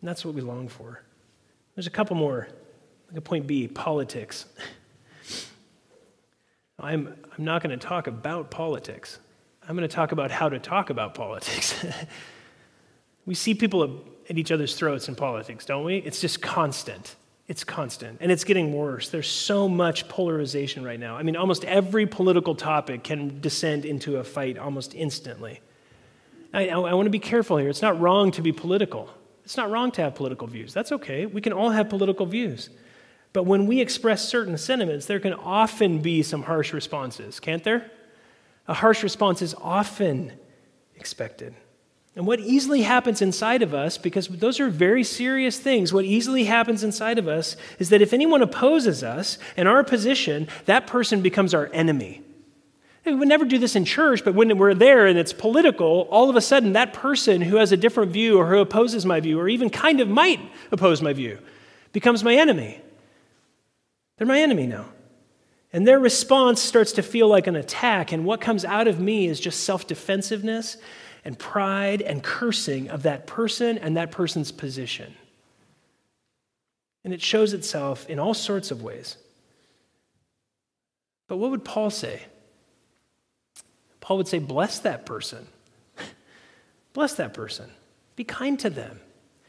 And 0.00 0.08
that's 0.08 0.24
what 0.24 0.34
we 0.34 0.40
long 0.40 0.68
for. 0.68 1.02
There's 1.74 1.86
a 1.86 1.90
couple 1.90 2.16
more. 2.16 2.48
Point 3.24 3.46
B 3.46 3.68
politics. 3.68 4.46
I'm, 6.80 7.14
I'm 7.36 7.44
not 7.44 7.62
going 7.62 7.78
to 7.78 7.86
talk 7.86 8.06
about 8.06 8.50
politics. 8.50 9.18
I'm 9.68 9.76
going 9.76 9.88
to 9.88 9.94
talk 9.94 10.12
about 10.12 10.30
how 10.30 10.48
to 10.48 10.58
talk 10.58 10.90
about 10.90 11.14
politics. 11.14 11.84
we 13.26 13.34
see 13.34 13.54
people 13.54 14.04
at 14.28 14.38
each 14.38 14.52
other's 14.52 14.74
throats 14.74 15.08
in 15.08 15.14
politics, 15.14 15.64
don't 15.64 15.84
we? 15.84 15.98
It's 15.98 16.20
just 16.20 16.42
constant. 16.42 17.16
It's 17.48 17.64
constant. 17.64 18.18
And 18.20 18.32
it's 18.32 18.44
getting 18.44 18.72
worse. 18.72 19.08
There's 19.08 19.28
so 19.28 19.68
much 19.68 20.08
polarization 20.08 20.84
right 20.84 20.98
now. 20.98 21.16
I 21.16 21.22
mean, 21.22 21.36
almost 21.36 21.64
every 21.64 22.06
political 22.06 22.54
topic 22.54 23.04
can 23.04 23.40
descend 23.40 23.84
into 23.84 24.16
a 24.16 24.24
fight 24.24 24.58
almost 24.58 24.94
instantly. 24.94 25.60
I, 26.54 26.68
I, 26.68 26.94
want 26.94 27.06
to 27.06 27.10
be 27.10 27.18
careful 27.18 27.56
here. 27.56 27.68
It's 27.68 27.82
not 27.82 27.98
wrong 28.00 28.30
to 28.32 28.42
be 28.42 28.52
political, 28.52 29.08
it's 29.44 29.56
not 29.56 29.70
wrong 29.70 29.90
to 29.92 30.02
have 30.02 30.14
political 30.14 30.46
views. 30.46 30.72
That's 30.72 30.92
okay. 30.92 31.26
We 31.26 31.40
can 31.40 31.52
all 31.52 31.70
have 31.70 31.88
political 31.88 32.26
views. 32.26 32.70
But 33.32 33.44
when 33.44 33.66
we 33.66 33.80
express 33.80 34.28
certain 34.28 34.58
sentiments, 34.58 35.06
there 35.06 35.18
can 35.18 35.32
often 35.32 36.00
be 36.00 36.22
some 36.22 36.42
harsh 36.42 36.72
responses, 36.72 37.40
can't 37.40 37.64
there? 37.64 37.90
A 38.68 38.74
harsh 38.74 39.02
response 39.02 39.42
is 39.42 39.54
often 39.54 40.32
expected. 40.96 41.54
And 42.14 42.26
what 42.26 42.40
easily 42.40 42.82
happens 42.82 43.22
inside 43.22 43.62
of 43.62 43.72
us, 43.72 43.96
because 43.96 44.28
those 44.28 44.60
are 44.60 44.68
very 44.68 45.02
serious 45.02 45.58
things, 45.58 45.92
what 45.92 46.04
easily 46.04 46.44
happens 46.44 46.84
inside 46.84 47.18
of 47.18 47.26
us 47.26 47.56
is 47.78 47.88
that 47.88 48.02
if 48.02 48.12
anyone 48.12 48.42
opposes 48.42 49.02
us 49.02 49.38
and 49.56 49.66
our 49.66 49.82
position, 49.82 50.46
that 50.66 50.86
person 50.86 51.22
becomes 51.22 51.54
our 51.54 51.70
enemy. 51.72 52.22
We 53.04 53.14
would 53.14 53.28
never 53.28 53.44
do 53.44 53.58
this 53.58 53.74
in 53.74 53.84
church, 53.84 54.24
but 54.24 54.34
when 54.34 54.56
we're 54.58 54.74
there 54.74 55.06
and 55.06 55.18
it's 55.18 55.32
political, 55.32 56.06
all 56.10 56.30
of 56.30 56.36
a 56.36 56.40
sudden 56.40 56.74
that 56.74 56.92
person 56.92 57.40
who 57.40 57.56
has 57.56 57.72
a 57.72 57.76
different 57.76 58.12
view 58.12 58.38
or 58.38 58.46
who 58.46 58.58
opposes 58.58 59.04
my 59.04 59.18
view 59.18 59.40
or 59.40 59.48
even 59.48 59.70
kind 59.70 60.00
of 60.00 60.06
might 60.06 60.38
oppose 60.70 61.02
my 61.02 61.12
view 61.12 61.38
becomes 61.92 62.22
my 62.22 62.34
enemy. 62.34 62.80
They're 64.16 64.26
my 64.26 64.40
enemy 64.40 64.66
now. 64.66 64.86
And 65.72 65.86
their 65.88 65.98
response 65.98 66.60
starts 66.60 66.92
to 66.92 67.02
feel 67.02 67.28
like 67.28 67.46
an 67.46 67.56
attack, 67.56 68.12
and 68.12 68.26
what 68.26 68.42
comes 68.42 68.64
out 68.64 68.86
of 68.86 69.00
me 69.00 69.26
is 69.26 69.40
just 69.40 69.60
self 69.60 69.86
defensiveness 69.86 70.76
and 71.24 71.38
pride 71.38 72.02
and 72.02 72.22
cursing 72.22 72.88
of 72.88 73.04
that 73.04 73.26
person 73.26 73.78
and 73.78 73.96
that 73.96 74.10
person's 74.10 74.52
position. 74.52 75.14
And 77.04 77.12
it 77.12 77.22
shows 77.22 77.52
itself 77.52 78.08
in 78.08 78.18
all 78.18 78.34
sorts 78.34 78.70
of 78.70 78.82
ways. 78.82 79.16
But 81.28 81.36
what 81.36 81.50
would 81.50 81.64
Paul 81.64 81.90
say? 81.90 82.22
Paul 84.00 84.18
would 84.18 84.28
say, 84.28 84.38
Bless 84.38 84.80
that 84.80 85.06
person. 85.06 85.46
Bless 86.92 87.14
that 87.14 87.34
person. 87.34 87.70
Be 88.16 88.24
kind 88.24 88.58
to 88.60 88.70
them. 88.70 89.00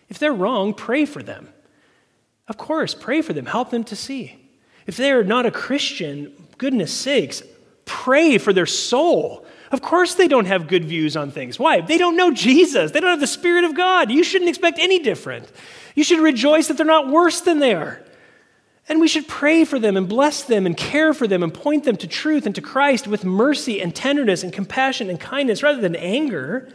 If 0.10 0.20
they're 0.20 0.34
wrong, 0.34 0.74
pray 0.74 1.06
for 1.06 1.22
them. 1.22 1.50
Of 2.48 2.58
course, 2.58 2.94
pray 2.94 3.22
for 3.22 3.34
them. 3.34 3.46
Help 3.46 3.70
them 3.70 3.84
to 3.86 3.96
see. 3.96 4.40
If 4.86 4.98
they 4.98 5.12
are 5.12 5.24
not 5.24 5.46
a 5.46 5.52
Christian, 5.52 6.34
goodness 6.58 6.94
sakes, 6.94 7.42
pray 7.86 8.38
for 8.38 8.54
their 8.54 8.66
soul. 8.66 9.46
Of 9.74 9.82
course, 9.82 10.14
they 10.14 10.28
don't 10.28 10.46
have 10.46 10.68
good 10.68 10.86
views 10.86 11.18
on 11.18 11.32
things. 11.32 11.58
Why? 11.58 11.82
They 11.82 11.98
don't 11.98 12.16
know 12.16 12.32
Jesus. 12.32 12.92
They 12.92 13.00
don't 13.00 13.10
have 13.10 13.20
the 13.20 13.26
Spirit 13.26 13.64
of 13.64 13.74
God. 13.74 14.12
You 14.12 14.24
shouldn't 14.24 14.50
expect 14.50 14.78
any 14.78 15.00
different. 15.00 15.52
You 15.96 16.04
should 16.04 16.20
rejoice 16.20 16.68
that 16.68 16.78
they're 16.78 16.86
not 16.86 17.10
worse 17.10 17.42
than 17.42 17.58
they 17.58 17.74
are. 17.74 18.00
And 18.88 19.02
we 19.02 19.08
should 19.08 19.28
pray 19.28 19.66
for 19.66 19.80
them 19.80 19.98
and 19.98 20.08
bless 20.08 20.44
them 20.44 20.68
and 20.68 20.78
care 20.78 21.12
for 21.12 21.28
them 21.28 21.42
and 21.42 21.52
point 21.52 21.86
them 21.86 21.98
to 21.98 22.08
truth 22.08 22.46
and 22.46 22.54
to 22.54 22.62
Christ 22.62 23.08
with 23.08 23.26
mercy 23.26 23.82
and 23.82 23.96
tenderness 23.96 24.44
and 24.44 24.54
compassion 24.54 25.10
and 25.10 25.20
kindness 25.20 25.64
rather 25.64 25.82
than 25.82 25.96
anger. 25.96 26.72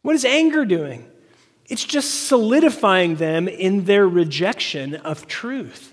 What 0.00 0.14
is 0.14 0.24
anger 0.24 0.64
doing? 0.64 1.10
It's 1.66 1.84
just 1.84 2.26
solidifying 2.26 3.16
them 3.16 3.48
in 3.48 3.84
their 3.84 4.08
rejection 4.08 4.94
of 4.94 5.26
truth. 5.26 5.92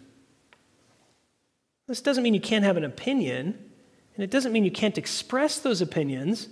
This 1.90 2.00
doesn't 2.00 2.24
mean 2.24 2.36
you 2.36 2.40
can't 2.40 2.64
have 2.64 2.78
an 2.78 2.86
opinion. 2.86 3.72
And 4.16 4.24
it 4.24 4.30
doesn't 4.30 4.52
mean 4.52 4.64
you 4.64 4.72
can't 4.72 4.98
express 4.98 5.60
those 5.60 5.82
opinions, 5.82 6.48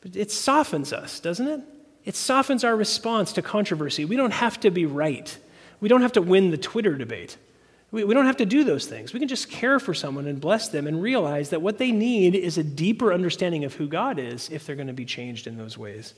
but 0.00 0.16
it 0.16 0.30
softens 0.30 0.92
us, 0.92 1.20
doesn't 1.20 1.46
it? 1.46 1.60
It 2.04 2.16
softens 2.16 2.64
our 2.64 2.76
response 2.76 3.32
to 3.34 3.42
controversy. 3.42 4.04
We 4.04 4.16
don't 4.16 4.32
have 4.32 4.60
to 4.60 4.70
be 4.70 4.84
right. 4.84 5.36
We 5.80 5.88
don't 5.88 6.02
have 6.02 6.12
to 6.12 6.22
win 6.22 6.50
the 6.50 6.58
Twitter 6.58 6.94
debate. 6.96 7.36
We, 7.90 8.04
we 8.04 8.12
don't 8.12 8.26
have 8.26 8.38
to 8.38 8.46
do 8.46 8.64
those 8.64 8.86
things. 8.86 9.12
We 9.12 9.20
can 9.20 9.28
just 9.28 9.48
care 9.48 9.78
for 9.78 9.94
someone 9.94 10.26
and 10.26 10.40
bless 10.40 10.68
them 10.68 10.86
and 10.86 11.00
realize 11.00 11.50
that 11.50 11.62
what 11.62 11.78
they 11.78 11.92
need 11.92 12.34
is 12.34 12.58
a 12.58 12.64
deeper 12.64 13.12
understanding 13.12 13.64
of 13.64 13.74
who 13.74 13.86
God 13.86 14.18
is 14.18 14.50
if 14.50 14.66
they're 14.66 14.76
going 14.76 14.88
to 14.88 14.92
be 14.92 15.04
changed 15.04 15.46
in 15.46 15.56
those 15.56 15.78
ways. 15.78 16.14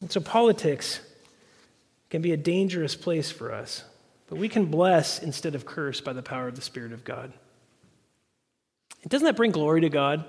And 0.00 0.10
so 0.10 0.20
politics 0.20 1.00
can 2.10 2.20
be 2.20 2.32
a 2.32 2.36
dangerous 2.36 2.94
place 2.94 3.30
for 3.30 3.52
us, 3.52 3.84
but 4.28 4.36
we 4.36 4.48
can 4.48 4.66
bless 4.66 5.22
instead 5.22 5.54
of 5.54 5.64
curse 5.64 6.00
by 6.00 6.12
the 6.12 6.22
power 6.22 6.48
of 6.48 6.56
the 6.56 6.62
Spirit 6.62 6.92
of 6.92 7.04
God. 7.04 7.32
Doesn't 9.08 9.26
that 9.26 9.36
bring 9.36 9.50
glory 9.50 9.80
to 9.82 9.88
God? 9.88 10.24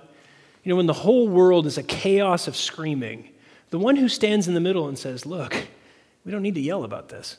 You 0.63 0.69
know, 0.69 0.75
when 0.75 0.87
the 0.87 0.93
whole 0.93 1.27
world 1.27 1.65
is 1.65 1.77
a 1.77 1.83
chaos 1.83 2.47
of 2.47 2.55
screaming, 2.55 3.29
the 3.69 3.79
one 3.79 3.95
who 3.95 4.07
stands 4.07 4.47
in 4.47 4.53
the 4.53 4.59
middle 4.59 4.87
and 4.87 4.97
says, 4.97 5.25
Look, 5.25 5.55
we 6.25 6.31
don't 6.31 6.41
need 6.41 6.55
to 6.55 6.61
yell 6.61 6.83
about 6.83 7.09
this, 7.09 7.37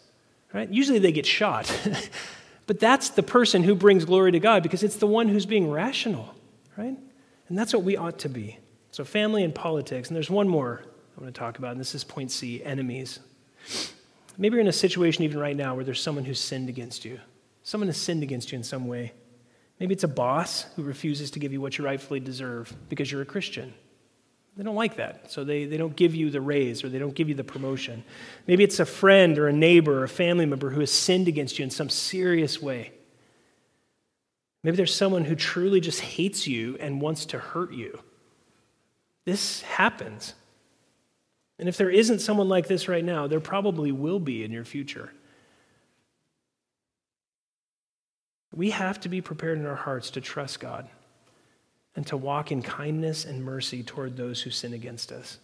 right? 0.53 0.69
Usually 0.69 0.99
they 0.99 1.13
get 1.13 1.27
shot. 1.27 1.71
but 2.67 2.79
that's 2.79 3.11
the 3.11 3.23
person 3.23 3.63
who 3.63 3.75
brings 3.75 4.05
glory 4.05 4.33
to 4.33 4.41
God 4.41 4.63
because 4.63 4.83
it's 4.83 4.97
the 4.97 5.07
one 5.07 5.29
who's 5.29 5.47
being 5.47 5.71
rational, 5.71 6.35
right? 6.77 6.97
And 7.49 7.59
that's 7.59 7.73
what 7.73 7.83
we 7.83 7.97
ought 7.97 8.19
to 8.21 8.29
be. 8.29 8.59
So, 8.91 9.05
family 9.05 9.43
and 9.43 9.55
politics. 9.55 10.09
And 10.09 10.17
there's 10.17 10.31
one 10.31 10.49
more 10.49 10.83
I 11.17 11.21
want 11.21 11.35
to 11.35 11.39
talk 11.39 11.59
about, 11.59 11.73
and 11.73 11.81
this 11.81 11.95
is 11.95 12.05
point 12.05 12.31
C 12.31 12.63
enemies. 12.63 13.21
Maybe 14.37 14.55
you're 14.55 14.61
in 14.61 14.69
a 14.69 14.73
situation 14.73 15.23
even 15.25 15.39
right 15.39 15.57
now 15.57 15.75
where 15.75 15.85
there's 15.85 16.01
someone 16.01 16.25
who's 16.25 16.41
sinned 16.41 16.69
against 16.69 17.05
you. 17.05 17.21
Someone 17.63 17.89
has 17.89 17.97
sinned 17.97 18.23
against 18.23 18.53
you 18.53 18.59
in 18.59 18.65
some 18.65 18.87
way. 18.87 19.13
Maybe 19.81 19.93
it's 19.93 20.05
a 20.05 20.09
boss 20.09 20.67
who 20.77 20.83
refuses 20.83 21.33
to 21.33 21.39
give 21.39 21.53
you 21.53 21.61
what 21.61 21.79
you 21.79 21.85
rightfully 21.85 22.21
deserve 22.21 22.75
because 22.89 23.11
you're 23.11 23.23
a 23.23 23.27
Christian. 23.27 23.75
They 24.57 24.63
don't 24.63 24.77
like 24.77 24.97
that, 24.97 25.33
so 25.33 25.43
they, 25.43 25.65
they 25.65 25.77
don't 25.77 25.97
give 25.97 26.15
you 26.15 26.31
the 26.31 26.41
raise 26.41 26.85
or 26.85 26.89
they 26.89 27.01
don't 27.01 27.15
give 27.15 27.29
you 27.29 27.35
the 27.35 27.43
promotion. 27.43 28.05
Maybe 28.47 28.63
it's 28.63 28.79
a 28.79 28.87
friend 28.87 29.37
or 29.37 29.49
a 29.49 29.53
neighbor 29.53 30.01
or 30.01 30.05
a 30.05 30.09
family 30.09 30.47
member 30.47 30.71
who 30.71 30.81
has 30.81 30.93
sinned 30.93 31.27
against 31.27 31.59
you 31.59 31.65
in 31.65 31.71
some 31.71 31.89
serious 31.89 32.63
way. 32.63 32.93
Maybe 34.63 34.77
there's 34.77 34.95
someone 34.95 35.25
who 35.25 35.35
truly 35.35 35.81
just 35.81 36.01
hates 36.01 36.47
you 36.47 36.77
and 36.79 37.01
wants 37.01 37.27
to 37.27 37.39
hurt 37.39 37.73
you. 37.73 37.99
This 39.27 39.63
happens. 39.63 40.35
And 41.59 41.69
if 41.69 41.77
there 41.77 41.91
isn't 41.91 42.21
someone 42.21 42.49
like 42.49 42.69
this 42.69 42.89
right 42.89 43.05
now, 43.05 43.27
there 43.27 43.41
probably 43.41 43.91
will 43.93 44.21
be 44.21 44.45
in 44.45 44.53
your 44.53 44.65
future. 44.65 45.13
We 48.55 48.71
have 48.71 49.01
to 49.01 49.09
be 49.09 49.21
prepared 49.21 49.59
in 49.59 49.67
our 49.67 49.75
hearts 49.75 50.11
to 50.11 50.21
trust 50.21 50.61
God 50.61 50.89
and 51.97 52.07
to 52.07 52.17
walk 52.17 52.53
in 52.53 52.63
kindness 52.63 53.25
and 53.25 53.45
mercy 53.45 53.83
toward 53.83 54.17
those 54.17 54.43
who 54.43 54.51
sin 54.51 54.73
against 54.73 55.13
us. 55.13 55.39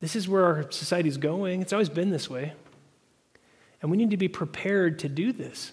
This 0.00 0.16
is 0.16 0.28
where 0.28 0.44
our 0.44 0.70
society 0.70 1.08
is 1.08 1.16
going. 1.16 1.62
It's 1.62 1.72
always 1.72 1.88
been 1.88 2.10
this 2.10 2.28
way. 2.28 2.52
And 3.80 3.90
we 3.90 3.96
need 3.96 4.10
to 4.10 4.16
be 4.16 4.28
prepared 4.28 4.98
to 5.00 5.08
do 5.08 5.32
this. 5.32 5.72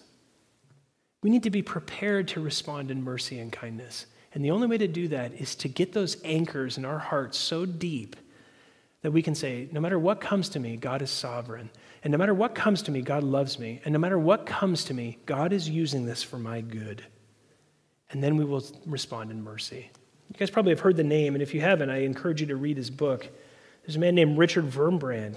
We 1.22 1.30
need 1.30 1.44
to 1.44 1.50
be 1.50 1.62
prepared 1.62 2.28
to 2.30 2.42
respond 2.42 2.92
in 2.92 3.04
mercy 3.04 3.40
and 3.40 3.52
kindness. 3.52 4.08
And 4.34 4.44
the 4.44 4.52
only 4.52 4.68
way 4.68 4.78
to 4.78 4.88
do 4.88 5.08
that 5.10 5.34
is 5.34 5.56
to 5.56 5.68
get 5.68 5.94
those 5.94 6.18
anchors 6.24 6.78
in 6.78 6.86
our 6.86 7.00
hearts 7.00 7.38
so 7.38 7.66
deep 7.66 8.16
that 9.02 9.12
we 9.12 9.22
can 9.22 9.36
say, 9.36 9.68
no 9.72 9.80
matter 9.80 10.00
what 10.00 10.22
comes 10.22 10.50
to 10.50 10.60
me, 10.60 10.78
God 10.78 11.02
is 11.02 11.12
sovereign. 11.12 11.70
And 12.04 12.12
no 12.12 12.18
matter 12.18 12.34
what 12.34 12.56
comes 12.56 12.82
to 12.84 12.92
me, 12.92 13.02
God 13.02 13.24
loves 13.24 13.60
me. 13.60 13.82
And 13.86 13.94
no 13.94 14.00
matter 14.00 14.18
what 14.18 14.46
comes 14.46 14.84
to 14.86 14.94
me, 14.94 15.20
God 15.26 15.54
is 15.54 15.70
using 15.70 16.06
this 16.06 16.24
for 16.24 16.38
my 16.38 16.62
good. 16.62 17.04
And 18.10 18.24
then 18.24 18.38
we 18.38 18.46
will 18.46 18.64
respond 18.86 19.32
in 19.32 19.44
mercy. 19.44 19.90
You 20.30 20.38
guys 20.38 20.50
probably 20.50 20.72
have 20.72 20.80
heard 20.80 20.98
the 20.98 21.04
name, 21.04 21.36
and 21.36 21.42
if 21.42 21.54
you 21.54 21.62
haven't, 21.62 21.90
I 21.90 21.98
encourage 22.00 22.42
you 22.42 22.48
to 22.48 22.56
read 22.56 22.78
his 22.78 22.90
book. 22.90 23.28
There's 23.84 23.98
a 23.98 24.00
man 24.00 24.16
named 24.16 24.38
Richard 24.38 24.66
Wurmbrand. 24.72 25.36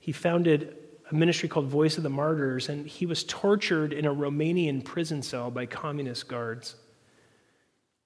He 0.00 0.12
founded 0.12 0.76
a 1.10 1.14
ministry 1.14 1.48
called 1.48 1.66
Voice 1.66 1.96
of 1.96 2.02
the 2.02 2.10
Martyrs, 2.10 2.68
and 2.68 2.86
he 2.86 3.04
was 3.06 3.24
tortured 3.24 3.92
in 3.92 4.06
a 4.06 4.14
Romanian 4.14 4.82
prison 4.84 5.22
cell 5.22 5.50
by 5.50 5.66
communist 5.66 6.28
guards. 6.28 6.76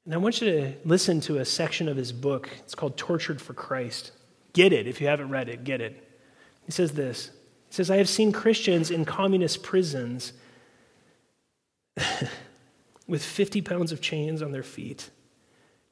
And 0.04 0.12
I 0.12 0.16
want 0.16 0.40
you 0.40 0.50
to 0.50 0.74
listen 0.84 1.20
to 1.22 1.38
a 1.38 1.44
section 1.44 1.88
of 1.88 1.96
his 1.96 2.12
book. 2.12 2.50
It's 2.60 2.74
called 2.74 2.96
Tortured 2.96 3.40
for 3.40 3.54
Christ. 3.54 4.12
Get 4.52 4.72
it. 4.72 4.86
If 4.86 5.00
you 5.00 5.06
haven't 5.06 5.30
read 5.30 5.48
it, 5.48 5.64
get 5.64 5.80
it. 5.80 6.02
He 6.66 6.72
says 6.72 6.92
this 6.92 7.30
says, 7.74 7.90
I 7.90 7.96
have 7.96 8.08
seen 8.08 8.30
Christians 8.30 8.92
in 8.92 9.04
communist 9.04 9.64
prisons 9.64 10.32
with 13.08 13.22
50 13.22 13.62
pounds 13.62 13.90
of 13.90 14.00
chains 14.00 14.42
on 14.42 14.52
their 14.52 14.62
feet, 14.62 15.10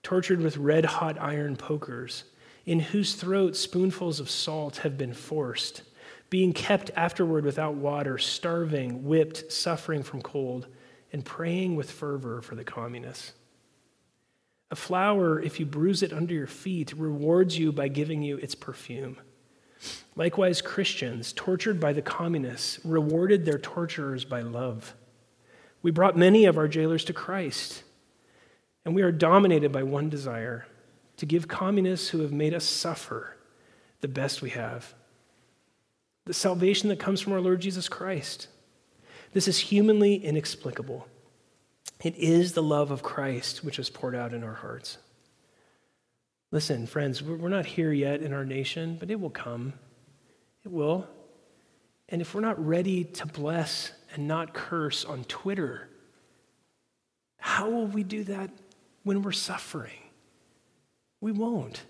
tortured 0.05 0.41
with 0.41 0.57
red 0.57 0.85
hot 0.85 1.21
iron 1.21 1.57
pokers, 1.57 2.23
in 2.65 2.79
whose 2.79 3.15
throats 3.15 3.59
spoonfuls 3.59 4.21
of 4.21 4.31
salt 4.31 4.79
have 4.79 4.97
been 4.97 5.13
forced, 5.13 5.83
being 6.31 6.53
kept 6.53 6.93
afterward 6.95 7.45
without 7.45 7.75
water, 7.75 8.17
starving, 8.17 9.03
whipped, 9.05 9.51
suffering 9.51 10.05
from 10.05 10.23
cold, 10.23 10.69
and 11.13 11.25
praying 11.25 11.75
with 11.75 11.91
fervor 11.91 12.41
for 12.41 12.55
the 12.55 12.65
communists. 12.65 13.33
A 14.71 14.77
flower, 14.77 15.41
if 15.41 15.59
you 15.59 15.67
bruise 15.67 16.05
it 16.05 16.13
under 16.13 16.33
your 16.33 16.47
feet, 16.47 16.93
rewards 16.97 17.59
you 17.59 17.73
by 17.73 17.89
giving 17.89 18.23
you 18.23 18.37
its 18.37 18.55
perfume. 18.55 19.19
Likewise, 20.15 20.61
Christians, 20.61 21.33
tortured 21.33 21.81
by 21.81 21.93
the 21.93 22.03
communists, 22.03 22.79
rewarded 22.85 23.45
their 23.45 23.59
torturers 23.59 24.25
by 24.25 24.41
love. 24.43 24.95
We 25.83 25.91
brought 25.91 26.17
many 26.17 26.45
of 26.45 26.59
our 26.59 26.69
jailers 26.69 27.05
to 27.07 27.13
Christ, 27.13 27.83
and 28.85 28.95
we 28.95 29.03
are 29.03 29.13
dominated 29.13 29.73
by 29.73 29.83
one 29.83 30.09
desire 30.09 30.67
to 31.17 31.27
give 31.27 31.49
communists 31.49 32.09
who 32.09 32.21
have 32.21 32.33
made 32.33 32.55
us 32.55 32.65
suffer 32.65 33.37
the 34.01 34.09
best 34.09 34.43
we 34.43 34.51
have 34.51 34.95
the 36.25 36.35
salvation 36.35 36.89
that 36.89 37.01
comes 37.01 37.21
from 37.21 37.33
our 37.33 37.41
Lord 37.41 37.61
Jesus 37.61 37.89
Christ. 37.89 38.47
This 39.33 39.49
is 39.49 39.59
humanly 39.59 40.15
inexplicable. 40.25 41.09
It 42.05 42.17
is 42.17 42.53
the 42.53 42.63
love 42.63 42.91
of 42.91 43.03
Christ 43.03 43.65
which 43.65 43.79
is 43.79 43.91
poured 43.91 44.15
out 44.15 44.33
in 44.33 44.45
our 44.45 44.55
hearts. 44.55 44.99
Listen, 46.53 46.87
friends, 46.87 47.23
we're 47.23 47.49
not 47.49 47.65
here 47.65 47.93
yet 47.93 48.21
in 48.21 48.35
our 48.35 48.45
nation, 48.45 48.99
but 49.01 49.11
it 49.11 49.19
will 49.19 49.31
come. 49.31 49.73
It 50.65 50.71
will. 50.71 51.09
And 52.11 52.21
if 52.21 52.35
we're 52.35 52.43
not 52.43 52.65
ready 52.65 53.05
to 53.05 53.27
bless 53.27 53.91
and 54.15 54.29
not 54.29 54.53
curse 54.53 55.07
on 55.07 55.25
Twitter, 55.25 55.89
how 57.39 57.71
will 57.71 57.87
we 57.87 58.05
do 58.05 58.23
that 58.25 58.51
when 59.03 59.23
we're 59.23 59.33
suffering? 59.33 59.99
We 61.23 61.33
won't. 61.33 61.83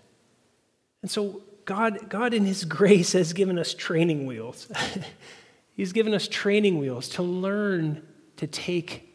And 1.01 1.11
so, 1.11 1.41
God, 1.65 2.09
God 2.09 2.33
in 2.33 2.45
His 2.45 2.63
grace 2.63 3.11
has 3.11 3.33
given 3.33 3.59
us 3.59 3.73
training 3.73 4.25
wheels. 4.25 4.71
He's 5.73 5.91
given 5.91 6.13
us 6.13 6.29
training 6.29 6.79
wheels 6.79 7.09
to 7.09 7.21
learn 7.21 8.01
to 8.37 8.47
take 8.47 9.13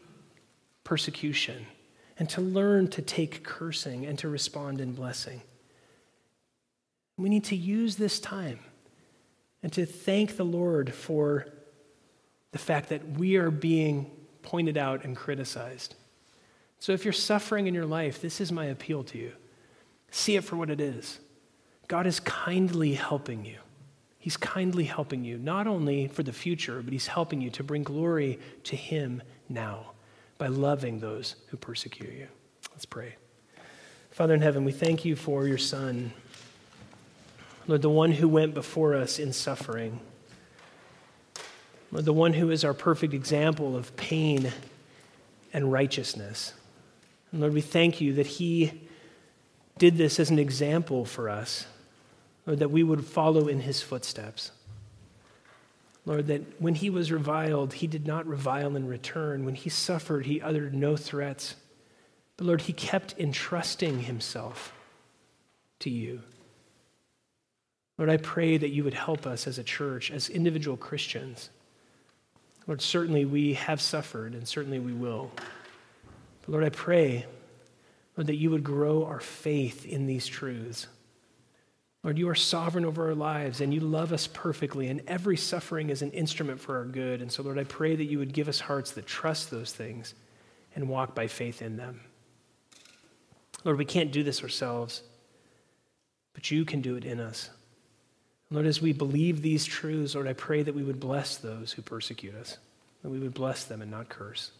persecution 0.83 1.65
and 2.19 2.29
to 2.29 2.41
learn 2.41 2.89
to 2.89 3.01
take 3.01 3.43
cursing 3.43 4.05
and 4.05 4.19
to 4.19 4.27
respond 4.27 4.81
in 4.81 4.91
blessing. 4.91 5.41
We 7.17 7.29
need 7.29 7.45
to 7.45 7.55
use 7.55 7.95
this 7.95 8.19
time 8.19 8.59
and 9.63 9.71
to 9.73 9.85
thank 9.85 10.35
the 10.35 10.45
Lord 10.45 10.93
for 10.93 11.47
the 12.51 12.57
fact 12.57 12.89
that 12.89 13.07
we 13.11 13.37
are 13.37 13.49
being 13.49 14.11
pointed 14.41 14.77
out 14.77 15.05
and 15.05 15.15
criticized. 15.15 15.95
So 16.79 16.91
if 16.91 17.05
you're 17.05 17.13
suffering 17.13 17.67
in 17.67 17.73
your 17.73 17.85
life, 17.85 18.21
this 18.21 18.41
is 18.41 18.51
my 18.51 18.65
appeal 18.65 19.03
to 19.05 19.17
you. 19.17 19.31
See 20.11 20.35
it 20.35 20.43
for 20.43 20.55
what 20.55 20.69
it 20.69 20.81
is. 20.81 21.19
God 21.87 22.05
is 22.05 22.19
kindly 22.19 22.93
helping 22.93 23.45
you. 23.45 23.57
He's 24.17 24.37
kindly 24.37 24.83
helping 24.83 25.23
you, 25.23 25.37
not 25.37 25.67
only 25.67 26.07
for 26.07 26.23
the 26.23 26.33
future, 26.33 26.81
but 26.81 26.91
He's 26.91 27.07
helping 27.07 27.39
you 27.41 27.49
to 27.51 27.63
bring 27.63 27.83
glory 27.83 28.39
to 28.65 28.75
Him 28.75 29.21
now 29.47 29.91
by 30.39 30.47
loving 30.47 30.99
those 30.99 31.35
who 31.49 31.57
persecute 31.57 32.11
you. 32.11 32.27
Let's 32.71 32.85
pray. 32.85 33.15
Father 34.09 34.33
in 34.33 34.41
heaven, 34.41 34.65
we 34.65 34.71
thank 34.71 35.05
you 35.05 35.15
for 35.15 35.45
your 35.45 35.57
Son, 35.59 36.13
Lord, 37.67 37.83
the 37.83 37.89
one 37.89 38.13
who 38.13 38.27
went 38.27 38.55
before 38.55 38.95
us 38.95 39.19
in 39.19 39.31
suffering. 39.31 39.99
Lord, 41.91 42.05
the 42.05 42.13
one 42.13 42.33
who 42.33 42.49
is 42.49 42.63
our 42.63 42.73
perfect 42.73 43.13
example 43.13 43.75
of 43.75 43.95
pain 43.95 44.51
and 45.53 45.71
righteousness. 45.71 46.53
And 47.31 47.41
Lord, 47.41 47.53
we 47.53 47.61
thank 47.61 48.01
you 48.01 48.13
that 48.13 48.25
he 48.25 48.71
did 49.77 49.97
this 49.97 50.19
as 50.19 50.29
an 50.29 50.39
example 50.39 51.05
for 51.05 51.29
us, 51.29 51.65
Lord, 52.45 52.59
that 52.59 52.71
we 52.71 52.81
would 52.81 53.05
follow 53.05 53.47
in 53.47 53.61
his 53.61 53.81
footsteps. 53.81 54.51
Lord, 56.05 56.27
that 56.27 56.61
when 56.61 56.75
he 56.75 56.89
was 56.89 57.11
reviled, 57.11 57.73
he 57.73 57.87
did 57.87 58.07
not 58.07 58.25
revile 58.25 58.75
in 58.75 58.87
return. 58.87 59.45
When 59.45 59.55
he 59.55 59.69
suffered, 59.69 60.25
he 60.25 60.41
uttered 60.41 60.73
no 60.73 60.95
threats. 60.95 61.55
But 62.37 62.47
Lord, 62.47 62.61
he 62.61 62.73
kept 62.73 63.15
entrusting 63.19 64.03
himself 64.03 64.73
to 65.79 65.89
you. 65.89 66.21
Lord, 67.97 68.09
I 68.09 68.17
pray 68.17 68.57
that 68.57 68.69
you 68.69 68.85
would 68.85 68.93
help 68.93 69.27
us 69.27 69.45
as 69.45 69.57
a 69.57 69.63
church, 69.63 70.09
as 70.09 70.29
individual 70.29 70.77
Christians. 70.77 71.49
Lord, 72.65 72.81
certainly 72.81 73.25
we 73.25 73.55
have 73.55 73.81
suffered, 73.81 74.33
and 74.33 74.47
certainly 74.47 74.79
we 74.79 74.93
will. 74.93 75.31
But 76.41 76.49
Lord, 76.49 76.63
I 76.63 76.69
pray, 76.69 77.25
Lord, 78.15 78.27
that 78.27 78.37
you 78.37 78.51
would 78.51 78.63
grow 78.63 79.05
our 79.05 79.19
faith 79.19 79.85
in 79.85 80.05
these 80.05 80.27
truths. 80.27 80.87
Lord, 82.03 82.17
you 82.17 82.29
are 82.29 82.35
sovereign 82.35 82.85
over 82.85 83.09
our 83.09 83.15
lives 83.15 83.59
and 83.59 83.73
you 83.73 83.81
love 83.81 84.13
us 84.13 84.27
perfectly, 84.27 84.87
and 84.87 85.01
every 85.07 85.35
suffering 85.35 85.89
is 85.89 86.01
an 86.01 86.11
instrument 86.11 86.61
for 86.61 86.77
our 86.77 86.85
good. 86.85 87.21
And 87.21 87.31
so, 87.31 87.43
Lord, 87.43 87.59
I 87.59 87.65
pray 87.65 87.95
that 87.95 88.05
you 88.05 88.19
would 88.19 88.33
give 88.33 88.47
us 88.47 88.59
hearts 88.59 88.91
that 88.91 89.05
trust 89.05 89.51
those 89.51 89.73
things 89.73 90.13
and 90.75 90.87
walk 90.87 91.13
by 91.13 91.27
faith 91.27 91.61
in 91.61 91.75
them. 91.75 92.01
Lord, 93.65 93.77
we 93.77 93.85
can't 93.85 94.13
do 94.13 94.23
this 94.23 94.41
ourselves, 94.41 95.03
but 96.33 96.49
you 96.49 96.63
can 96.63 96.81
do 96.81 96.95
it 96.95 97.03
in 97.03 97.19
us. 97.19 97.49
Lord, 98.49 98.65
as 98.65 98.81
we 98.81 98.93
believe 98.93 99.41
these 99.41 99.65
truths, 99.65 100.15
Lord, 100.15 100.27
I 100.27 100.33
pray 100.33 100.63
that 100.63 100.73
we 100.73 100.83
would 100.83 100.99
bless 100.99 101.35
those 101.35 101.73
who 101.73 101.81
persecute 101.81 102.33
us, 102.33 102.57
that 103.03 103.09
we 103.09 103.19
would 103.19 103.33
bless 103.33 103.65
them 103.65 103.81
and 103.81 103.91
not 103.91 104.09
curse, 104.09 104.51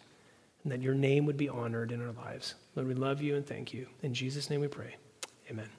and 0.64 0.72
that 0.74 0.82
your 0.82 0.94
name 0.94 1.26
would 1.26 1.38
be 1.38 1.50
honored 1.50 1.92
in 1.92 2.06
our 2.06 2.12
lives. 2.12 2.56
Lord, 2.76 2.88
we 2.90 2.94
love 2.94 3.22
you 3.22 3.36
and 3.36 3.48
thank 3.48 3.74
you. 3.74 3.88
In 4.04 4.14
Jesus' 4.14 4.50
name 4.50 4.60
we 4.60 4.68
pray. 4.68 4.96
Amen. 5.50 5.70